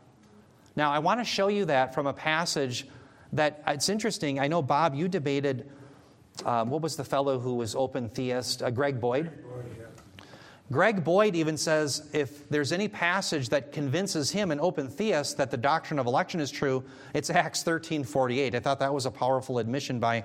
Now, 0.76 0.92
I 0.92 1.00
want 1.00 1.20
to 1.20 1.24
show 1.24 1.48
you 1.48 1.66
that 1.66 1.94
from 1.94 2.08
a 2.08 2.14
passage 2.14 2.88
that 3.34 3.64
it's 3.68 3.90
interesting. 3.90 4.40
I 4.40 4.48
know, 4.48 4.62
Bob, 4.62 4.96
you 4.96 5.08
debated, 5.08 5.70
um, 6.46 6.70
what 6.70 6.82
was 6.82 6.96
the 6.96 7.04
fellow 7.04 7.40
who 7.40 7.56
was 7.56 7.76
open 7.76 8.10
theist? 8.10 8.62
Uh, 8.62 8.70
Greg 8.70 9.00
Boyd. 9.00 9.32
Greg 10.72 11.04
Boyd 11.04 11.36
even 11.36 11.58
says 11.58 12.10
if 12.12 12.50
there's 12.50 12.72
any 12.72 12.88
passage 12.88 13.50
that 13.50 13.72
convinces 13.72 14.32
him, 14.32 14.50
an 14.50 14.60
open 14.60 14.90
theist, 14.90 15.38
that 15.38 15.52
the 15.52 15.58
doctrine 15.58 16.00
of 16.00 16.08
election 16.08 16.40
is 16.40 16.50
true, 16.50 16.84
it's 17.14 17.30
Acts 17.30 17.64
13:48. 17.64 18.56
I 18.56 18.60
thought 18.60 18.80
that 18.80 18.94
was 18.94 19.06
a 19.06 19.12
powerful 19.12 19.60
admission 19.60 20.00
by 20.00 20.24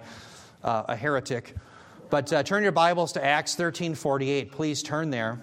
uh, 0.64 0.84
a 0.88 0.96
heretic. 0.96 1.54
But 2.08 2.32
uh, 2.32 2.42
turn 2.42 2.62
your 2.62 2.72
Bibles 2.72 3.12
to 3.12 3.24
Acts 3.24 3.54
13:48. 3.54 4.50
Please 4.50 4.82
turn 4.82 5.10
there. 5.10 5.40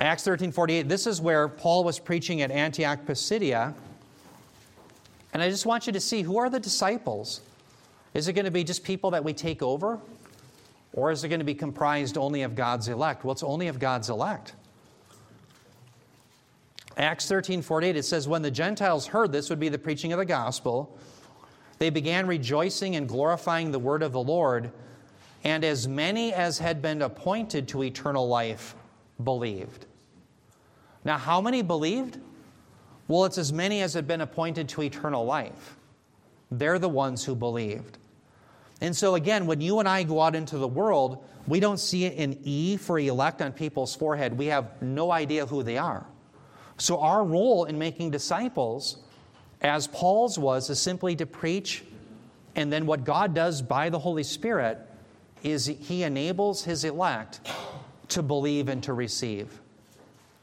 Acts 0.00 0.24
13:48. 0.24 0.88
This 0.88 1.06
is 1.06 1.20
where 1.20 1.46
Paul 1.46 1.84
was 1.84 1.98
preaching 1.98 2.40
at 2.40 2.50
Antioch 2.50 3.04
Pisidia. 3.04 3.74
And 5.34 5.42
I 5.42 5.50
just 5.50 5.66
want 5.66 5.86
you 5.86 5.92
to 5.92 6.00
see 6.00 6.22
who 6.22 6.38
are 6.38 6.48
the 6.48 6.58
disciples? 6.58 7.42
Is 8.14 8.26
it 8.26 8.32
going 8.32 8.46
to 8.46 8.50
be 8.50 8.64
just 8.64 8.82
people 8.82 9.10
that 9.10 9.22
we 9.22 9.34
take 9.34 9.62
over? 9.62 10.00
Or 10.94 11.10
is 11.10 11.22
it 11.22 11.28
going 11.28 11.40
to 11.40 11.44
be 11.44 11.54
comprised 11.54 12.16
only 12.16 12.42
of 12.42 12.54
God's 12.56 12.88
elect? 12.88 13.24
Well, 13.24 13.32
it's 13.32 13.42
only 13.42 13.68
of 13.68 13.78
God's 13.78 14.08
elect. 14.08 14.54
Acts 16.96 17.26
13 17.26 17.60
48, 17.60 17.94
it 17.94 18.02
says, 18.04 18.26
When 18.26 18.40
the 18.40 18.50
Gentiles 18.50 19.06
heard 19.06 19.32
this 19.32 19.50
would 19.50 19.60
be 19.60 19.68
the 19.68 19.78
preaching 19.78 20.14
of 20.14 20.18
the 20.18 20.24
gospel, 20.24 20.98
they 21.78 21.90
began 21.90 22.26
rejoicing 22.26 22.96
and 22.96 23.06
glorifying 23.06 23.70
the 23.70 23.78
word 23.78 24.02
of 24.02 24.12
the 24.12 24.22
Lord, 24.22 24.72
and 25.44 25.62
as 25.62 25.86
many 25.86 26.32
as 26.32 26.58
had 26.58 26.80
been 26.80 27.02
appointed 27.02 27.68
to 27.68 27.84
eternal 27.84 28.26
life 28.26 28.74
believed. 29.22 29.86
Now, 31.04 31.18
how 31.18 31.40
many 31.40 31.62
believed? 31.62 32.18
Well, 33.08 33.24
it's 33.24 33.38
as 33.38 33.52
many 33.52 33.82
as 33.82 33.94
had 33.94 34.06
been 34.06 34.20
appointed 34.20 34.68
to 34.70 34.82
eternal 34.82 35.24
life. 35.24 35.76
They're 36.50 36.78
the 36.78 36.88
ones 36.88 37.24
who 37.24 37.34
believed. 37.34 37.98
And 38.80 38.96
so, 38.96 39.14
again, 39.14 39.46
when 39.46 39.60
you 39.60 39.78
and 39.78 39.88
I 39.88 40.02
go 40.02 40.20
out 40.20 40.34
into 40.34 40.58
the 40.58 40.68
world, 40.68 41.24
we 41.46 41.60
don't 41.60 41.78
see 41.78 42.06
an 42.06 42.38
E 42.42 42.76
for 42.76 42.98
elect 42.98 43.42
on 43.42 43.52
people's 43.52 43.94
forehead. 43.94 44.36
We 44.36 44.46
have 44.46 44.80
no 44.80 45.10
idea 45.10 45.46
who 45.46 45.62
they 45.62 45.76
are. 45.76 46.06
So, 46.78 46.98
our 47.00 47.24
role 47.24 47.66
in 47.66 47.78
making 47.78 48.10
disciples, 48.10 48.98
as 49.60 49.86
Paul's 49.86 50.38
was, 50.38 50.70
is 50.70 50.80
simply 50.80 51.16
to 51.16 51.26
preach. 51.26 51.84
And 52.56 52.72
then, 52.72 52.86
what 52.86 53.04
God 53.04 53.34
does 53.34 53.60
by 53.60 53.90
the 53.90 53.98
Holy 53.98 54.22
Spirit 54.22 54.78
is 55.42 55.66
He 55.66 56.02
enables 56.02 56.64
His 56.64 56.84
elect 56.84 57.40
to 58.08 58.22
believe 58.22 58.68
and 58.68 58.82
to 58.84 58.92
receive. 58.92 59.60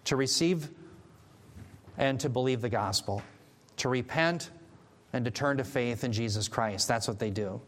To 0.08 0.16
receive 0.16 0.70
and 1.98 2.20
to 2.20 2.30
believe 2.30 2.62
the 2.62 2.70
gospel, 2.70 3.22
to 3.78 3.90
repent 3.90 4.52
and 5.14 5.26
to 5.26 5.32
turn 5.32 5.58
to 5.58 5.64
faith 5.64 6.04
in 6.04 6.12
Jesus 6.12 6.48
Christ. 6.48 6.88
That's 6.88 7.08
what 7.08 7.20
they 7.20 7.30
do. 7.30 7.60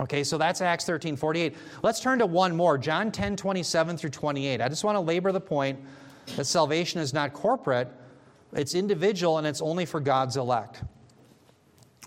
Okay, 0.00 0.24
so 0.24 0.38
that's 0.38 0.60
Acts 0.60 0.84
13 0.84 1.16
48. 1.16 1.56
Let's 1.82 2.00
turn 2.00 2.18
to 2.20 2.26
one 2.26 2.56
more 2.56 2.78
John 2.78 3.12
10 3.12 3.36
27 3.36 3.96
through 3.96 4.10
28. 4.10 4.60
I 4.60 4.68
just 4.68 4.84
want 4.84 4.96
to 4.96 5.00
labor 5.00 5.32
the 5.32 5.40
point 5.40 5.78
that 6.36 6.44
salvation 6.44 7.00
is 7.00 7.12
not 7.12 7.32
corporate, 7.32 7.88
it's 8.52 8.74
individual, 8.74 9.38
and 9.38 9.46
it's 9.46 9.60
only 9.60 9.84
for 9.84 10.00
God's 10.00 10.36
elect. 10.36 10.82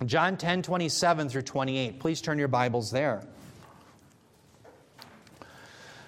John 0.06 0.38
10 0.38 0.62
27 0.62 1.30
through 1.30 1.42
28. 1.44 2.00
Please 2.00 2.22
turn 2.22 2.38
your 2.38 2.48
Bibles 2.48 2.92
there. 2.92 3.26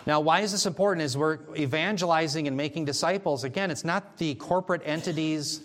Now, 0.08 0.22
why 0.22 0.40
is 0.40 0.54
this 0.54 0.66
important? 0.66 1.04
Is 1.04 1.18
we're 1.18 1.40
evangelizing 1.58 2.48
and 2.48 2.56
making 2.56 2.86
disciples. 2.86 3.44
Again, 3.44 3.70
it's 3.70 3.84
not 3.84 4.18
the 4.18 4.36
corporate 4.36 4.82
entities, 4.86 5.60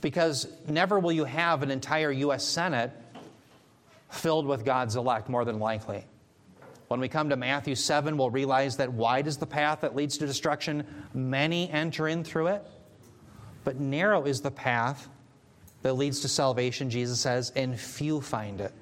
because 0.00 0.46
never 0.68 1.00
will 1.00 1.10
you 1.10 1.24
have 1.24 1.64
an 1.64 1.72
entire 1.72 2.12
U.S. 2.12 2.44
Senate 2.44 2.92
filled 4.10 4.46
with 4.46 4.64
God's 4.64 4.94
elect, 4.94 5.28
more 5.28 5.44
than 5.44 5.58
likely. 5.58 6.04
When 6.86 7.00
we 7.00 7.08
come 7.08 7.28
to 7.30 7.36
Matthew 7.36 7.74
7, 7.74 8.16
we'll 8.16 8.30
realize 8.30 8.76
that 8.76 8.92
wide 8.92 9.26
is 9.26 9.38
the 9.38 9.46
path 9.46 9.80
that 9.80 9.96
leads 9.96 10.16
to 10.18 10.26
destruction. 10.26 10.86
Many 11.12 11.68
enter 11.70 12.06
in 12.06 12.22
through 12.22 12.46
it. 12.46 12.62
But 13.64 13.80
narrow 13.80 14.22
is 14.24 14.40
the 14.40 14.52
path 14.52 15.08
that 15.82 15.94
leads 15.94 16.20
to 16.20 16.28
salvation, 16.28 16.90
Jesus 16.90 17.18
says, 17.18 17.50
and 17.56 17.76
few 17.76 18.20
find 18.20 18.60
it. 18.60 18.72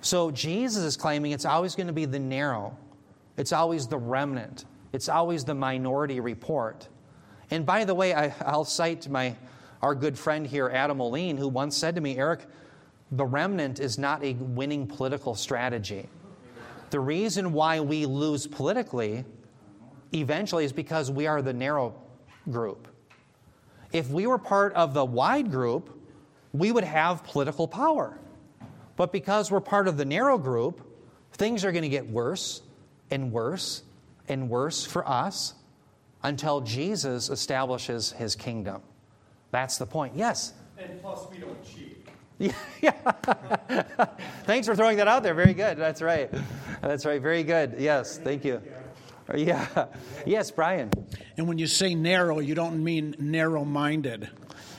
So 0.00 0.30
Jesus 0.30 0.82
is 0.82 0.96
claiming 0.96 1.32
it's 1.32 1.44
always 1.44 1.74
going 1.74 1.88
to 1.88 1.92
be 1.92 2.06
the 2.06 2.18
narrow, 2.18 2.74
it's 3.40 3.54
always 3.54 3.86
the 3.86 3.96
remnant, 3.96 4.66
it's 4.92 5.08
always 5.08 5.46
the 5.46 5.54
minority 5.54 6.20
report. 6.20 6.86
And 7.50 7.64
by 7.64 7.86
the 7.86 7.94
way, 7.94 8.12
I, 8.12 8.34
will 8.52 8.66
cite 8.66 9.08
my, 9.08 9.34
our 9.80 9.94
good 9.94 10.18
friend 10.18 10.46
here, 10.46 10.68
Adam 10.68 11.00
Oline, 11.00 11.38
who 11.38 11.48
once 11.48 11.74
said 11.74 11.94
to 11.94 12.02
me, 12.02 12.18
Eric, 12.18 12.40
the 13.10 13.24
remnant 13.24 13.80
is 13.80 13.96
not 13.96 14.22
a 14.22 14.34
winning 14.34 14.86
political 14.86 15.34
strategy. 15.34 16.06
The 16.90 17.00
reason 17.00 17.54
why 17.54 17.80
we 17.80 18.04
lose 18.04 18.46
politically 18.46 19.24
eventually 20.12 20.66
is 20.66 20.72
because 20.74 21.10
we 21.10 21.26
are 21.26 21.40
the 21.40 21.54
narrow 21.54 21.94
group. 22.50 22.88
If 23.90 24.10
we 24.10 24.26
were 24.26 24.36
part 24.38 24.74
of 24.74 24.92
the 24.92 25.04
wide 25.06 25.50
group, 25.50 25.98
we 26.52 26.72
would 26.72 26.84
have 26.84 27.24
political 27.24 27.66
power. 27.66 28.18
But 28.96 29.12
because 29.12 29.50
we're 29.50 29.60
part 29.60 29.88
of 29.88 29.96
the 29.96 30.04
narrow 30.04 30.36
group, 30.36 30.86
things 31.32 31.64
are 31.64 31.72
going 31.72 31.84
to 31.84 31.88
get 31.88 32.06
worse 32.06 32.60
and 33.10 33.32
worse 33.32 33.82
and 34.28 34.48
worse 34.48 34.84
for 34.84 35.08
us 35.08 35.54
until 36.22 36.60
Jesus 36.60 37.28
establishes 37.30 38.12
his 38.12 38.36
kingdom. 38.36 38.82
That's 39.50 39.78
the 39.78 39.86
point. 39.86 40.14
Yes? 40.16 40.52
And 40.78 41.00
plus, 41.02 41.26
we 41.30 41.38
don't 41.38 41.64
cheat. 41.64 41.96
Yeah. 42.80 42.92
Thanks 44.44 44.66
for 44.66 44.74
throwing 44.74 44.96
that 44.96 45.08
out 45.08 45.22
there. 45.22 45.34
Very 45.34 45.52
good. 45.52 45.76
That's 45.76 46.00
right. 46.00 46.30
That's 46.80 47.04
right. 47.04 47.20
Very 47.20 47.42
good. 47.42 47.74
Yes. 47.78 48.16
Thank 48.16 48.46
you. 48.46 48.62
Yeah. 49.34 49.86
Yes, 50.24 50.50
Brian. 50.50 50.90
And 51.36 51.46
when 51.46 51.58
you 51.58 51.66
say 51.66 51.94
narrow, 51.94 52.38
you 52.38 52.54
don't 52.54 52.82
mean 52.82 53.14
narrow 53.18 53.64
minded. 53.66 54.30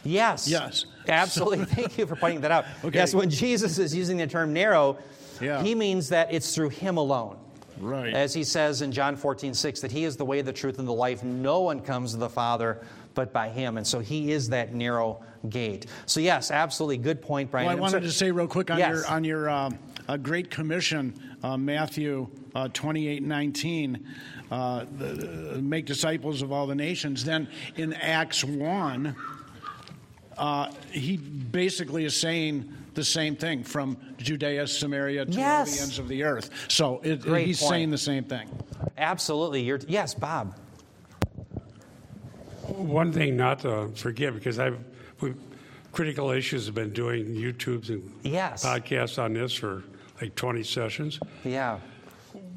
Yes. 0.04 0.48
Yes. 0.48 0.86
Absolutely. 1.08 1.66
Thank 1.66 2.00
you 2.00 2.08
for 2.08 2.16
pointing 2.16 2.42
that 2.42 2.52
out. 2.52 2.66
Okay. 2.84 2.98
Yes, 2.98 3.14
when 3.14 3.30
Jesus 3.30 3.78
is 3.78 3.96
using 3.96 4.18
the 4.18 4.26
term 4.28 4.54
narrow, 4.54 4.98
Yeah. 5.40 5.62
he 5.62 5.76
means 5.76 6.10
that 6.10 6.34
it's 6.34 6.56
through 6.56 6.70
him 6.70 6.98
alone. 6.98 7.38
Right. 7.80 8.14
As 8.14 8.34
he 8.34 8.44
says 8.44 8.82
in 8.82 8.92
John 8.92 9.16
14, 9.16 9.54
6, 9.54 9.82
that 9.82 9.92
he 9.92 10.04
is 10.04 10.18
the 10.18 10.26
way, 10.26 10.42
the 10.42 10.54
truth, 10.54 10.80
and 10.80 10.88
the 10.88 10.94
life. 10.94 11.24
No 11.24 11.62
one 11.62 11.80
comes 11.80 12.12
to 12.12 12.18
the 12.18 12.30
Father 12.30 12.82
but 13.14 13.34
by 13.34 13.50
Him. 13.50 13.78
And 13.78 13.86
so 13.86 14.00
He 14.00 14.32
is 14.32 14.48
that 14.50 14.74
narrow 14.74 15.22
gate. 15.50 15.88
So, 16.06 16.20
yes, 16.22 16.50
absolutely. 16.50 16.98
Good 16.98 17.22
point, 17.22 17.52
Brian. 17.52 17.66
Well, 17.66 17.72
I 17.72 17.76
I'm 17.76 17.82
wanted 17.82 17.92
sorry- 17.92 18.04
to 18.04 18.12
say 18.12 18.32
real 18.32 18.48
quick 18.48 18.72
on 18.72 18.78
Yes. 18.78 18.90
your 18.96 19.08
on 19.08 19.24
your 19.26 19.50
um, 19.50 19.78
uh, 20.08 20.16
Great 20.18 20.50
Commission, 20.50 21.14
uh, 21.44 21.58
Matthew 21.58 22.30
uh, 22.56 22.70
28, 22.70 23.24
19, 23.24 24.08
uh, 24.50 24.86
the, 24.98 25.06
the- 25.06 25.62
make 25.62 25.86
disciples 25.86 26.42
of 26.42 26.52
all 26.54 26.68
the 26.68 26.76
nations. 26.76 27.26
Then 27.26 27.50
in 27.76 27.92
Acts 27.94 28.44
1, 28.46 29.14
uh, 30.38 30.72
he 30.92 31.18
basically 31.18 32.06
is 32.06 32.16
saying 32.16 32.72
the 32.94 33.04
same 33.04 33.36
thing 33.36 33.64
from 33.64 33.98
Judea, 34.18 34.68
Samaria 34.68 35.26
to 35.26 35.32
all 35.32 35.38
Yes. 35.38 35.76
the 35.78 35.82
ends 35.84 36.00
of 36.00 36.08
the 36.08 36.24
earth. 36.24 36.50
So 36.68 37.00
it, 37.04 37.22
Great 37.22 37.48
he's 37.48 37.60
point. 37.60 37.70
saying 37.70 37.92
the 37.92 37.98
same 37.98 38.24
thing. 38.26 38.50
Absolutely. 38.98 39.62
You're, 39.64 39.80
yes, 39.88 40.14
Bob. 40.14 40.56
One 42.68 43.12
thing 43.12 43.36
not 43.38 43.60
to 43.60 43.90
forget, 43.96 44.34
because 44.34 44.60
I've 44.60 44.78
we, 45.20 45.34
critical 45.92 46.32
issues 46.32 46.66
have 46.68 46.76
been 46.76 46.94
doing 46.94 47.26
YouTubes 47.28 47.90
and 47.90 48.12
Yes. 48.24 48.66
podcasts 48.66 49.22
on 49.22 49.34
this 49.34 49.54
for 49.54 49.84
like 50.22 50.36
20 50.36 50.64
sessions. 50.64 51.20
Yeah. 51.44 51.80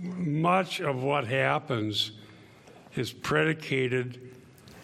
Much 0.01 0.81
of 0.81 1.03
what 1.03 1.27
happens 1.27 2.13
is 2.95 3.13
predicated 3.13 4.21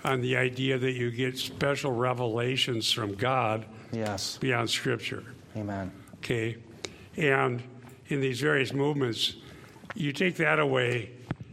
on 0.05 0.21
the 0.21 0.37
idea 0.37 0.79
that 0.79 0.93
you 0.93 1.11
get 1.11 1.39
special 1.39 1.93
revelations 1.93 2.91
from 2.91 3.15
God 3.15 3.67
Yes. 3.93 4.39
beyond 4.39 4.71
Scripture. 4.71 5.23
Amen. 5.57 5.91
Okay, 6.17 6.57
and 7.17 7.63
in 8.09 8.21
these 8.21 8.41
various 8.41 8.73
movements, 8.73 9.37
you 9.95 10.13
take 10.13 10.37
that 10.37 10.59
away, 10.59 11.11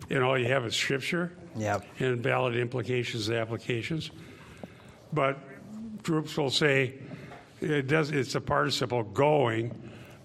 and 0.10 0.24
all 0.24 0.38
you 0.38 0.46
have 0.48 0.66
is 0.66 0.76
Scripture 0.76 1.32
Yep. 1.56 1.86
and 2.00 2.22
valid 2.22 2.56
implications 2.56 3.30
and 3.30 3.38
applications. 3.38 4.12
But 5.14 5.40
groups 6.04 6.38
will 6.38 6.52
say 6.52 6.96
it 7.62 7.88
does. 7.88 8.12
It's 8.12 8.36
a 8.36 8.42
participle 8.42 9.04
going. 9.04 9.74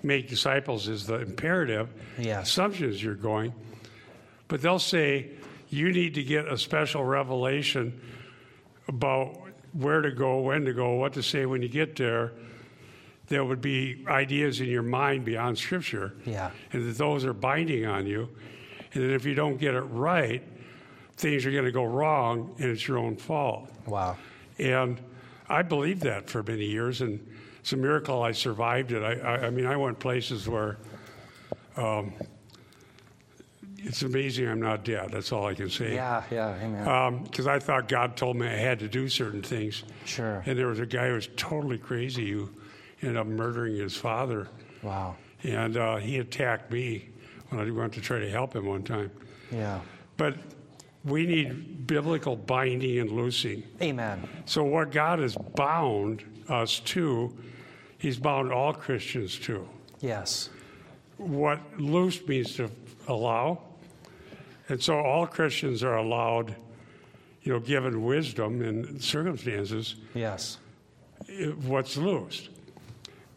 Make 0.03 0.29
disciples 0.29 0.89
is 0.89 1.07
the 1.07 1.21
imperative. 1.21 1.89
Yes. 2.19 2.49
Assumption 2.49 2.91
is 2.91 3.03
you're 3.03 3.15
going, 3.15 3.55
but 4.49 4.61
they'll 4.61 4.79
say 4.81 5.31
you 5.69 5.93
need 5.93 6.15
to 6.15 6.25
get 6.25 6.49
a 6.49 6.59
special 6.59 7.05
revelation 7.05 7.99
about 8.89 9.39
where 9.73 10.01
to 10.03 10.11
go, 10.11 10.41
when 10.41 10.65
to 10.65 10.73
go, 10.75 10.95
what 10.95 11.13
to 11.15 11.23
say 11.23 11.47
when 11.47 11.63
you 11.63 11.69
get 11.69 11.97
there. 11.97 12.33
There 13.29 13.45
would 13.45 13.61
be 13.61 14.05
ideas 14.09 14.61
in 14.61 14.67
your 14.69 14.83
mind 14.83 15.25
beyond 15.25 15.59
Scripture, 15.59 16.15
Yeah. 16.27 16.51
and 16.73 16.89
that 16.89 16.99
those 16.99 17.25
are 17.25 17.33
binding 17.33 17.87
on 17.87 18.07
you. 18.07 18.29
And 18.95 19.03
that 19.05 19.15
if 19.15 19.25
you 19.25 19.35
don't 19.35 19.57
get 19.57 19.75
it 19.75 19.81
right, 19.83 20.43
things 21.17 21.47
are 21.47 21.51
going 21.51 21.65
to 21.65 21.73
go 21.73 21.85
wrong, 21.85 22.55
and 22.59 22.71
it's 22.71 22.87
your 22.87 22.99
own 22.99 23.17
fault. 23.17 23.71
Wow. 23.87 24.17
And 24.59 25.01
I 25.49 25.63
believed 25.63 26.03
that 26.03 26.29
for 26.29 26.43
many 26.43 26.67
years, 26.67 27.01
and 27.01 27.27
it's 27.61 27.73
a 27.73 27.77
miracle 27.77 28.23
I 28.23 28.33
survived 28.33 28.93
it. 28.93 29.03
I, 29.03 29.13
I, 29.15 29.47
I 29.47 29.51
mean, 29.51 29.67
I 29.67 29.77
went 29.77 29.99
places 29.99 30.47
where 30.49 30.77
um, 31.77 32.13
it's 33.79 34.03
amazing 34.03 34.49
I'm 34.49 34.61
not 34.61 34.85
dead. 34.85 35.11
That's 35.11 35.33
all 35.33 35.47
I 35.47 35.55
can 35.55 35.71
say. 35.71 35.95
Yeah, 35.95 36.23
yeah. 36.31 36.57
Amen. 36.63 37.23
Because 37.25 37.47
I 37.47 37.59
thought 37.59 37.89
God 37.89 38.17
told 38.17 38.37
me 38.37 38.47
I 38.47 38.51
had 38.57 38.79
to 38.81 38.89
do 38.89 39.09
certain 39.09 39.43
things. 39.43 39.85
Sure. 40.05 40.43
And 40.45 40.59
there 40.59 40.67
was 40.67 40.81
a 40.81 40.87
guy 40.87 41.09
who 41.09 41.15
was 41.15 41.29
totally 41.37 41.79
crazy 41.79 42.31
who 42.31 42.51
ended 43.03 43.17
up 43.17 43.27
murdering 43.27 43.77
his 43.77 43.97
father. 43.97 44.49
wow. 44.83 45.17
And 45.45 45.77
uh, 45.77 45.97
he 45.97 46.19
attacked 46.19 46.71
me 46.71 47.09
when 47.49 47.61
I 47.61 47.69
went 47.71 47.93
to 47.95 48.01
try 48.01 48.21
to 48.21 48.31
help 48.31 48.55
him 48.55 48.65
one 48.65 48.85
time. 48.85 49.11
Yeah. 49.51 49.81
But 50.17 50.37
we 51.05 51.27
need 51.27 51.85
biblical 51.85 52.37
binding 52.37 53.01
and 53.01 53.11
loosing. 53.11 53.65
Amen. 53.83 54.29
So, 54.45 54.63
what 54.63 54.93
God 54.93 55.19
has 55.19 55.35
bound 55.35 56.23
us 56.49 56.79
to, 56.81 57.37
He's 57.99 58.19
bound 58.19 58.53
all 58.53 58.73
Christians 58.73 59.37
to. 59.41 59.69
Yes. 60.01 60.49
What 61.17 61.59
loose 61.77 62.25
means 62.27 62.55
to 62.57 62.71
allow. 63.09 63.63
And 64.69 64.81
so, 64.81 64.97
all 65.01 65.27
Christians 65.27 65.83
are 65.83 65.97
allowed, 65.97 66.55
you 67.43 67.53
know, 67.53 67.59
given 67.59 68.05
wisdom 68.05 68.63
and 68.63 69.03
circumstances, 69.03 69.97
Yes. 70.15 70.59
what's 71.67 71.97
loosed. 71.97 72.51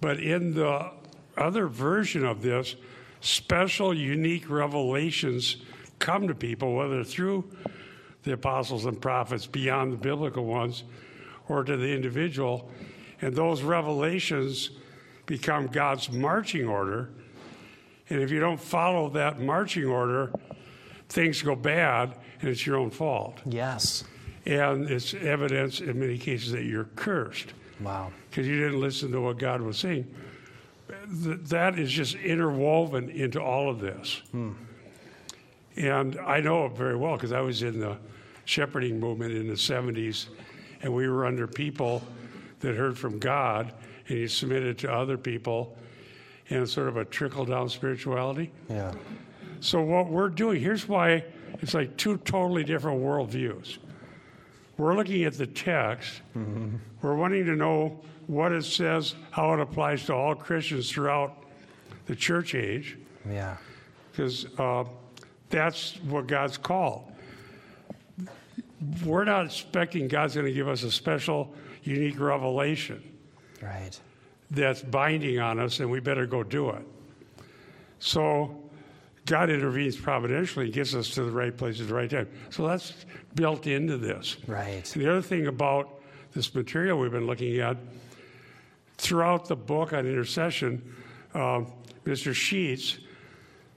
But 0.02 0.20
in 0.20 0.54
the 0.54 0.92
other 1.38 1.68
version 1.68 2.26
of 2.26 2.42
this, 2.42 2.76
special, 3.22 3.94
unique 3.94 4.50
revelations 4.50 5.58
come 6.00 6.28
to 6.28 6.36
people, 6.36 6.76
whether 6.76 7.04
through 7.04 7.50
the 8.24 8.34
apostles 8.34 8.86
and 8.86 9.02
prophets 9.02 9.46
beyond 9.46 9.94
the 9.94 9.98
biblical 9.98 10.46
ones 10.46 10.84
or 11.48 11.64
to 11.64 11.78
the 11.78 11.94
individual. 11.94 12.70
And 13.22 13.36
those 13.36 13.62
revelations 13.62 14.72
become 15.26 15.68
God's 15.68 16.12
marching 16.12 16.68
order. 16.68 17.10
And 18.10 18.22
if 18.22 18.30
you 18.32 18.40
don't 18.40 18.60
follow 18.60 19.10
that 19.10 19.40
marching 19.40 19.86
order, 19.86 20.32
things 21.10 21.42
go 21.42 21.56
bad 21.56 22.16
and 22.42 22.50
it's 22.50 22.66
your 22.66 22.78
own 22.78 22.92
fault. 22.92 23.40
Yes. 23.46 24.04
And 24.46 24.90
it's 24.90 25.14
evidence 25.14 25.82
in 25.82 26.00
many 26.00 26.18
cases 26.18 26.52
that 26.52 26.66
you're 26.66 26.90
cursed 26.96 27.54
Wow. 27.82 28.12
because 28.30 28.48
you 28.48 28.58
didn't 28.58 28.80
listen 28.80 29.12
to 29.12 29.22
what 29.22 29.38
God 29.38 29.62
was 29.62 29.78
saying. 29.78 30.08
Th- 31.24 31.40
That 31.50 31.78
is 31.80 31.92
just 31.92 32.16
interwoven 32.16 33.10
into 33.10 33.42
all 33.42 33.70
of 33.70 33.80
this. 33.80 34.22
Hmm. 34.32 34.52
And 35.78 36.18
I 36.26 36.40
know 36.40 36.66
it 36.68 36.72
very 36.74 36.96
well 36.96 37.16
because 37.16 37.34
I 37.34 37.42
was 37.42 37.62
in 37.64 37.80
the 37.80 37.98
shepherding 38.46 39.00
movement 39.00 39.34
in 39.34 39.48
the 39.48 39.56
70s, 39.56 40.28
and 40.82 40.94
we 40.94 41.10
were 41.10 41.26
under 41.26 41.48
people 41.48 42.02
that 42.62 42.76
heard 42.76 42.98
from 42.98 43.20
God, 43.20 43.74
and 44.08 44.18
you 44.18 44.28
submitted 44.28 44.78
to 44.80 44.92
other 44.94 45.18
people, 45.18 45.76
and 46.50 46.68
sort 46.70 46.88
of 46.88 46.96
a 46.98 47.04
trickle 47.06 47.44
down 47.44 47.68
spirituality. 47.68 48.52
Yeah. 48.70 48.94
So, 49.60 49.82
what 49.82 50.10
we're 50.10 50.30
doing, 50.30 50.62
here's 50.62 50.88
why 50.88 51.26
it's 51.62 51.74
like 51.74 51.98
two 51.98 52.18
totally 52.18 52.64
different 52.64 53.02
worldviews. 53.02 53.78
We're 54.78 54.96
looking 54.96 55.24
at 55.24 55.34
the 55.38 55.48
text, 55.48 56.22
we're 57.02 57.16
wanting 57.16 57.46
to 57.46 57.56
know 57.56 58.02
what 58.28 58.52
it 58.52 58.66
says, 58.66 59.16
how 59.32 59.54
it 59.54 59.60
applies 59.62 60.06
to 60.08 60.14
all 60.14 60.36
Christians 60.36 60.92
throughout 60.92 61.44
the 62.08 62.16
church 62.16 62.56
age, 62.56 62.98
Yeah. 63.30 63.56
because 64.12 64.46
uh, 64.60 64.84
that's 65.50 65.96
what 66.04 66.28
God's 66.28 66.58
called. 66.58 67.04
We're 69.06 69.24
not 69.24 69.46
expecting 69.46 70.08
God's 70.08 70.36
going 70.36 70.46
to 70.48 70.52
give 70.54 70.68
us 70.68 70.84
a 70.84 70.92
special, 70.92 71.54
unique 71.84 72.20
revelation 72.20 73.02
Right. 73.62 73.98
that's 74.52 74.82
binding 74.82 75.40
on 75.40 75.60
us, 75.60 75.80
and 75.80 75.90
we 75.90 76.00
better 76.02 76.26
go 76.26 76.44
do 76.44 76.72
it. 76.72 76.86
So 78.00 78.62
God 79.26 79.50
intervenes 79.50 79.96
providentially, 79.96 80.66
and 80.66 80.74
gets 80.74 80.94
us 80.94 81.10
to 81.12 81.24
the 81.24 81.32
right 81.32 81.56
place 81.56 81.82
at 81.82 81.88
the 81.88 81.94
right 81.94 82.10
time. 82.10 82.28
So 82.50 82.68
that's 82.68 82.94
built 83.34 83.66
into 83.68 83.98
this. 83.98 84.38
Right. 84.48 84.94
And 84.94 85.04
the 85.04 85.10
other 85.10 85.22
thing 85.22 85.48
about 85.48 86.02
this 86.34 86.54
material 86.54 87.00
we've 87.00 87.12
been 87.12 87.28
looking 87.28 87.60
at 87.60 87.78
throughout 88.98 89.48
the 89.48 89.56
book 89.56 89.94
on 89.94 90.06
intercession, 90.06 90.82
um, 91.34 91.72
Mr. 92.06 92.34
Sheets 92.34 93.00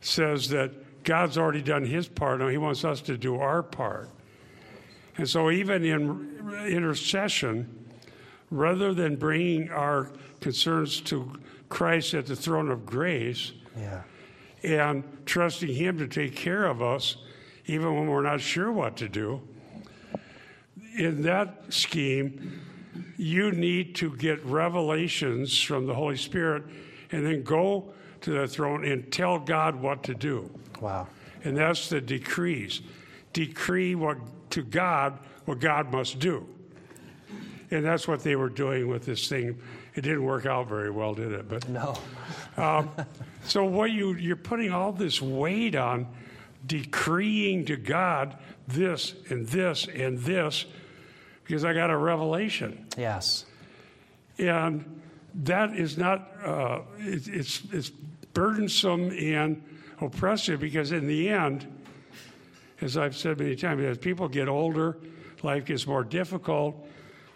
says 0.01 0.49
that 0.51 1.03
God's 1.05 1.39
already 1.39 1.63
done 1.63 1.85
his 1.85 2.09
part. 2.09 2.41
Now 2.41 2.49
he 2.49 2.59
wants 2.59 2.85
us 2.85 3.01
to 3.03 3.17
do 3.17 3.37
our 3.37 3.63
part. 3.63 4.11
And 5.17 5.29
so, 5.29 5.51
even 5.51 5.85
in 5.85 6.67
intercession, 6.67 7.87
rather 8.51 8.95
than 8.95 9.17
bringing 9.17 9.71
our 9.71 10.11
concerns 10.41 11.01
to 11.03 11.33
Christ 11.69 12.15
at 12.15 12.27
the 12.27 12.37
throne 12.37 12.71
of 12.71 12.87
grace 12.87 13.53
Yeah. 13.77 14.03
And 14.63 15.05
trusting 15.27 15.75
Him 15.75 15.99
to 15.99 16.09
take 16.09 16.35
care 16.35 16.67
of 16.67 16.83
us, 16.83 17.17
even 17.67 17.95
when 17.95 18.09
we're 18.09 18.23
not 18.23 18.41
sure 18.41 18.73
what 18.73 18.97
to 18.97 19.09
do, 19.09 19.41
in 20.97 21.23
that 21.23 21.73
scheme, 21.73 22.61
you 23.17 23.53
need 23.53 23.95
to 23.97 24.15
get 24.17 24.45
revelations 24.45 25.61
from 25.61 25.87
the 25.87 25.95
Holy 25.95 26.17
Spirit 26.17 26.65
and 27.13 27.25
then 27.25 27.43
go 27.43 27.93
to 28.21 28.31
the 28.31 28.49
throne 28.49 28.85
and 28.85 29.11
tell 29.13 29.39
God 29.39 29.77
what 29.77 30.03
to 30.05 30.15
do. 30.15 30.51
Wow. 30.81 31.07
And 31.45 31.57
that's 31.57 31.89
the 31.89 32.01
decrees. 32.01 32.81
Decree 33.33 33.95
what 33.95 34.19
to 34.51 34.63
God 34.63 35.19
what 35.49 35.61
God 35.61 35.91
must 35.91 36.19
do. 36.19 36.47
And 37.71 37.83
that's 37.85 38.07
what 38.07 38.23
they 38.23 38.37
were 38.37 38.51
doing 38.51 38.87
with 38.87 39.07
this 39.07 39.29
thing. 39.29 39.59
It 39.99 40.03
didn't 40.03 40.23
work 40.23 40.47
out 40.47 40.69
very 40.69 40.93
well, 40.93 41.13
did 41.13 41.33
it? 41.33 41.49
But 41.49 41.69
No. 41.69 41.99
so 43.45 43.65
what 43.65 43.91
you 43.91 44.15
you're 44.15 44.37
putting 44.37 44.71
all 44.71 44.93
this 44.93 45.21
weight 45.21 45.75
on 45.75 46.07
decreeing 46.65 47.65
to 47.65 47.77
God 47.77 48.39
this 48.69 49.15
and 49.29 49.45
this 49.49 49.89
and 49.89 50.17
this 50.21 50.67
because 51.43 51.65
I 51.65 51.73
got 51.73 51.91
a 51.91 51.97
revelation. 51.97 52.87
Yes. 52.97 53.45
And 54.39 55.01
that 55.35 55.75
is 55.75 55.99
not, 55.99 56.31
uh, 56.45 56.83
it, 56.99 57.27
it's, 57.27 57.63
it's 57.73 57.91
burdensome 58.35 59.11
and 59.11 59.61
oppressive 60.01 60.61
because, 60.61 60.93
in 60.93 61.09
the 61.09 61.29
end, 61.29 61.67
as 62.81 62.97
I've 62.97 63.17
said 63.17 63.41
many 63.41 63.57
times, 63.57 63.83
as 63.83 63.99
people 63.99 64.29
get 64.29 64.47
older, 64.47 64.97
life 65.43 65.65
gets 65.65 65.89
more 65.89 66.05
difficult, 66.05 66.87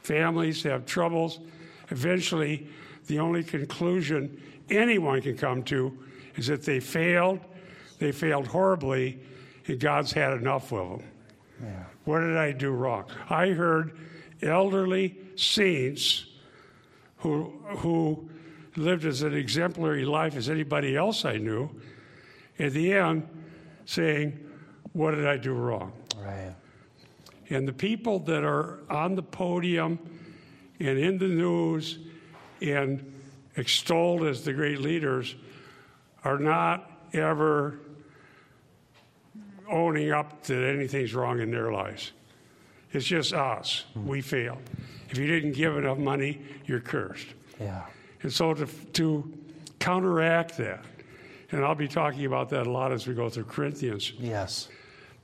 families 0.02 0.62
have 0.62 0.86
troubles. 0.86 1.40
Eventually, 1.90 2.68
the 3.06 3.18
only 3.18 3.42
conclusion 3.42 4.40
anyone 4.70 5.20
can 5.20 5.36
come 5.36 5.62
to 5.64 5.96
is 6.36 6.46
that 6.46 6.64
they 6.64 6.80
failed, 6.80 7.40
they 7.98 8.12
failed 8.12 8.46
horribly, 8.46 9.18
and 9.66 9.78
God's 9.78 10.12
had 10.12 10.32
enough 10.34 10.72
of 10.72 10.98
them. 10.98 11.08
Yeah. 11.62 11.84
What 12.04 12.20
did 12.20 12.36
I 12.36 12.52
do 12.52 12.70
wrong? 12.70 13.04
I 13.30 13.48
heard 13.48 13.96
elderly 14.42 15.16
saints 15.36 16.26
who, 17.18 17.52
who 17.76 18.28
lived 18.76 19.04
as 19.04 19.22
an 19.22 19.34
exemplary 19.34 20.04
life 20.04 20.36
as 20.36 20.48
anybody 20.48 20.96
else 20.96 21.24
I 21.24 21.36
knew, 21.36 21.70
at 22.58 22.72
the 22.72 22.92
end 22.92 23.28
saying, 23.84 24.38
What 24.92 25.12
did 25.12 25.26
I 25.26 25.36
do 25.36 25.52
wrong? 25.52 25.92
Right. 26.16 26.54
And 27.50 27.68
the 27.68 27.72
people 27.72 28.18
that 28.20 28.44
are 28.44 28.80
on 28.90 29.14
the 29.14 29.22
podium 29.22 29.98
and 30.82 30.98
in 30.98 31.16
the 31.18 31.28
news 31.28 31.98
and 32.60 33.12
extolled 33.56 34.24
as 34.24 34.44
the 34.44 34.52
great 34.52 34.80
leaders 34.80 35.36
are 36.24 36.38
not 36.38 36.90
ever 37.12 37.78
owning 39.68 40.10
up 40.10 40.42
that 40.44 40.64
anything's 40.64 41.14
wrong 41.14 41.40
in 41.40 41.50
their 41.50 41.72
lives. 41.72 42.12
It's 42.92 43.06
just 43.06 43.32
us. 43.32 43.84
Hmm. 43.94 44.06
We 44.06 44.20
fail. 44.20 44.58
If 45.08 45.18
you 45.18 45.26
didn't 45.26 45.52
give 45.52 45.76
enough 45.76 45.98
money, 45.98 46.42
you're 46.66 46.80
cursed. 46.80 47.28
Yeah. 47.60 47.84
And 48.22 48.32
so 48.32 48.52
to, 48.54 48.66
to 48.66 49.32
counteract 49.78 50.56
that, 50.58 50.84
and 51.52 51.64
I'll 51.64 51.74
be 51.74 51.88
talking 51.88 52.26
about 52.26 52.48
that 52.50 52.66
a 52.66 52.70
lot 52.70 52.92
as 52.92 53.06
we 53.06 53.14
go 53.14 53.28
through 53.28 53.44
Corinthians. 53.44 54.12
Yes. 54.18 54.68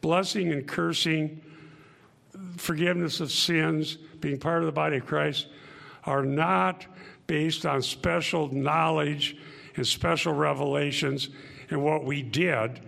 Blessing 0.02 0.52
and 0.52 0.66
cursing, 0.66 1.40
forgiveness 2.56 3.20
of 3.20 3.30
sins, 3.30 3.96
being 4.20 4.38
part 4.38 4.60
of 4.60 4.66
the 4.66 4.72
body 4.72 4.96
of 4.96 5.06
Christ 5.06 5.48
are 6.04 6.24
not 6.24 6.86
based 7.26 7.66
on 7.66 7.82
special 7.82 8.52
knowledge 8.52 9.36
and 9.76 9.86
special 9.86 10.32
revelations 10.32 11.28
and 11.70 11.82
what 11.84 12.04
we 12.04 12.22
did. 12.22 12.80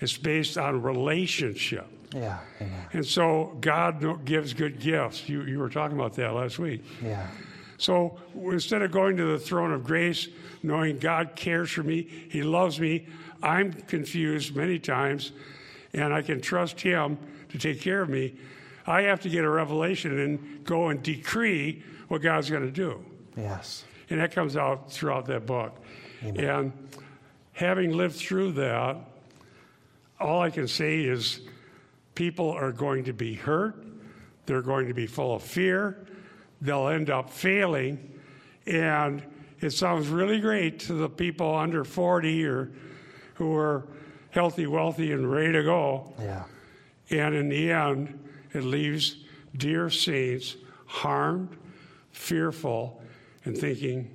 It's 0.00 0.16
based 0.16 0.58
on 0.58 0.82
relationship. 0.82 1.86
Yeah. 2.14 2.38
Amen. 2.60 2.86
And 2.92 3.06
so 3.06 3.56
God 3.60 4.24
gives 4.24 4.54
good 4.54 4.80
gifts. 4.80 5.28
You, 5.28 5.42
you 5.42 5.58
were 5.58 5.68
talking 5.68 5.96
about 5.96 6.14
that 6.14 6.32
last 6.32 6.58
week. 6.58 6.84
Yeah. 7.02 7.26
So 7.76 8.18
instead 8.34 8.82
of 8.82 8.90
going 8.90 9.16
to 9.16 9.24
the 9.24 9.38
throne 9.38 9.72
of 9.72 9.84
grace, 9.84 10.28
knowing 10.62 10.98
God 10.98 11.36
cares 11.36 11.70
for 11.70 11.82
me, 11.82 12.02
He 12.30 12.42
loves 12.42 12.80
me, 12.80 13.06
I'm 13.42 13.72
confused 13.72 14.56
many 14.56 14.78
times, 14.78 15.32
and 15.94 16.12
I 16.12 16.22
can 16.22 16.40
trust 16.40 16.80
Him 16.80 17.18
to 17.50 17.58
take 17.58 17.80
care 17.80 18.02
of 18.02 18.08
me. 18.08 18.34
I 18.88 19.02
have 19.02 19.20
to 19.20 19.28
get 19.28 19.44
a 19.44 19.50
revelation 19.50 20.18
and 20.18 20.64
go 20.64 20.88
and 20.88 21.02
decree 21.02 21.82
what 22.08 22.22
God's 22.22 22.48
going 22.48 22.62
to 22.62 22.70
do. 22.70 23.04
Yes. 23.36 23.84
And 24.08 24.18
that 24.20 24.32
comes 24.32 24.56
out 24.56 24.90
throughout 24.90 25.26
that 25.26 25.44
book. 25.44 25.76
Amen. 26.24 26.44
And 26.44 26.72
having 27.52 27.92
lived 27.92 28.16
through 28.16 28.52
that, 28.52 28.96
all 30.18 30.40
I 30.40 30.48
can 30.48 30.66
say 30.66 31.00
is 31.00 31.42
people 32.14 32.50
are 32.50 32.72
going 32.72 33.04
to 33.04 33.12
be 33.12 33.34
hurt, 33.34 33.84
they're 34.46 34.62
going 34.62 34.88
to 34.88 34.94
be 34.94 35.06
full 35.06 35.34
of 35.34 35.42
fear, 35.42 36.06
they'll 36.62 36.88
end 36.88 37.10
up 37.10 37.28
failing. 37.28 38.18
And 38.66 39.22
it 39.60 39.70
sounds 39.70 40.08
really 40.08 40.40
great 40.40 40.80
to 40.80 40.94
the 40.94 41.10
people 41.10 41.54
under 41.54 41.84
40 41.84 42.46
or 42.46 42.70
who 43.34 43.54
are 43.54 43.86
healthy, 44.30 44.66
wealthy, 44.66 45.12
and 45.12 45.30
ready 45.30 45.52
to 45.52 45.62
go. 45.62 46.14
Yeah. 46.18 46.44
And 47.10 47.34
in 47.34 47.48
the 47.50 47.70
end, 47.70 48.27
it 48.54 48.64
leaves 48.64 49.16
dear 49.56 49.90
saints 49.90 50.56
harmed, 50.86 51.56
fearful, 52.12 53.02
and 53.44 53.56
thinking 53.56 54.10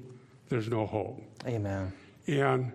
there's 0.50 0.68
no 0.68 0.86
hope. 0.86 1.22
Amen. 1.46 1.92
And 2.28 2.72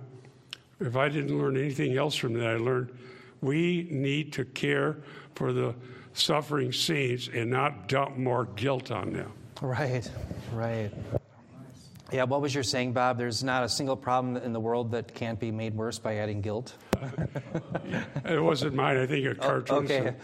if 0.81 0.97
I 0.97 1.09
didn't 1.09 1.37
learn 1.37 1.57
anything 1.57 1.97
else 1.97 2.15
from 2.15 2.35
that, 2.35 2.47
I 2.47 2.57
learned 2.57 2.97
we 3.41 3.89
need 3.91 4.33
to 4.35 4.45
care 4.45 4.99
for 5.35 5.53
the 5.53 5.75
suffering 6.13 6.73
saints 6.73 7.29
and 7.33 7.51
not 7.51 7.89
dump 7.89 8.17
more 8.17 8.45
guilt 8.45 8.91
on 8.91 9.13
them. 9.13 9.33
Right, 9.61 10.09
right. 10.53 10.91
Yeah, 12.11 12.25
what 12.25 12.41
was 12.41 12.55
your 12.55 12.65
saying, 12.65 12.95
Bob? 12.95 13.19
There's 13.19 13.45
not 13.45 13.65
a 13.65 13.69
single 13.69 13.97
problem 13.97 14.37
in 14.39 14.55
the 14.55 14.61
world 14.61 14.93
that 14.93 15.15
can't 15.15 15.39
be 15.39 15.51
made 15.51 15.75
worse 15.75 15.99
by 15.99 16.17
adding 16.17 16.41
guilt. 16.41 16.75
it 18.25 18.43
wasn't 18.43 18.75
mine. 18.75 18.97
I 18.97 19.07
think 19.07 19.27
a 19.27 19.31
oh, 19.31 19.35
cartoon. 19.35 19.77
Okay. 19.85 20.15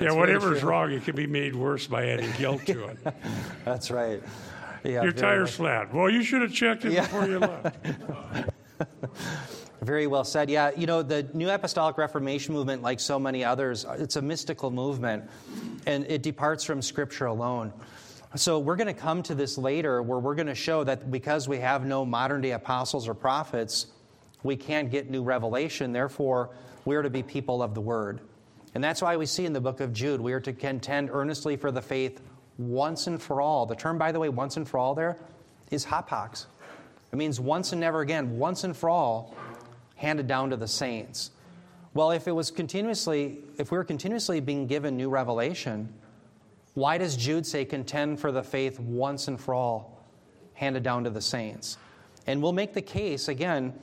yeah, 0.00 0.12
whatever's 0.12 0.62
wrong, 0.62 0.92
it 0.92 1.04
can 1.04 1.16
be 1.16 1.26
made 1.26 1.56
worse 1.56 1.88
by 1.88 2.10
adding 2.10 2.30
guilt 2.38 2.64
to 2.66 2.84
it. 2.84 2.98
That's 3.64 3.90
right. 3.90 4.22
Yeah, 4.84 5.02
Your 5.02 5.12
tire's 5.12 5.50
much. 5.50 5.56
flat. 5.56 5.94
Well, 5.94 6.08
you 6.08 6.22
should 6.22 6.42
have 6.42 6.52
checked 6.52 6.84
it 6.84 6.92
yeah. 6.92 7.02
before 7.02 7.26
you 7.26 7.38
left. 7.40 7.76
Very 9.82 10.06
well 10.06 10.24
said. 10.24 10.48
Yeah, 10.48 10.70
you 10.76 10.86
know, 10.86 11.02
the 11.02 11.28
New 11.34 11.50
Apostolic 11.50 11.98
Reformation 11.98 12.54
movement, 12.54 12.82
like 12.82 13.00
so 13.00 13.18
many 13.18 13.44
others, 13.44 13.84
it's 13.98 14.14
a 14.14 14.22
mystical 14.22 14.70
movement, 14.70 15.28
and 15.86 16.06
it 16.06 16.22
departs 16.22 16.62
from 16.62 16.82
Scripture 16.82 17.26
alone. 17.26 17.72
So 18.34 18.58
we're 18.58 18.76
going 18.76 18.86
to 18.86 18.94
come 18.94 19.22
to 19.24 19.34
this 19.34 19.58
later 19.58 20.02
where 20.02 20.18
we're 20.18 20.34
going 20.34 20.46
to 20.46 20.54
show 20.54 20.84
that 20.84 21.10
because 21.10 21.48
we 21.48 21.58
have 21.58 21.84
no 21.84 22.06
modern 22.06 22.40
day 22.40 22.52
apostles 22.52 23.06
or 23.06 23.12
prophets, 23.12 23.88
we 24.42 24.56
can't 24.56 24.90
get 24.90 25.10
new 25.10 25.22
revelation. 25.22 25.92
Therefore, 25.92 26.48
we 26.86 26.96
are 26.96 27.02
to 27.02 27.10
be 27.10 27.22
people 27.22 27.62
of 27.62 27.74
the 27.74 27.80
word. 27.82 28.20
And 28.74 28.82
that's 28.82 29.02
why 29.02 29.18
we 29.18 29.26
see 29.26 29.44
in 29.44 29.52
the 29.52 29.60
book 29.60 29.80
of 29.80 29.92
Jude, 29.92 30.18
we 30.18 30.32
are 30.32 30.40
to 30.40 30.52
contend 30.54 31.10
earnestly 31.12 31.56
for 31.56 31.70
the 31.70 31.82
faith 31.82 32.22
once 32.56 33.06
and 33.06 33.20
for 33.20 33.42
all. 33.42 33.66
The 33.66 33.76
term, 33.76 33.98
by 33.98 34.12
the 34.12 34.18
way, 34.18 34.30
once 34.30 34.56
and 34.56 34.66
for 34.66 34.78
all 34.78 34.94
there 34.94 35.18
is 35.70 35.84
hapax. 35.84 36.46
It 37.12 37.16
means 37.16 37.38
once 37.38 37.72
and 37.72 37.80
never 37.82 38.00
again, 38.00 38.38
once 38.38 38.64
and 38.64 38.74
for 38.74 38.88
all, 38.88 39.36
handed 39.96 40.26
down 40.26 40.48
to 40.50 40.56
the 40.56 40.68
saints. 40.68 41.32
Well, 41.92 42.10
if 42.12 42.26
it 42.26 42.32
was 42.32 42.50
continuously, 42.50 43.40
if 43.58 43.70
we 43.70 43.76
were 43.76 43.84
continuously 43.84 44.40
being 44.40 44.66
given 44.66 44.96
new 44.96 45.10
revelation, 45.10 45.92
why 46.74 46.98
does 46.98 47.16
Jude 47.16 47.46
say, 47.46 47.64
contend 47.64 48.18
for 48.18 48.32
the 48.32 48.42
faith 48.42 48.80
once 48.80 49.28
and 49.28 49.40
for 49.40 49.54
all, 49.54 50.04
handed 50.54 50.82
down 50.82 51.04
to 51.04 51.10
the 51.10 51.20
saints? 51.20 51.76
And 52.26 52.42
we'll 52.42 52.52
make 52.52 52.72
the 52.72 52.82
case, 52.82 53.28
again, 53.28 53.74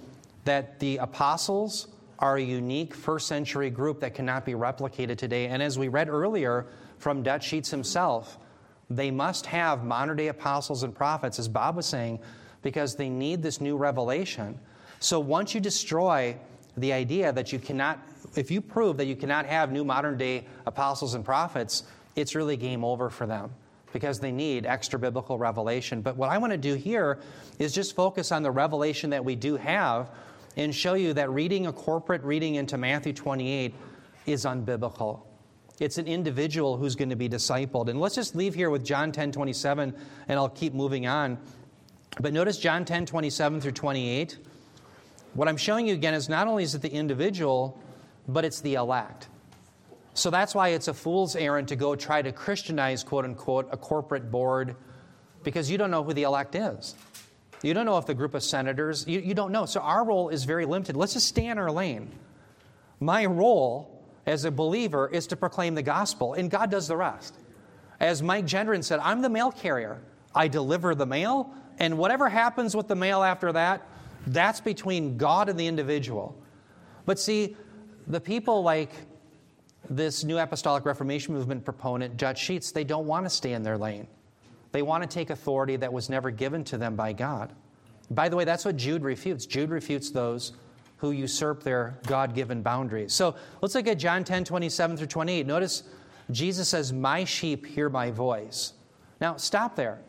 that 0.45 0.79
the 0.79 0.97
apostles 0.97 1.87
are 2.17 2.37
a 2.37 2.41
unique 2.41 2.93
first 2.93 3.27
century 3.27 3.69
group 3.69 3.99
that 3.99 4.13
cannot 4.13 4.45
be 4.45 4.53
replicated 4.53 5.17
today. 5.17 5.47
And 5.47 5.61
as 5.61 5.77
we 5.77 5.87
read 5.87 6.09
earlier 6.09 6.65
from 6.97 7.23
Dutch 7.23 7.45
Sheets 7.45 7.69
himself, 7.69 8.37
they 8.89 9.11
must 9.11 9.45
have 9.45 9.83
modern 9.83 10.17
day 10.17 10.27
apostles 10.27 10.83
and 10.83 10.93
prophets, 10.93 11.37
as 11.37 11.47
Bob 11.47 11.75
was 11.75 11.85
saying, 11.85 12.19
because 12.61 12.95
they 12.95 13.09
need 13.09 13.41
this 13.41 13.61
new 13.61 13.77
revelation. 13.77 14.59
So 14.99 15.19
once 15.19 15.53
you 15.53 15.61
destroy 15.61 16.35
the 16.75 16.91
idea 16.91 17.31
that 17.31 17.53
you 17.53 17.59
cannot, 17.59 17.99
if 18.35 18.51
you 18.51 18.61
prove 18.61 18.97
that 18.97 19.05
you 19.05 19.15
cannot 19.15 19.45
have 19.45 19.71
new 19.71 19.85
modern 19.85 20.17
day 20.17 20.45
apostles 20.65 21.13
and 21.13 21.23
prophets, 21.23 21.83
it's 22.19 22.35
really 22.35 22.57
game 22.57 22.83
over 22.83 23.09
for 23.09 23.25
them 23.25 23.51
because 23.91 24.19
they 24.19 24.31
need 24.31 24.65
extra 24.65 24.99
biblical 24.99 25.37
revelation. 25.37 26.01
But 26.01 26.15
what 26.15 26.29
I 26.29 26.37
want 26.37 26.51
to 26.51 26.57
do 26.57 26.75
here 26.75 27.19
is 27.57 27.73
just 27.73 27.95
focus 27.95 28.31
on 28.31 28.43
the 28.43 28.51
revelation 28.51 29.09
that 29.11 29.23
we 29.23 29.35
do 29.35 29.55
have 29.55 30.11
and 30.57 30.73
show 30.73 30.93
you 30.93 31.13
that 31.13 31.29
reading 31.31 31.67
a 31.67 31.73
corporate 31.73 32.23
reading 32.23 32.55
into 32.55 32.77
Matthew 32.77 33.13
28 33.13 33.73
is 34.25 34.45
unbiblical. 34.45 35.21
It's 35.79 35.97
an 35.97 36.07
individual 36.07 36.77
who's 36.77 36.95
going 36.95 37.09
to 37.09 37.15
be 37.15 37.29
discipled. 37.29 37.87
And 37.87 37.99
let's 37.99 38.15
just 38.15 38.35
leave 38.35 38.53
here 38.53 38.69
with 38.69 38.83
John 38.83 39.11
10 39.11 39.31
27, 39.31 39.95
and 40.27 40.39
I'll 40.39 40.49
keep 40.49 40.73
moving 40.73 41.07
on. 41.07 41.37
But 42.19 42.33
notice 42.33 42.57
John 42.57 42.83
10 42.83 43.05
27 43.05 43.61
through 43.61 43.71
28. 43.71 44.37
What 45.35 45.47
I'm 45.47 45.57
showing 45.57 45.87
you 45.87 45.93
again 45.93 46.13
is 46.13 46.27
not 46.27 46.47
only 46.47 46.63
is 46.63 46.75
it 46.75 46.81
the 46.81 46.91
individual, 46.91 47.81
but 48.27 48.43
it's 48.43 48.59
the 48.61 48.73
elect. 48.73 49.29
So 50.19 50.29
that's 50.29 50.53
why 50.53 50.69
it's 50.69 50.89
a 50.89 50.93
fool's 50.93 51.37
errand 51.37 51.69
to 51.69 51.77
go 51.77 51.95
try 51.95 52.21
to 52.21 52.33
Christianize, 52.33 53.05
quote 53.05 53.23
unquote, 53.23 53.69
a 53.71 53.77
corporate 53.77 54.29
board 54.29 54.75
because 55.43 55.71
you 55.71 55.77
don't 55.77 55.91
know 55.91 56.03
who 56.03 56.11
the 56.11 56.23
elect 56.23 56.55
is. 56.55 56.93
You 57.63 57.73
don't 57.73 57.85
know 57.85 57.97
if 57.97 58.05
the 58.05 58.13
group 58.13 58.33
of 58.33 58.43
senators, 58.43 59.07
you, 59.07 59.21
you 59.21 59.33
don't 59.33 59.53
know. 59.53 59.65
So 59.65 59.79
our 59.79 60.03
role 60.03 60.27
is 60.27 60.43
very 60.43 60.65
limited. 60.65 60.97
Let's 60.97 61.13
just 61.13 61.27
stay 61.27 61.45
in 61.45 61.57
our 61.57 61.71
lane. 61.71 62.11
My 62.99 63.25
role 63.25 64.05
as 64.25 64.43
a 64.43 64.51
believer 64.51 65.07
is 65.07 65.27
to 65.27 65.37
proclaim 65.37 65.75
the 65.75 65.83
gospel, 65.83 66.33
and 66.33 66.51
God 66.51 66.69
does 66.69 66.89
the 66.89 66.97
rest. 66.97 67.33
As 68.01 68.21
Mike 68.21 68.45
Gendron 68.45 68.83
said, 68.83 68.99
I'm 68.99 69.21
the 69.21 69.29
mail 69.29 69.53
carrier. 69.53 70.01
I 70.35 70.49
deliver 70.49 70.95
the 70.95 71.05
mail, 71.05 71.53
and 71.79 71.97
whatever 71.97 72.27
happens 72.27 72.75
with 72.75 72.89
the 72.89 72.95
mail 72.95 73.23
after 73.23 73.53
that, 73.53 73.87
that's 74.27 74.59
between 74.59 75.17
God 75.17 75.47
and 75.47 75.57
the 75.57 75.67
individual. 75.67 76.37
But 77.05 77.19
see, 77.19 77.55
the 78.05 78.19
people 78.19 78.63
like 78.63 78.91
this 79.89 80.23
New 80.23 80.37
Apostolic 80.37 80.85
Reformation 80.85 81.33
movement 81.33 81.65
proponent, 81.65 82.17
Dutch 82.17 82.39
Sheets, 82.39 82.71
they 82.71 82.83
don't 82.83 83.07
want 83.07 83.25
to 83.25 83.29
stay 83.29 83.53
in 83.53 83.63
their 83.63 83.77
lane. 83.77 84.07
They 84.71 84.81
want 84.81 85.03
to 85.03 85.09
take 85.09 85.29
authority 85.29 85.75
that 85.77 85.91
was 85.91 86.09
never 86.09 86.29
given 86.29 86.63
to 86.65 86.77
them 86.77 86.95
by 86.95 87.13
God. 87.13 87.53
By 88.11 88.29
the 88.29 88.35
way, 88.35 88.43
that's 88.43 88.65
what 88.65 88.77
Jude 88.77 89.03
refutes. 89.03 89.45
Jude 89.45 89.69
refutes 89.69 90.11
those 90.11 90.53
who 90.97 91.11
usurp 91.11 91.63
their 91.63 91.97
God 92.05 92.35
given 92.35 92.61
boundaries. 92.61 93.13
So 93.13 93.35
let's 93.61 93.73
look 93.73 93.87
at 93.87 93.97
John 93.97 94.23
10 94.23 94.43
27 94.43 94.97
through 94.97 95.07
28. 95.07 95.47
Notice 95.47 95.83
Jesus 96.31 96.67
says, 96.67 96.93
My 96.93 97.23
sheep 97.23 97.65
hear 97.65 97.89
my 97.89 98.11
voice. 98.11 98.73
Now, 99.21 99.37
stop 99.37 99.75
there. 99.75 99.99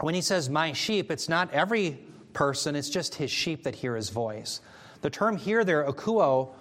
When 0.00 0.14
he 0.14 0.20
says 0.20 0.48
my 0.48 0.72
sheep, 0.72 1.10
it's 1.10 1.28
not 1.28 1.52
every 1.52 1.98
person, 2.32 2.74
it's 2.74 2.90
just 2.90 3.14
his 3.14 3.30
sheep 3.30 3.64
that 3.64 3.74
hear 3.74 3.96
his 3.96 4.10
voice. 4.10 4.60
The 5.02 5.10
term 5.10 5.36
here 5.36 5.64
there, 5.64 5.84
akuo, 5.84 6.54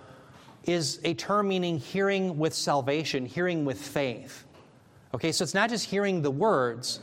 is 0.66 0.99
a 1.03 1.14
term 1.14 1.47
meaning 1.47 1.80
hearing 1.80 2.38
with 2.38 2.53
salvation, 2.53 3.26
hearing 3.26 3.66
with 3.66 3.80
faith. 3.80 4.45
Okay, 5.14 5.32
so 5.32 5.43
it's 5.43 5.53
not 5.53 5.70
just 5.70 5.86
hearing 5.86 6.22
the 6.22 6.32
words, 6.32 6.99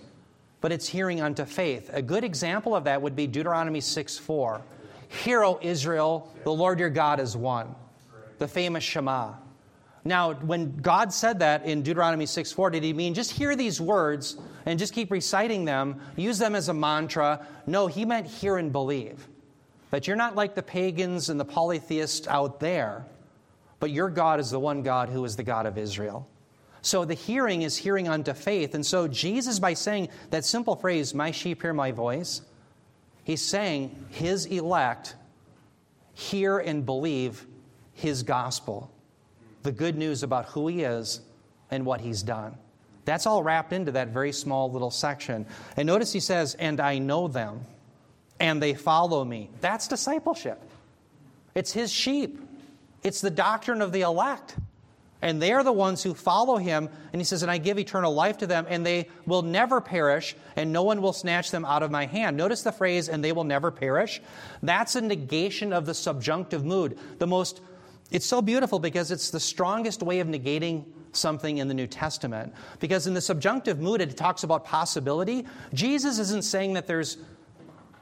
but 0.60 0.72
it's 0.72 0.88
hearing 0.88 1.20
unto 1.20 1.44
faith. 1.44 1.90
A 1.92 2.02
good 2.02 2.24
example 2.24 2.74
of 2.74 2.84
that 2.84 3.00
would 3.00 3.16
be 3.16 3.26
Deuteronomy 3.26 3.80
6 3.80 4.18
4. 4.18 4.62
Hear, 5.08 5.44
O 5.44 5.58
Israel, 5.62 6.32
the 6.44 6.52
Lord 6.52 6.78
your 6.78 6.90
God 6.90 7.20
is 7.20 7.36
one. 7.36 7.74
The 8.38 8.48
famous 8.48 8.84
Shema. 8.84 9.34
Now, 10.04 10.34
when 10.34 10.76
God 10.76 11.12
said 11.12 11.40
that 11.40 11.64
in 11.64 11.82
Deuteronomy 11.82 12.26
6 12.26 12.52
4, 12.52 12.70
did 12.70 12.84
he 12.84 12.92
mean 12.92 13.12
just 13.12 13.32
hear 13.32 13.56
these 13.56 13.80
words 13.80 14.36
and 14.64 14.78
just 14.78 14.94
keep 14.94 15.10
reciting 15.10 15.64
them, 15.64 16.00
use 16.16 16.38
them 16.38 16.54
as 16.54 16.68
a 16.68 16.74
mantra? 16.74 17.44
No, 17.66 17.88
he 17.88 18.04
meant 18.04 18.26
hear 18.26 18.56
and 18.56 18.70
believe. 18.70 19.26
That 19.90 20.06
you're 20.06 20.16
not 20.16 20.36
like 20.36 20.54
the 20.54 20.62
pagans 20.62 21.28
and 21.28 21.40
the 21.40 21.44
polytheists 21.44 22.28
out 22.28 22.60
there, 22.60 23.04
but 23.80 23.90
your 23.90 24.08
God 24.08 24.40
is 24.40 24.50
the 24.50 24.60
one 24.60 24.82
God 24.82 25.08
who 25.08 25.24
is 25.24 25.36
the 25.36 25.42
God 25.42 25.66
of 25.66 25.78
Israel. 25.78 26.28
So 26.82 27.04
the 27.04 27.14
hearing 27.14 27.62
is 27.62 27.76
hearing 27.76 28.08
unto 28.08 28.32
faith. 28.32 28.74
And 28.74 28.86
so 28.86 29.08
Jesus, 29.08 29.58
by 29.58 29.74
saying 29.74 30.08
that 30.30 30.44
simple 30.44 30.76
phrase, 30.76 31.14
My 31.14 31.30
sheep 31.30 31.62
hear 31.62 31.74
my 31.74 31.90
voice, 31.92 32.42
he's 33.24 33.42
saying 33.42 34.06
his 34.10 34.46
elect 34.46 35.16
hear 36.14 36.58
and 36.58 36.86
believe 36.86 37.46
his 37.92 38.22
gospel 38.22 38.90
the 39.66 39.72
good 39.72 39.98
news 39.98 40.22
about 40.22 40.46
who 40.46 40.68
he 40.68 40.82
is 40.82 41.20
and 41.70 41.84
what 41.84 42.00
he's 42.00 42.22
done. 42.22 42.56
That's 43.04 43.26
all 43.26 43.42
wrapped 43.42 43.72
into 43.72 43.92
that 43.92 44.08
very 44.08 44.32
small 44.32 44.70
little 44.70 44.90
section. 44.90 45.44
And 45.76 45.86
notice 45.86 46.12
he 46.12 46.20
says, 46.20 46.54
And 46.54 46.80
I 46.80 46.98
know 46.98 47.28
them, 47.28 47.66
and 48.40 48.62
they 48.62 48.74
follow 48.74 49.24
me. 49.24 49.50
That's 49.60 49.88
discipleship. 49.88 50.62
It's 51.54 51.72
his 51.72 51.92
sheep, 51.92 52.40
it's 53.02 53.20
the 53.20 53.30
doctrine 53.30 53.82
of 53.82 53.92
the 53.92 54.02
elect. 54.02 54.56
And 55.22 55.40
they 55.40 55.52
are 55.52 55.64
the 55.64 55.72
ones 55.72 56.02
who 56.02 56.14
follow 56.14 56.56
him. 56.56 56.88
And 57.12 57.20
he 57.20 57.24
says, 57.24 57.42
And 57.42 57.50
I 57.50 57.58
give 57.58 57.78
eternal 57.78 58.12
life 58.12 58.38
to 58.38 58.46
them, 58.46 58.66
and 58.68 58.84
they 58.84 59.08
will 59.24 59.42
never 59.42 59.80
perish, 59.80 60.36
and 60.56 60.72
no 60.72 60.82
one 60.82 61.00
will 61.00 61.14
snatch 61.14 61.50
them 61.50 61.64
out 61.64 61.82
of 61.82 61.90
my 61.90 62.06
hand. 62.06 62.36
Notice 62.36 62.62
the 62.62 62.72
phrase, 62.72 63.08
and 63.08 63.24
they 63.24 63.32
will 63.32 63.44
never 63.44 63.70
perish. 63.70 64.20
That's 64.62 64.94
a 64.94 65.00
negation 65.00 65.72
of 65.72 65.86
the 65.86 65.94
subjunctive 65.94 66.64
mood. 66.64 66.98
The 67.18 67.26
most 67.26 67.60
it's 68.10 68.26
so 68.26 68.40
beautiful 68.40 68.78
because 68.78 69.10
it's 69.10 69.30
the 69.30 69.40
strongest 69.40 70.02
way 70.02 70.20
of 70.20 70.28
negating 70.28 70.84
something 71.10 71.58
in 71.58 71.66
the 71.66 71.74
New 71.74 71.86
Testament. 71.86 72.54
Because 72.78 73.06
in 73.06 73.14
the 73.14 73.20
subjunctive 73.20 73.80
mood, 73.80 74.00
it 74.00 74.16
talks 74.16 74.44
about 74.44 74.64
possibility. 74.64 75.44
Jesus 75.74 76.18
isn't 76.18 76.44
saying 76.44 76.74
that 76.74 76.86
there's 76.86 77.18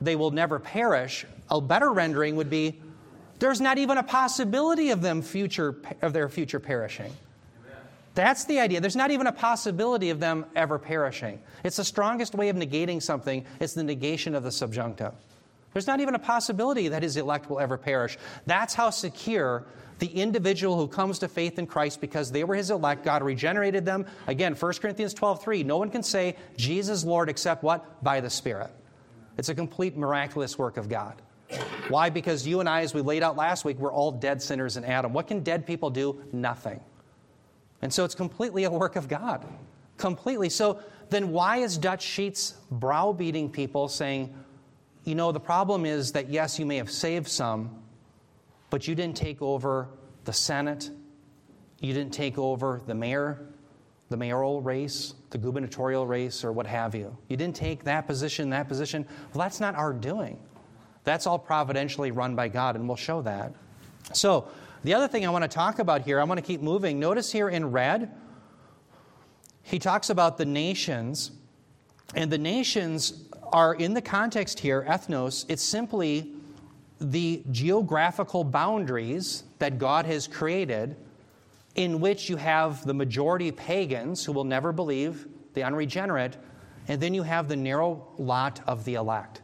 they 0.00 0.16
will 0.16 0.30
never 0.30 0.58
perish. 0.58 1.24
A 1.50 1.60
better 1.60 1.92
rendering 1.92 2.36
would 2.36 2.50
be 2.50 2.82
there's 3.44 3.60
not 3.60 3.76
even 3.76 3.98
a 3.98 4.02
possibility 4.02 4.88
of 4.88 5.02
them 5.02 5.20
future 5.20 5.76
of 6.00 6.14
their 6.14 6.30
future 6.30 6.58
perishing. 6.58 7.12
That's 8.14 8.46
the 8.46 8.58
idea. 8.58 8.80
There's 8.80 8.96
not 8.96 9.10
even 9.10 9.26
a 9.26 9.32
possibility 9.32 10.08
of 10.08 10.18
them 10.18 10.46
ever 10.56 10.78
perishing. 10.78 11.38
It's 11.62 11.76
the 11.76 11.84
strongest 11.84 12.34
way 12.34 12.48
of 12.48 12.56
negating 12.56 13.02
something. 13.02 13.44
It's 13.60 13.74
the 13.74 13.84
negation 13.84 14.34
of 14.34 14.44
the 14.44 14.50
subjunctive. 14.50 15.12
There's 15.74 15.86
not 15.86 16.00
even 16.00 16.14
a 16.14 16.18
possibility 16.18 16.88
that 16.88 17.02
his 17.02 17.18
elect 17.18 17.50
will 17.50 17.60
ever 17.60 17.76
perish. 17.76 18.16
That's 18.46 18.72
how 18.72 18.88
secure 18.88 19.66
the 19.98 20.06
individual 20.06 20.78
who 20.78 20.88
comes 20.88 21.18
to 21.18 21.28
faith 21.28 21.58
in 21.58 21.66
Christ 21.66 22.00
because 22.00 22.32
they 22.32 22.44
were 22.44 22.54
his 22.54 22.70
elect, 22.70 23.04
God 23.04 23.22
regenerated 23.22 23.84
them. 23.84 24.06
Again, 24.26 24.54
1 24.54 24.72
Corinthians 24.74 25.12
12 25.12 25.42
3, 25.42 25.64
no 25.64 25.76
one 25.76 25.90
can 25.90 26.02
say 26.02 26.36
Jesus 26.56 27.04
Lord 27.04 27.28
except 27.28 27.62
what? 27.62 28.02
By 28.02 28.22
the 28.22 28.30
Spirit. 28.30 28.70
It's 29.36 29.50
a 29.50 29.54
complete 29.54 29.98
miraculous 29.98 30.56
work 30.56 30.78
of 30.78 30.88
God. 30.88 31.20
Why? 31.88 32.10
Because 32.10 32.46
you 32.46 32.60
and 32.60 32.68
I, 32.68 32.82
as 32.82 32.94
we 32.94 33.00
laid 33.00 33.22
out 33.22 33.36
last 33.36 33.64
week, 33.64 33.78
we're 33.78 33.92
all 33.92 34.12
dead 34.12 34.40
sinners 34.42 34.76
in 34.76 34.84
Adam. 34.84 35.12
What 35.12 35.28
can 35.28 35.40
dead 35.40 35.66
people 35.66 35.90
do? 35.90 36.22
Nothing. 36.32 36.80
And 37.82 37.92
so 37.92 38.04
it's 38.04 38.14
completely 38.14 38.64
a 38.64 38.70
work 38.70 38.96
of 38.96 39.08
God. 39.08 39.44
Completely. 39.96 40.48
So 40.48 40.80
then 41.10 41.32
why 41.32 41.58
is 41.58 41.78
Dutch 41.78 42.02
Sheets 42.02 42.54
browbeating 42.70 43.50
people 43.50 43.88
saying, 43.88 44.34
you 45.04 45.14
know, 45.14 45.32
the 45.32 45.40
problem 45.40 45.84
is 45.84 46.12
that 46.12 46.30
yes, 46.30 46.58
you 46.58 46.66
may 46.66 46.76
have 46.76 46.90
saved 46.90 47.28
some, 47.28 47.82
but 48.70 48.88
you 48.88 48.94
didn't 48.94 49.16
take 49.16 49.42
over 49.42 49.88
the 50.24 50.32
Senate, 50.32 50.90
you 51.80 51.92
didn't 51.92 52.14
take 52.14 52.38
over 52.38 52.80
the 52.86 52.94
mayor, 52.94 53.46
the 54.08 54.16
mayoral 54.16 54.62
race, 54.62 55.14
the 55.30 55.38
gubernatorial 55.38 56.06
race, 56.06 56.42
or 56.42 56.52
what 56.52 56.66
have 56.66 56.94
you. 56.94 57.16
You 57.28 57.36
didn't 57.36 57.56
take 57.56 57.84
that 57.84 58.06
position, 58.06 58.50
that 58.50 58.68
position. 58.68 59.06
Well, 59.32 59.44
that's 59.44 59.60
not 59.60 59.74
our 59.74 59.92
doing. 59.92 60.40
That's 61.04 61.26
all 61.26 61.38
providentially 61.38 62.10
run 62.10 62.34
by 62.34 62.48
God, 62.48 62.76
and 62.76 62.88
we'll 62.88 62.96
show 62.96 63.22
that. 63.22 63.52
So, 64.12 64.48
the 64.82 64.92
other 64.92 65.08
thing 65.08 65.24
I 65.26 65.30
want 65.30 65.42
to 65.42 65.48
talk 65.48 65.78
about 65.78 66.02
here, 66.02 66.20
I 66.20 66.24
want 66.24 66.38
to 66.38 66.44
keep 66.44 66.60
moving. 66.60 66.98
Notice 66.98 67.32
here 67.32 67.48
in 67.48 67.70
red, 67.70 68.10
he 69.62 69.78
talks 69.78 70.10
about 70.10 70.36
the 70.36 70.44
nations, 70.44 71.30
and 72.14 72.30
the 72.30 72.38
nations 72.38 73.24
are 73.52 73.74
in 73.74 73.94
the 73.94 74.02
context 74.02 74.60
here, 74.60 74.84
ethnos, 74.86 75.46
it's 75.48 75.62
simply 75.62 76.32
the 77.00 77.42
geographical 77.50 78.44
boundaries 78.44 79.44
that 79.58 79.78
God 79.78 80.06
has 80.06 80.26
created 80.26 80.96
in 81.74 82.00
which 82.00 82.28
you 82.28 82.36
have 82.36 82.84
the 82.84 82.94
majority 82.94 83.50
pagans 83.50 84.24
who 84.24 84.32
will 84.32 84.44
never 84.44 84.72
believe, 84.72 85.26
the 85.54 85.62
unregenerate, 85.62 86.36
and 86.88 87.00
then 87.00 87.14
you 87.14 87.22
have 87.22 87.48
the 87.48 87.56
narrow 87.56 88.06
lot 88.18 88.60
of 88.66 88.84
the 88.84 88.94
elect. 88.94 89.42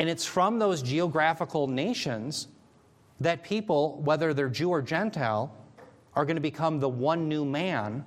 And 0.00 0.08
it's 0.08 0.24
from 0.24 0.58
those 0.58 0.82
geographical 0.82 1.66
nations 1.68 2.48
that 3.20 3.44
people, 3.44 4.00
whether 4.02 4.32
they're 4.32 4.48
Jew 4.48 4.70
or 4.70 4.80
Gentile, 4.80 5.54
are 6.14 6.24
going 6.24 6.38
to 6.38 6.40
become 6.42 6.80
the 6.80 6.88
one 6.88 7.28
new 7.28 7.44
man 7.44 8.06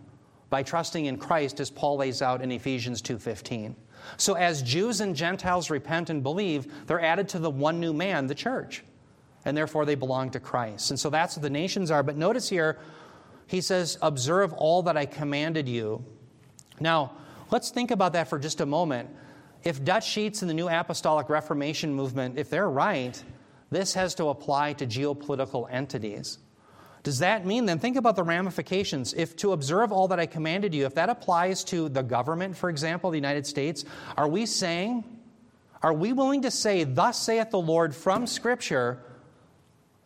by 0.50 0.64
trusting 0.64 1.06
in 1.06 1.18
Christ 1.18 1.60
as 1.60 1.70
Paul 1.70 1.98
lays 1.98 2.24
out 2.24 2.42
in 2.42 2.52
Ephesians 2.52 3.00
2:15. 3.00 3.76
So, 4.18 4.34
as 4.34 4.64
Jews 4.64 5.02
and 5.02 5.16
Gentiles 5.16 5.70
repent 5.70 6.10
and 6.10 6.24
believe, 6.24 6.88
they're 6.88 7.00
added 7.00 7.30
to 7.30 7.40
the 7.40 7.52
one 7.52 7.80
new 7.80 7.94
man, 7.94 8.26
the 8.26 8.36
church. 8.36 8.84
And 9.46 9.56
therefore, 9.56 9.86
they 9.86 9.96
belong 9.96 10.32
to 10.32 10.40
Christ. 10.40 10.90
And 10.90 11.00
so 11.00 11.12
that's 11.12 11.36
what 11.36 11.44
the 11.44 11.50
nations 11.50 11.92
are. 11.92 12.02
But 12.02 12.18
notice 12.18 12.50
here, 12.50 12.80
he 13.46 13.62
says, 13.62 14.00
Observe 14.02 14.52
all 14.54 14.82
that 14.84 14.98
I 14.98 15.06
commanded 15.06 15.70
you. 15.70 16.04
Now, 16.80 17.12
let's 17.52 17.70
think 17.70 17.92
about 17.92 18.14
that 18.14 18.30
for 18.30 18.40
just 18.40 18.62
a 18.62 18.66
moment. 18.66 19.10
If 19.64 19.84
Dutch 19.84 20.10
Sheets 20.10 20.42
and 20.42 20.50
the 20.50 20.54
New 20.54 20.68
Apostolic 20.68 21.30
Reformation 21.30 21.94
movement, 21.94 22.38
if 22.38 22.50
they're 22.50 22.70
right, 22.70 23.22
this 23.72 23.94
has 23.94 24.14
to 24.16 24.28
apply 24.28 24.74
to 24.74 24.86
geopolitical 24.86 25.68
entities. 25.72 26.38
Does 27.04 27.20
that 27.20 27.46
mean 27.46 27.66
then, 27.66 27.80
think 27.80 27.98
about 27.98 28.16
the 28.16 28.24
ramifications. 28.24 29.14
If 29.14 29.36
to 29.38 29.52
observe 29.52 29.92
all 29.92 30.08
that 30.10 30.20
I 30.20 30.26
commanded 30.26 30.74
you, 30.74 30.86
if 30.86 30.96
that 30.96 31.10
applies 31.10 31.64
to 31.66 31.90
the 31.90 32.02
government, 32.02 32.56
for 32.56 32.70
example, 32.70 33.10
the 33.10 33.18
United 33.18 33.46
States, 33.46 33.84
are 34.16 34.28
we 34.28 34.46
saying, 34.46 35.04
are 35.82 35.94
we 35.94 36.14
willing 36.14 36.44
to 36.44 36.52
say, 36.52 36.86
Thus 36.86 37.22
saith 37.22 37.52
the 37.52 37.60
Lord 37.60 37.94
from 37.94 38.26
Scripture, 38.26 39.04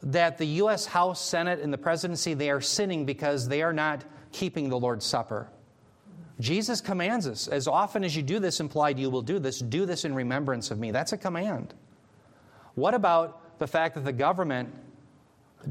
that 0.01 0.37
the 0.37 0.45
U.S. 0.45 0.87
House, 0.87 1.23
Senate, 1.23 1.59
and 1.59 1.71
the 1.71 1.77
presidency, 1.77 2.33
they 2.33 2.49
are 2.49 2.61
sinning 2.61 3.05
because 3.05 3.47
they 3.47 3.61
are 3.61 3.73
not 3.73 4.03
keeping 4.31 4.69
the 4.69 4.79
Lord's 4.79 5.05
Supper? 5.05 5.49
Jesus 6.39 6.81
commands 6.81 7.27
us, 7.27 7.47
as 7.47 7.67
often 7.67 8.03
as 8.03 8.15
you 8.15 8.21
do 8.21 8.39
this, 8.39 8.59
implied 8.59 8.99
you 8.99 9.09
will 9.09 9.23
do 9.23 9.39
this, 9.39 9.59
do 9.59 9.85
this 9.85 10.05
in 10.05 10.13
remembrance 10.13 10.69
of 10.69 10.79
me. 10.79 10.91
That's 10.91 11.13
a 11.13 11.17
command. 11.17 11.73
What 12.75 12.93
about 12.93 13.59
the 13.59 13.67
fact 13.67 13.95
that 13.95 14.05
the 14.05 14.13
government 14.13 14.73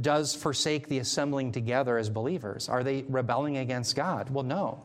does 0.01 0.35
forsake 0.35 0.89
the 0.89 0.99
assembling 0.99 1.53
together 1.53 1.97
as 1.99 2.11
believers? 2.11 2.69
Are 2.69 2.83
they 2.83 3.05
rebelling 3.09 3.59
against 3.59 3.95
God? 3.95 4.29
Well, 4.31 4.45
no. 4.45 4.85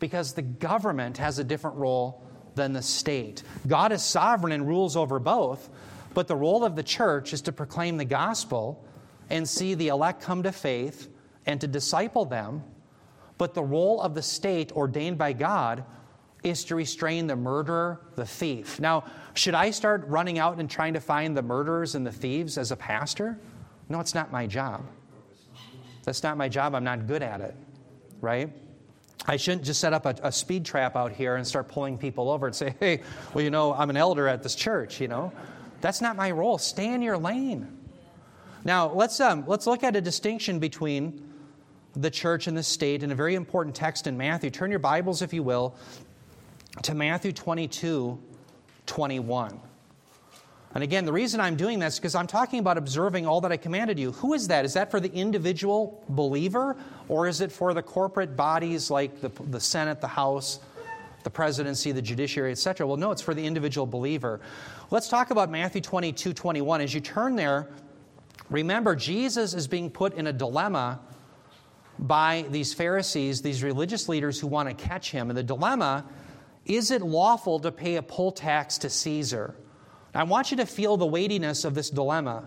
Because 0.00 0.34
the 0.34 0.42
government 0.42 1.18
has 1.18 1.38
a 1.38 1.44
different 1.44 1.76
role 1.76 2.22
than 2.56 2.72
the 2.72 2.82
state. 2.82 3.44
God 3.66 3.92
is 3.92 4.02
sovereign 4.02 4.52
and 4.52 4.66
rules 4.66 4.96
over 4.96 5.20
both, 5.20 5.70
but 6.12 6.26
the 6.26 6.36
role 6.36 6.64
of 6.64 6.74
the 6.74 6.82
church 6.82 7.32
is 7.32 7.42
to 7.42 7.52
proclaim 7.52 7.96
the 7.96 8.04
gospel 8.04 8.84
and 9.30 9.48
see 9.48 9.74
the 9.74 9.88
elect 9.88 10.22
come 10.22 10.42
to 10.42 10.50
faith 10.50 11.08
and 11.46 11.60
to 11.60 11.68
disciple 11.68 12.24
them. 12.24 12.64
But 13.38 13.54
the 13.54 13.62
role 13.62 14.00
of 14.00 14.14
the 14.14 14.22
state 14.22 14.72
ordained 14.72 15.16
by 15.16 15.32
God 15.32 15.84
is 16.42 16.64
to 16.64 16.74
restrain 16.74 17.26
the 17.26 17.36
murderer, 17.36 18.00
the 18.14 18.26
thief. 18.26 18.78
Now, 18.80 19.04
should 19.34 19.54
I 19.54 19.70
start 19.70 20.04
running 20.06 20.38
out 20.38 20.58
and 20.58 20.70
trying 20.70 20.94
to 20.94 21.00
find 21.00 21.36
the 21.36 21.42
murderers 21.42 21.94
and 21.94 22.06
the 22.06 22.12
thieves 22.12 22.58
as 22.58 22.70
a 22.70 22.76
pastor? 22.76 23.38
No, 23.88 24.00
it's 24.00 24.14
not 24.14 24.30
my 24.30 24.46
job. 24.46 24.84
That's 26.04 26.22
not 26.22 26.36
my 26.36 26.48
job. 26.48 26.74
I'm 26.74 26.84
not 26.84 27.06
good 27.06 27.22
at 27.22 27.40
it, 27.40 27.56
right? 28.20 28.50
I 29.26 29.36
shouldn't 29.36 29.64
just 29.64 29.80
set 29.80 29.92
up 29.92 30.06
a, 30.06 30.14
a, 30.22 30.32
speed 30.32 30.64
trap 30.64 30.96
out 30.96 31.12
here 31.12 31.36
and 31.36 31.46
start 31.46 31.68
pulling 31.68 31.98
people 31.98 32.30
over 32.30 32.46
and 32.46 32.54
say, 32.54 32.74
hey, 32.80 33.02
well, 33.34 33.42
you 33.42 33.50
know, 33.50 33.74
I'm 33.74 33.90
an 33.90 33.96
elder 33.96 34.28
at 34.28 34.42
this 34.42 34.54
church, 34.54 35.00
you 35.00 35.08
know. 35.08 35.32
That's 35.80 36.00
not 36.00 36.16
my 36.16 36.30
role. 36.30 36.56
Stay 36.56 36.92
in 36.92 37.02
your 37.02 37.18
lane. 37.18 37.76
Now, 38.64 38.90
let's, 38.92 39.20
um, 39.20 39.44
let's 39.46 39.66
look 39.66 39.84
at 39.84 39.96
a 39.96 40.00
distinction 40.00 40.58
between 40.58 41.27
the 41.98 42.10
church 42.10 42.46
and 42.46 42.56
the 42.56 42.62
state 42.62 43.02
in 43.02 43.10
a 43.10 43.14
very 43.14 43.34
important 43.34 43.74
text 43.74 44.06
in 44.06 44.16
Matthew. 44.16 44.50
Turn 44.50 44.70
your 44.70 44.78
Bibles, 44.78 45.20
if 45.20 45.32
you 45.32 45.42
will, 45.42 45.74
to 46.82 46.94
Matthew 46.94 47.32
22 47.32 48.18
21. 48.86 49.60
And 50.74 50.84
again, 50.84 51.04
the 51.04 51.12
reason 51.12 51.40
I'm 51.40 51.56
doing 51.56 51.78
this 51.78 51.94
is 51.94 51.98
because 51.98 52.14
I'm 52.14 52.26
talking 52.26 52.60
about 52.60 52.78
observing 52.78 53.26
all 53.26 53.40
that 53.40 53.50
I 53.50 53.56
commanded 53.56 53.98
you. 53.98 54.12
Who 54.12 54.34
is 54.34 54.46
that? 54.48 54.64
Is 54.64 54.74
that 54.74 54.90
for 54.90 55.00
the 55.00 55.12
individual 55.12 56.04
believer, 56.10 56.76
or 57.08 57.26
is 57.26 57.40
it 57.40 57.50
for 57.50 57.74
the 57.74 57.82
corporate 57.82 58.36
bodies 58.36 58.90
like 58.90 59.20
the, 59.20 59.30
the 59.50 59.60
Senate, 59.60 60.00
the 60.00 60.08
House, 60.08 60.60
the 61.24 61.30
presidency, 61.30 61.90
the 61.90 62.02
judiciary, 62.02 62.52
etc.? 62.52 62.86
Well, 62.86 62.96
no, 62.96 63.10
it's 63.10 63.22
for 63.22 63.34
the 63.34 63.44
individual 63.44 63.86
believer. 63.86 64.40
Let's 64.90 65.08
talk 65.08 65.30
about 65.30 65.50
Matthew 65.50 65.80
22 65.80 66.32
21. 66.32 66.80
As 66.80 66.94
you 66.94 67.00
turn 67.00 67.34
there, 67.34 67.68
remember, 68.50 68.94
Jesus 68.94 69.52
is 69.52 69.66
being 69.66 69.90
put 69.90 70.14
in 70.14 70.28
a 70.28 70.32
dilemma 70.32 71.00
by 71.98 72.46
these 72.50 72.72
Pharisees, 72.74 73.42
these 73.42 73.62
religious 73.62 74.08
leaders 74.08 74.38
who 74.38 74.46
want 74.46 74.68
to 74.68 74.74
catch 74.74 75.10
him. 75.10 75.30
And 75.30 75.36
the 75.36 75.42
dilemma 75.42 76.04
is 76.64 76.90
it 76.90 77.00
lawful 77.00 77.58
to 77.60 77.72
pay 77.72 77.96
a 77.96 78.02
poll 78.02 78.30
tax 78.30 78.76
to 78.78 78.90
Caesar? 78.90 79.56
I 80.14 80.24
want 80.24 80.50
you 80.50 80.58
to 80.58 80.66
feel 80.66 80.98
the 80.98 81.06
weightiness 81.06 81.64
of 81.64 81.74
this 81.74 81.88
dilemma. 81.88 82.46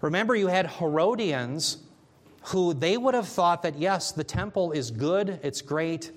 Remember, 0.00 0.34
you 0.34 0.48
had 0.48 0.66
Herodians 0.66 1.78
who 2.42 2.74
they 2.74 2.96
would 2.96 3.14
have 3.14 3.28
thought 3.28 3.62
that, 3.62 3.78
yes, 3.78 4.12
the 4.12 4.24
temple 4.24 4.72
is 4.72 4.90
good, 4.90 5.40
it's 5.42 5.62
great, 5.62 6.12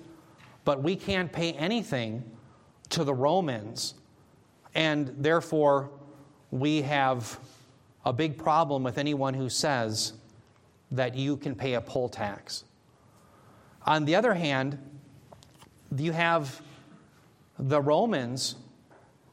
but 0.64 0.82
we 0.82 0.96
can't 0.96 1.32
pay 1.32 1.52
anything 1.52 2.24
to 2.90 3.04
the 3.04 3.14
Romans. 3.14 3.94
And 4.74 5.14
therefore, 5.18 5.90
we 6.50 6.82
have 6.82 7.38
a 8.04 8.12
big 8.12 8.38
problem 8.38 8.82
with 8.82 8.98
anyone 8.98 9.34
who 9.34 9.48
says 9.48 10.14
that 10.90 11.14
you 11.14 11.36
can 11.36 11.54
pay 11.54 11.74
a 11.74 11.80
poll 11.80 12.08
tax. 12.08 12.64
On 13.86 14.04
the 14.04 14.14
other 14.14 14.34
hand, 14.34 14.78
you 15.96 16.12
have 16.12 16.60
the 17.58 17.80
Romans 17.80 18.56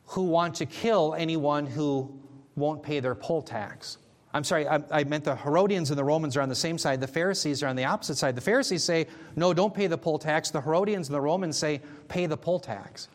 who 0.07 0.23
want 0.23 0.55
to 0.55 0.65
kill 0.65 1.15
anyone 1.17 1.65
who 1.65 2.19
won't 2.55 2.81
pay 2.81 2.99
their 2.99 3.15
poll 3.15 3.41
tax. 3.41 3.97
I'm 4.33 4.43
sorry, 4.43 4.67
I, 4.67 4.81
I, 4.91 5.03
meant 5.03 5.23
the 5.23 5.35
Herodians 5.35 5.89
and 5.89 5.97
the 5.97 6.03
Romans 6.03 6.37
are 6.37 6.41
on 6.41 6.49
the 6.49 6.55
same 6.55 6.77
side. 6.77 6.99
The 6.99 7.07
Pharisees 7.07 7.63
are 7.63 7.67
on 7.67 7.75
the 7.75 7.85
opposite 7.85 8.17
side. 8.17 8.35
The 8.35 8.41
Pharisees 8.41 8.83
say, 8.83 9.07
no, 9.35 9.53
don't 9.53 9.73
pay 9.73 9.87
the 9.87 9.97
poll 9.97 10.19
tax. 10.19 10.51
The 10.51 10.61
Herodians 10.61 11.07
and 11.07 11.15
the 11.15 11.21
Romans 11.21 11.57
say, 11.57 11.81
pay 12.07 12.25
the 12.25 12.37
poll 12.37 12.59
tax. 12.59 13.07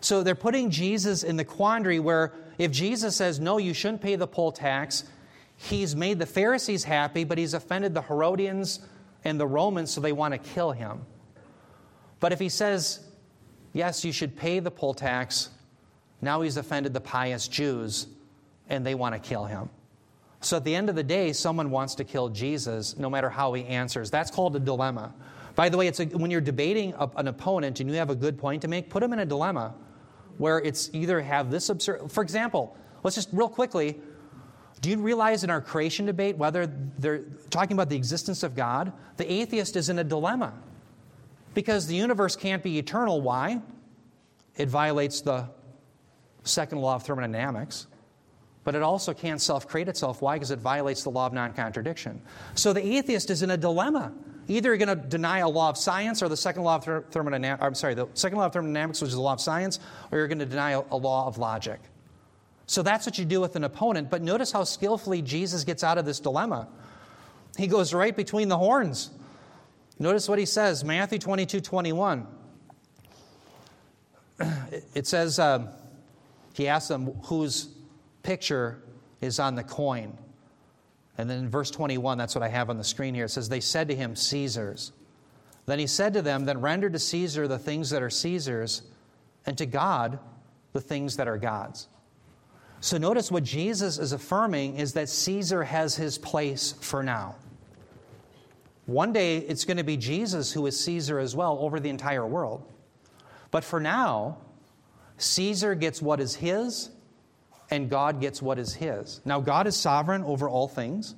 So 0.00 0.22
they're 0.22 0.34
putting 0.34 0.68
Jesus 0.68 1.22
in 1.22 1.36
the 1.36 1.44
quandary 1.44 2.00
where 2.00 2.32
if 2.58 2.72
Jesus 2.72 3.14
says, 3.14 3.38
no, 3.38 3.58
you 3.58 3.72
shouldn't 3.72 4.02
pay 4.02 4.16
the 4.16 4.26
poll 4.26 4.50
tax, 4.50 5.04
he's 5.62 5.94
made 5.94 6.18
the 6.18 6.26
Pharisees 6.26 6.84
happy, 6.84 7.24
but 7.24 7.38
he's 7.38 7.54
offended 7.54 7.94
the 7.94 8.02
Herodians 8.02 8.80
and 9.24 9.38
the 9.38 9.46
Romans, 9.46 9.90
so 9.90 10.00
they 10.00 10.12
want 10.12 10.32
to 10.34 10.38
kill 10.38 10.72
him. 10.72 11.06
But 12.18 12.32
if 12.32 12.40
he 12.40 12.48
says, 12.48 13.06
yes, 13.72 14.04
you 14.04 14.12
should 14.12 14.36
pay 14.36 14.58
the 14.58 14.70
poll 14.70 14.94
tax, 14.94 15.50
now 16.20 16.40
he's 16.40 16.56
offended 16.56 16.92
the 16.92 17.00
pious 17.00 17.46
Jews, 17.46 18.08
and 18.68 18.84
they 18.84 18.94
want 18.94 19.14
to 19.14 19.20
kill 19.20 19.44
him. 19.44 19.70
So 20.40 20.56
at 20.56 20.64
the 20.64 20.74
end 20.74 20.88
of 20.88 20.96
the 20.96 21.04
day, 21.04 21.32
someone 21.32 21.70
wants 21.70 21.94
to 21.96 22.04
kill 22.04 22.28
Jesus, 22.28 22.96
no 22.96 23.08
matter 23.08 23.30
how 23.30 23.52
he 23.52 23.64
answers. 23.66 24.10
That's 24.10 24.30
called 24.30 24.56
a 24.56 24.60
dilemma. 24.60 25.14
By 25.54 25.68
the 25.68 25.76
way, 25.76 25.86
it's 25.86 26.00
a, 26.00 26.06
when 26.06 26.30
you're 26.30 26.40
debating 26.40 26.94
a, 26.94 27.08
an 27.16 27.28
opponent 27.28 27.78
and 27.78 27.88
you 27.88 27.96
have 27.96 28.10
a 28.10 28.16
good 28.16 28.36
point 28.36 28.62
to 28.62 28.68
make, 28.68 28.90
put 28.90 29.00
them 29.00 29.12
in 29.12 29.20
a 29.20 29.26
dilemma 29.26 29.74
where 30.38 30.58
it's 30.58 30.90
either 30.92 31.20
have 31.20 31.50
this 31.50 31.68
absurd. 31.68 32.10
For 32.10 32.22
example, 32.22 32.76
let's 33.04 33.14
just 33.14 33.28
real 33.32 33.48
quickly. 33.48 34.00
Do 34.82 34.90
you 34.90 34.98
realize 34.98 35.44
in 35.44 35.50
our 35.50 35.60
creation 35.60 36.06
debate 36.06 36.36
whether 36.36 36.66
they're 36.98 37.22
talking 37.50 37.74
about 37.74 37.88
the 37.88 37.94
existence 37.94 38.42
of 38.42 38.56
God? 38.56 38.92
The 39.16 39.32
atheist 39.32 39.76
is 39.76 39.88
in 39.88 40.00
a 40.00 40.04
dilemma 40.04 40.52
because 41.54 41.86
the 41.86 41.94
universe 41.94 42.34
can't 42.34 42.64
be 42.64 42.78
eternal. 42.78 43.20
Why? 43.20 43.62
It 44.56 44.68
violates 44.68 45.20
the 45.20 45.48
second 46.42 46.78
law 46.78 46.96
of 46.96 47.04
thermodynamics, 47.04 47.86
but 48.64 48.74
it 48.74 48.82
also 48.82 49.14
can't 49.14 49.40
self 49.40 49.68
create 49.68 49.88
itself. 49.88 50.20
Why? 50.20 50.34
Because 50.34 50.50
it 50.50 50.58
violates 50.58 51.04
the 51.04 51.10
law 51.10 51.26
of 51.26 51.32
non 51.32 51.52
contradiction. 51.52 52.20
So 52.56 52.72
the 52.72 52.84
atheist 52.84 53.30
is 53.30 53.42
in 53.42 53.52
a 53.52 53.56
dilemma. 53.56 54.12
Either 54.48 54.70
you're 54.70 54.84
going 54.84 54.88
to 54.88 55.08
deny 55.08 55.38
a 55.38 55.48
law 55.48 55.70
of 55.70 55.78
science 55.78 56.24
or 56.24 56.28
the 56.28 56.36
second 56.36 56.64
law 56.64 56.74
of 56.74 57.06
thermodynamics, 57.12 57.62
I'm 57.62 57.76
sorry, 57.76 57.94
the 57.94 58.08
second 58.14 58.38
law 58.38 58.46
of 58.46 58.52
thermodynamics, 58.52 59.00
which 59.00 59.10
is 59.10 59.14
the 59.14 59.20
law 59.20 59.34
of 59.34 59.40
science, 59.40 59.78
or 60.10 60.18
you're 60.18 60.26
going 60.26 60.40
to 60.40 60.46
deny 60.46 60.72
a, 60.72 60.82
a 60.90 60.96
law 60.96 61.28
of 61.28 61.38
logic. 61.38 61.78
So 62.72 62.82
that's 62.82 63.04
what 63.04 63.18
you 63.18 63.26
do 63.26 63.38
with 63.38 63.54
an 63.54 63.64
opponent. 63.64 64.08
But 64.08 64.22
notice 64.22 64.50
how 64.50 64.64
skillfully 64.64 65.20
Jesus 65.20 65.62
gets 65.62 65.84
out 65.84 65.98
of 65.98 66.06
this 66.06 66.20
dilemma. 66.20 66.68
He 67.58 67.66
goes 67.66 67.92
right 67.92 68.16
between 68.16 68.48
the 68.48 68.56
horns. 68.56 69.10
Notice 69.98 70.26
what 70.26 70.38
he 70.38 70.46
says 70.46 70.82
Matthew 70.82 71.18
22 71.18 71.60
21. 71.60 72.26
It 74.94 75.06
says, 75.06 75.38
uh, 75.38 75.70
he 76.54 76.66
asks 76.66 76.88
them 76.88 77.08
whose 77.24 77.68
picture 78.22 78.82
is 79.20 79.38
on 79.38 79.54
the 79.54 79.62
coin. 79.62 80.16
And 81.18 81.28
then 81.28 81.40
in 81.40 81.50
verse 81.50 81.70
21, 81.70 82.16
that's 82.16 82.34
what 82.34 82.42
I 82.42 82.48
have 82.48 82.70
on 82.70 82.78
the 82.78 82.84
screen 82.84 83.14
here. 83.14 83.26
It 83.26 83.28
says, 83.28 83.50
They 83.50 83.60
said 83.60 83.88
to 83.88 83.94
him, 83.94 84.16
Caesar's. 84.16 84.92
Then 85.66 85.78
he 85.78 85.86
said 85.86 86.14
to 86.14 86.22
them, 86.22 86.46
Then 86.46 86.62
render 86.62 86.88
to 86.88 86.98
Caesar 86.98 87.46
the 87.46 87.58
things 87.58 87.90
that 87.90 88.02
are 88.02 88.10
Caesar's, 88.10 88.80
and 89.44 89.58
to 89.58 89.66
God 89.66 90.18
the 90.72 90.80
things 90.80 91.16
that 91.18 91.28
are 91.28 91.36
God's. 91.36 91.86
So 92.82 92.98
notice 92.98 93.30
what 93.30 93.44
Jesus 93.44 93.96
is 93.98 94.10
affirming 94.10 94.74
is 94.74 94.94
that 94.94 95.08
Caesar 95.08 95.62
has 95.62 95.94
his 95.94 96.18
place 96.18 96.72
for 96.80 97.04
now. 97.04 97.36
One 98.86 99.12
day 99.12 99.38
it's 99.38 99.64
going 99.64 99.76
to 99.76 99.84
be 99.84 99.96
Jesus 99.96 100.52
who 100.52 100.66
is 100.66 100.78
Caesar 100.84 101.20
as 101.20 101.36
well 101.36 101.58
over 101.60 101.78
the 101.78 101.88
entire 101.88 102.26
world. 102.26 102.66
But 103.52 103.62
for 103.62 103.78
now, 103.78 104.38
Caesar 105.16 105.76
gets 105.76 106.02
what 106.02 106.18
is 106.18 106.34
his, 106.34 106.90
and 107.70 107.88
God 107.88 108.20
gets 108.20 108.42
what 108.42 108.58
is 108.58 108.74
his. 108.74 109.20
Now, 109.24 109.40
God 109.40 109.68
is 109.68 109.76
sovereign 109.76 110.24
over 110.24 110.48
all 110.48 110.66
things, 110.66 111.14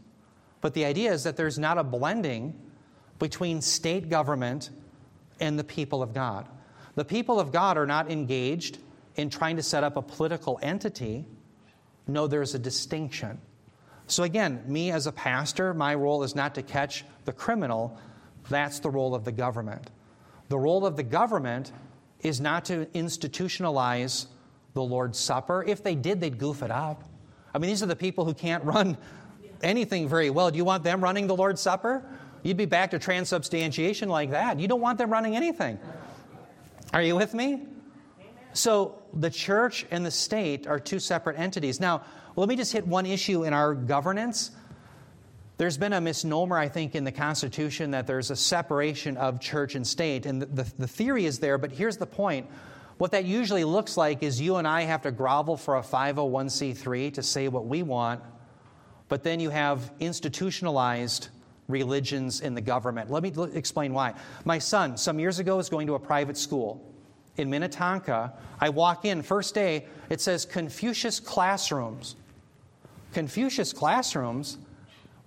but 0.61 0.75
the 0.75 0.85
idea 0.85 1.15
is 1.15 1.25
that 1.25 1.39
there's 1.39 1.59
not 1.59 1.79
a 1.79 1.85
blending 1.85 2.61
between 3.19 3.62
state 3.62 4.11
government 4.11 4.69
and 5.41 5.59
the 5.59 5.65
people 5.65 6.03
of 6.03 6.12
God. 6.12 6.47
The 6.95 7.07
people 7.07 7.41
of 7.41 7.53
God 7.53 7.79
are 7.79 7.87
not 7.87 8.11
engaged 8.11 8.81
in 9.17 9.31
trying 9.31 9.57
to 9.57 9.62
set 9.62 9.83
up 9.83 9.97
a 9.97 10.03
political 10.03 10.59
entity. 10.61 11.25
No, 12.07 12.26
there's 12.26 12.55
a 12.55 12.59
distinction. 12.59 13.40
So, 14.07 14.22
again, 14.22 14.62
me 14.66 14.90
as 14.90 15.07
a 15.07 15.12
pastor, 15.12 15.72
my 15.72 15.94
role 15.94 16.22
is 16.22 16.34
not 16.34 16.55
to 16.57 16.62
catch 16.62 17.05
the 17.24 17.32
criminal. 17.32 17.98
That's 18.50 18.78
the 18.80 18.90
role 18.90 19.14
of 19.14 19.24
the 19.24 19.32
government. 19.32 19.90
The 20.48 20.59
role 20.59 20.84
of 20.84 20.96
the 20.96 21.02
government 21.02 21.72
is 22.20 22.40
not 22.40 22.66
to 22.66 22.86
institutionalize 22.86 24.26
the 24.74 24.82
Lord's 24.82 25.18
Supper. 25.18 25.64
If 25.66 25.82
they 25.82 25.94
did, 25.94 26.20
they'd 26.20 26.38
goof 26.38 26.62
it 26.62 26.70
up. 26.70 27.05
I 27.55 27.59
mean, 27.59 27.70
these 27.70 27.82
are 27.82 27.86
the 27.86 27.96
people 27.96 28.24
who 28.24 28.34
can't 28.34 28.62
run 28.64 28.98
anything 29.62 30.09
very 30.09 30.28
well. 30.28 30.50
Do 30.50 30.59
you 30.59 30.64
want 30.64 30.84
them 30.84 31.02
running 31.02 31.26
the 31.26 31.36
Lord's 31.36 31.61
Supper? 31.61 32.05
You'd 32.42 32.59
be 32.59 32.66
back 32.66 32.90
to 32.90 32.98
transubstantiation 32.98 34.11
like 34.11 34.30
that. 34.32 34.61
You 34.61 34.68
don't 34.68 34.82
want 34.82 34.98
them 34.98 35.11
running 35.11 35.34
anything. 35.34 35.78
Are 36.92 37.02
you 37.02 37.16
with 37.16 37.32
me? 37.32 37.66
So 38.55 39.02
the 39.12 39.30
church 39.30 39.84
and 39.90 40.07
the 40.07 40.12
state 40.12 40.66
are 40.66 40.78
two 40.78 41.00
separate 41.00 41.38
entities. 41.38 41.80
Now, 41.80 42.02
let 42.36 42.48
me 42.48 42.57
just 42.57 42.72
hit 42.72 42.86
one 42.86 43.05
issue 43.05 43.44
in 43.44 43.52
our 43.52 43.74
governance. 43.74 44.52
There's 45.57 45.76
been 45.76 45.92
a 45.92 46.00
misnomer, 46.00 46.57
I 46.57 46.68
think, 46.68 46.94
in 46.94 47.05
the 47.05 47.12
Constitution 47.12 47.90
that 47.90 48.07
there's 48.07 48.30
a 48.30 48.36
separation 48.36 49.16
of 49.16 49.40
church 49.40 49.74
and 49.74 49.86
state. 49.86 50.24
And 50.24 50.40
the, 50.40 50.46
the, 50.46 50.72
the, 50.78 50.88
theory 50.88 51.26
is 51.26 51.40
there, 51.40 51.59
but 51.59 51.72
here's 51.72 51.96
the 51.96 52.07
point. 52.07 52.48
What 52.98 53.11
that 53.11 53.24
usually 53.24 53.64
looks 53.64 53.96
like 53.96 54.22
is 54.22 54.40
you 54.40 54.57
and 54.57 54.68
I 54.68 54.82
have 54.82 55.02
to 55.02 55.11
grovel 55.11 55.57
for 55.57 55.76
a 55.76 55.82
501c3 55.82 57.14
to 57.14 57.22
say 57.24 57.48
what 57.48 57.66
we 57.66 57.82
want, 57.82 58.22
but 59.09 59.24
then 59.24 59.40
you 59.40 59.50
have 59.50 59.92
institutionalized 59.98 61.28
religions 61.66 62.40
in 62.40 62.55
the 62.55 62.61
government. 62.61 63.11
Let 63.11 63.24
me 63.24 63.32
explain 63.52 63.94
why. 63.94 64.14
My 64.44 64.59
son, 64.59 64.96
some 64.96 65.18
years 65.18 65.40
ago, 65.40 65.57
was 65.57 65.68
going 65.68 65.88
to 65.88 65.94
a 65.94 66.00
private 66.00 66.36
school 66.36 66.93
in 67.37 67.51
Minnetonka. 67.51 68.32
I 68.61 68.68
walk 68.68 69.05
in, 69.05 69.22
first 69.22 69.55
day, 69.55 69.87
it 70.11 70.20
says 70.20 70.45
Confucius 70.45 71.20
classrooms. 71.20 72.16
Confucius 73.12 73.72
classrooms? 73.72 74.59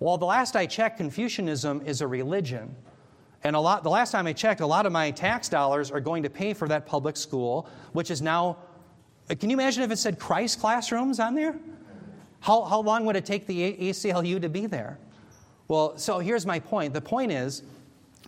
Well, 0.00 0.18
the 0.18 0.26
last 0.26 0.56
I 0.56 0.66
checked, 0.66 0.98
Confucianism 0.98 1.82
is 1.84 2.00
a 2.00 2.06
religion. 2.06 2.74
And 3.44 3.54
a 3.54 3.60
lot, 3.60 3.82
the 3.82 3.90
last 3.90 4.10
time 4.10 4.26
I 4.26 4.32
checked, 4.32 4.60
a 4.60 4.66
lot 4.66 4.86
of 4.86 4.92
my 4.92 5.10
tax 5.10 5.48
dollars 5.48 5.90
are 5.90 6.00
going 6.00 6.22
to 6.22 6.30
pay 6.30 6.54
for 6.54 6.68
that 6.68 6.86
public 6.86 7.16
school, 7.16 7.68
which 7.92 8.10
is 8.10 8.20
now. 8.20 8.58
Uh, 9.30 9.34
can 9.34 9.50
you 9.50 9.56
imagine 9.56 9.82
if 9.82 9.90
it 9.90 9.98
said 9.98 10.18
Christ 10.18 10.60
classrooms 10.60 11.20
on 11.20 11.34
there? 11.34 11.58
How, 12.40 12.62
how 12.64 12.80
long 12.80 13.04
would 13.04 13.16
it 13.16 13.24
take 13.24 13.46
the 13.46 13.74
ACLU 13.74 14.40
to 14.40 14.48
be 14.48 14.66
there? 14.66 14.98
Well, 15.66 15.98
so 15.98 16.18
here's 16.18 16.46
my 16.46 16.58
point. 16.58 16.94
The 16.94 17.00
point 17.00 17.30
is 17.32 17.62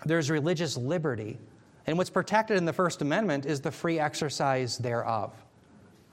there's 0.05 0.31
religious 0.31 0.77
liberty. 0.77 1.39
And 1.87 1.99
what's 1.99 2.11
protected 2.11 2.57
in 2.57 2.65
the 2.65 2.73
First 2.73 3.03
Amendment 3.03 3.47
is 3.47 3.61
the 3.61 3.71
free 3.71 3.99
exercise 3.99 4.79
thereof. 4.79 5.33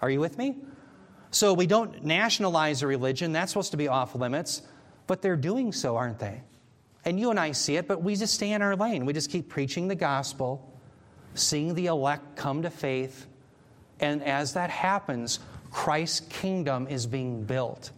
Are 0.01 0.09
you 0.09 0.19
with 0.19 0.37
me? 0.37 0.55
So 1.31 1.53
we 1.53 1.67
don't 1.67 2.03
nationalize 2.03 2.83
a 2.83 2.87
religion, 2.87 3.33
that's 3.33 3.51
supposed 3.51 3.71
to 3.71 3.77
be 3.77 3.87
off 3.87 4.15
limits 4.15 4.61
but 5.07 5.21
they're 5.21 5.37
doing 5.37 5.71
so, 5.71 5.95
aren't 5.95 6.19
they? 6.19 6.41
And 7.05 7.19
you 7.19 7.31
and 7.31 7.39
I 7.39 7.53
see 7.53 7.77
it, 7.77 7.87
but 7.87 8.03
we 8.03 8.15
just 8.15 8.33
stay 8.33 8.51
in 8.51 8.61
our 8.61 8.75
lane. 8.75 9.05
We 9.05 9.13
just 9.13 9.31
keep 9.31 9.47
preaching 9.47 9.87
the 9.87 9.95
gospel, 9.95 10.77
seeing 11.33 11.73
the 11.73 11.87
elect 11.87 12.35
come 12.35 12.61
to 12.63 12.69
faith. 12.69 13.25
And 14.01 14.21
as 14.21 14.53
that 14.53 14.69
happens, 14.69 15.39
Christ's 15.71 16.19
kingdom 16.19 16.87
is 16.87 17.07
being 17.07 17.45
built. 17.45 17.91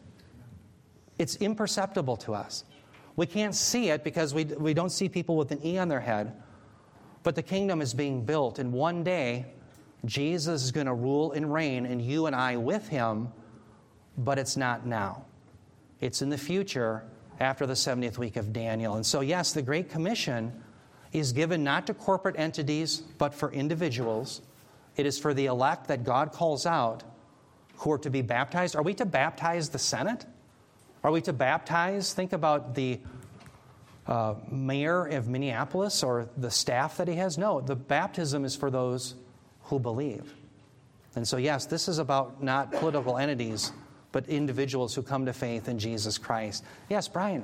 It's 1.17 1.35
imperceptible 1.37 2.17
to 2.17 2.35
us. 2.35 2.63
We 3.15 3.25
can't 3.25 3.55
see 3.55 3.89
it 3.89 4.03
because 4.03 4.33
we, 4.33 4.45
we 4.45 4.73
don't 4.73 4.91
see 4.91 5.09
people 5.09 5.35
with 5.35 5.51
an 5.51 5.65
E 5.65 5.77
on 5.77 5.89
their 5.89 5.99
head, 5.99 6.41
but 7.23 7.35
the 7.35 7.43
kingdom 7.43 7.81
is 7.81 7.93
being 7.93 8.23
built. 8.23 8.59
And 8.59 8.71
one 8.71 9.03
day, 9.03 9.45
Jesus 10.05 10.63
is 10.63 10.71
going 10.71 10.87
to 10.87 10.93
rule 10.93 11.33
and 11.33 11.51
reign, 11.51 11.85
and 11.85 12.01
you 12.01 12.25
and 12.25 12.35
I 12.35 12.57
with 12.57 12.87
him, 12.87 13.29
but 14.17 14.39
it's 14.39 14.55
not 14.55 14.85
now. 14.85 15.25
It's 15.99 16.21
in 16.21 16.29
the 16.29 16.37
future 16.37 17.03
after 17.39 17.65
the 17.65 17.73
70th 17.73 18.17
week 18.17 18.37
of 18.37 18.53
Daniel. 18.53 18.95
And 18.95 19.05
so, 19.05 19.21
yes, 19.21 19.53
the 19.53 19.61
Great 19.61 19.89
Commission 19.89 20.63
is 21.11 21.33
given 21.33 21.63
not 21.63 21.87
to 21.87 21.93
corporate 21.93 22.37
entities, 22.37 22.99
but 23.17 23.33
for 23.33 23.51
individuals. 23.51 24.41
It 24.95 25.05
is 25.05 25.17
for 25.17 25.33
the 25.33 25.47
elect 25.47 25.87
that 25.87 26.03
God 26.03 26.31
calls 26.31 26.65
out 26.65 27.03
who 27.77 27.91
are 27.91 27.97
to 27.99 28.09
be 28.09 28.21
baptized. 28.21 28.75
Are 28.75 28.83
we 28.83 28.93
to 28.95 29.05
baptize 29.05 29.69
the 29.69 29.79
Senate? 29.79 30.25
Are 31.03 31.11
we 31.11 31.21
to 31.21 31.33
baptize? 31.33 32.13
Think 32.13 32.33
about 32.33 32.75
the 32.75 32.99
uh, 34.09 34.33
mayor 34.49 35.05
of 35.05 35.27
Minneapolis 35.27 36.01
or 36.01 36.27
the 36.35 36.49
staff 36.49 36.97
that 36.97 37.07
he 37.07 37.15
has. 37.15 37.37
No, 37.37 37.61
the 37.61 37.75
baptism 37.75 38.43
is 38.43 38.55
for 38.55 38.71
those 38.71 39.13
who 39.65 39.79
believe. 39.79 40.33
And 41.15 41.27
so, 41.27 41.37
yes, 41.37 41.67
this 41.67 41.87
is 41.87 41.99
about 41.99 42.41
not 42.41 42.71
political 42.71 43.19
entities, 43.19 43.71
but 44.11 44.27
individuals 44.27 44.95
who 44.95 45.03
come 45.03 45.27
to 45.27 45.33
faith 45.33 45.69
in 45.69 45.77
Jesus 45.77 46.17
Christ. 46.17 46.63
Yes, 46.89 47.07
Brian. 47.07 47.43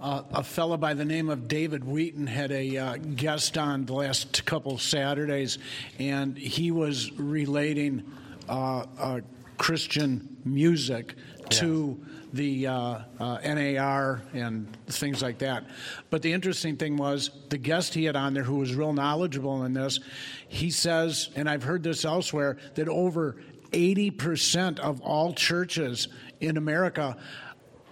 Uh, 0.00 0.22
a 0.32 0.42
fellow 0.42 0.76
by 0.76 0.94
the 0.94 1.04
name 1.04 1.28
of 1.28 1.46
David 1.46 1.84
Wheaton 1.84 2.26
had 2.26 2.50
a 2.50 2.76
uh, 2.76 2.96
guest 2.96 3.56
on 3.56 3.84
the 3.84 3.94
last 3.94 4.44
couple 4.44 4.78
Saturdays, 4.78 5.58
and 5.98 6.36
he 6.36 6.70
was 6.72 7.12
relating 7.12 8.04
uh, 8.48 8.84
uh 8.98 9.20
Christian 9.58 10.36
music 10.44 11.14
to 11.50 11.98
yes. 11.98 12.08
the 12.32 12.66
uh, 12.66 12.98
uh, 13.18 13.38
NAR 13.44 14.22
and 14.32 14.74
things 14.86 15.22
like 15.22 15.38
that. 15.38 15.64
But 16.10 16.22
the 16.22 16.32
interesting 16.32 16.76
thing 16.76 16.96
was 16.96 17.30
the 17.48 17.58
guest 17.58 17.94
he 17.94 18.04
had 18.04 18.16
on 18.16 18.34
there, 18.34 18.44
who 18.44 18.56
was 18.56 18.74
real 18.74 18.92
knowledgeable 18.92 19.64
in 19.64 19.74
this, 19.74 20.00
he 20.48 20.70
says, 20.70 21.30
and 21.36 21.48
I've 21.48 21.64
heard 21.64 21.82
this 21.82 22.04
elsewhere, 22.04 22.58
that 22.74 22.88
over 22.88 23.36
80% 23.72 24.78
of 24.78 25.00
all 25.00 25.34
churches 25.34 26.08
in 26.40 26.56
America 26.56 27.16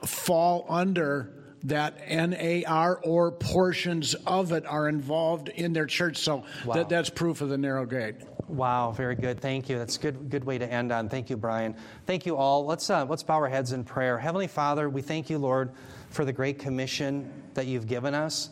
fall 0.05 0.67
under 0.69 1.33
that 1.65 2.09
NAR 2.09 3.01
or 3.03 3.33
portions 3.33 4.15
of 4.27 4.53
it 4.53 4.65
are 4.67 4.89
involved 4.89 5.49
in 5.49 5.73
their 5.73 5.87
church. 5.87 6.19
So 6.19 6.45
wow. 6.65 6.75
that, 6.75 6.89
that's 6.89 7.11
proof 7.11 7.41
of 7.41 7.49
the 7.49 7.59
narrow 7.59 7.87
gate. 7.87 8.15
Wow, 8.49 8.93
very 8.93 9.17
good. 9.17 9.41
Thank 9.41 9.69
you. 9.69 9.77
That's 9.79 9.97
a 9.97 10.01
good, 10.01 10.31
good 10.31 10.45
way 10.45 10.57
to 10.59 10.71
end 10.71 10.93
on. 10.93 11.09
Thank 11.09 11.31
you, 11.31 11.37
Brian. 11.37 11.75
Thank 12.07 12.27
you 12.27 12.37
all. 12.37 12.65
Let's, 12.65 12.89
uh, 12.89 13.05
let's 13.05 13.25
bow 13.25 13.35
our 13.35 13.49
heads 13.49 13.73
in 13.73 13.83
prayer. 13.83 14.19
Heavenly 14.19 14.47
Father, 14.47 14.89
we 14.89 15.03
thank 15.03 15.29
you, 15.29 15.39
Lord, 15.39 15.73
for 16.11 16.25
the 16.25 16.33
great 16.33 16.61
commission 16.61 17.31
that 17.55 17.67
you've 17.67 17.89
given 17.89 18.15
us, 18.15 18.51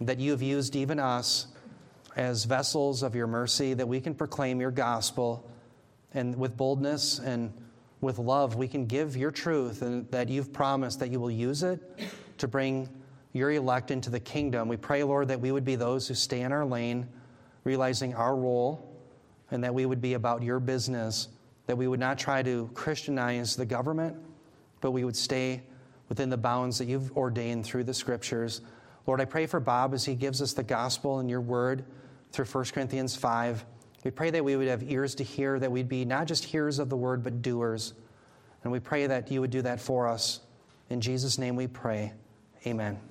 that 0.00 0.18
you 0.18 0.32
have 0.32 0.42
used 0.42 0.74
even 0.74 0.98
us 0.98 1.46
as 2.16 2.44
vessels 2.44 3.04
of 3.04 3.14
your 3.14 3.28
mercy, 3.28 3.72
that 3.74 3.86
we 3.86 4.00
can 4.00 4.14
proclaim 4.14 4.60
your 4.60 4.72
gospel 4.72 5.48
and 6.12 6.36
with 6.36 6.56
boldness 6.56 7.20
and 7.20 7.52
with 8.00 8.18
love, 8.18 8.56
we 8.56 8.66
can 8.66 8.86
give 8.86 9.16
your 9.16 9.30
truth 9.30 9.82
and 9.82 10.10
that 10.10 10.28
you've 10.28 10.52
promised 10.52 11.00
that 11.00 11.10
you 11.10 11.20
will 11.20 11.30
use 11.30 11.62
it 11.62 11.80
to 12.38 12.48
bring 12.48 12.88
your 13.32 13.52
elect 13.52 13.90
into 13.90 14.10
the 14.10 14.18
kingdom. 14.18 14.66
We 14.68 14.76
pray, 14.76 15.04
Lord, 15.04 15.28
that 15.28 15.40
we 15.40 15.52
would 15.52 15.64
be 15.64 15.76
those 15.76 16.08
who 16.08 16.14
stay 16.14 16.40
in 16.40 16.50
our 16.50 16.64
lane, 16.64 17.06
realizing 17.62 18.14
our 18.14 18.34
role, 18.34 18.89
and 19.50 19.62
that 19.64 19.74
we 19.74 19.86
would 19.86 20.00
be 20.00 20.14
about 20.14 20.42
your 20.42 20.60
business, 20.60 21.28
that 21.66 21.76
we 21.76 21.88
would 21.88 22.00
not 22.00 22.18
try 22.18 22.42
to 22.42 22.70
Christianize 22.74 23.56
the 23.56 23.66
government, 23.66 24.16
but 24.80 24.90
we 24.92 25.04
would 25.04 25.16
stay 25.16 25.62
within 26.08 26.30
the 26.30 26.36
bounds 26.36 26.78
that 26.78 26.86
you've 26.86 27.16
ordained 27.16 27.64
through 27.64 27.84
the 27.84 27.94
scriptures. 27.94 28.60
Lord, 29.06 29.20
I 29.20 29.24
pray 29.24 29.46
for 29.46 29.60
Bob 29.60 29.94
as 29.94 30.04
he 30.04 30.14
gives 30.14 30.42
us 30.42 30.52
the 30.52 30.62
gospel 30.62 31.18
and 31.18 31.30
your 31.30 31.40
word 31.40 31.84
through 32.32 32.44
1 32.44 32.64
Corinthians 32.66 33.16
5. 33.16 33.64
We 34.04 34.10
pray 34.10 34.30
that 34.30 34.44
we 34.44 34.56
would 34.56 34.68
have 34.68 34.82
ears 34.82 35.14
to 35.16 35.24
hear, 35.24 35.58
that 35.58 35.70
we'd 35.70 35.88
be 35.88 36.04
not 36.04 36.26
just 36.26 36.44
hearers 36.44 36.78
of 36.78 36.88
the 36.88 36.96
word, 36.96 37.22
but 37.22 37.42
doers. 37.42 37.94
And 38.62 38.72
we 38.72 38.80
pray 38.80 39.06
that 39.06 39.30
you 39.30 39.40
would 39.40 39.50
do 39.50 39.62
that 39.62 39.80
for 39.80 40.08
us. 40.08 40.40
In 40.88 41.00
Jesus' 41.00 41.38
name 41.38 41.56
we 41.56 41.66
pray. 41.66 42.12
Amen. 42.66 43.09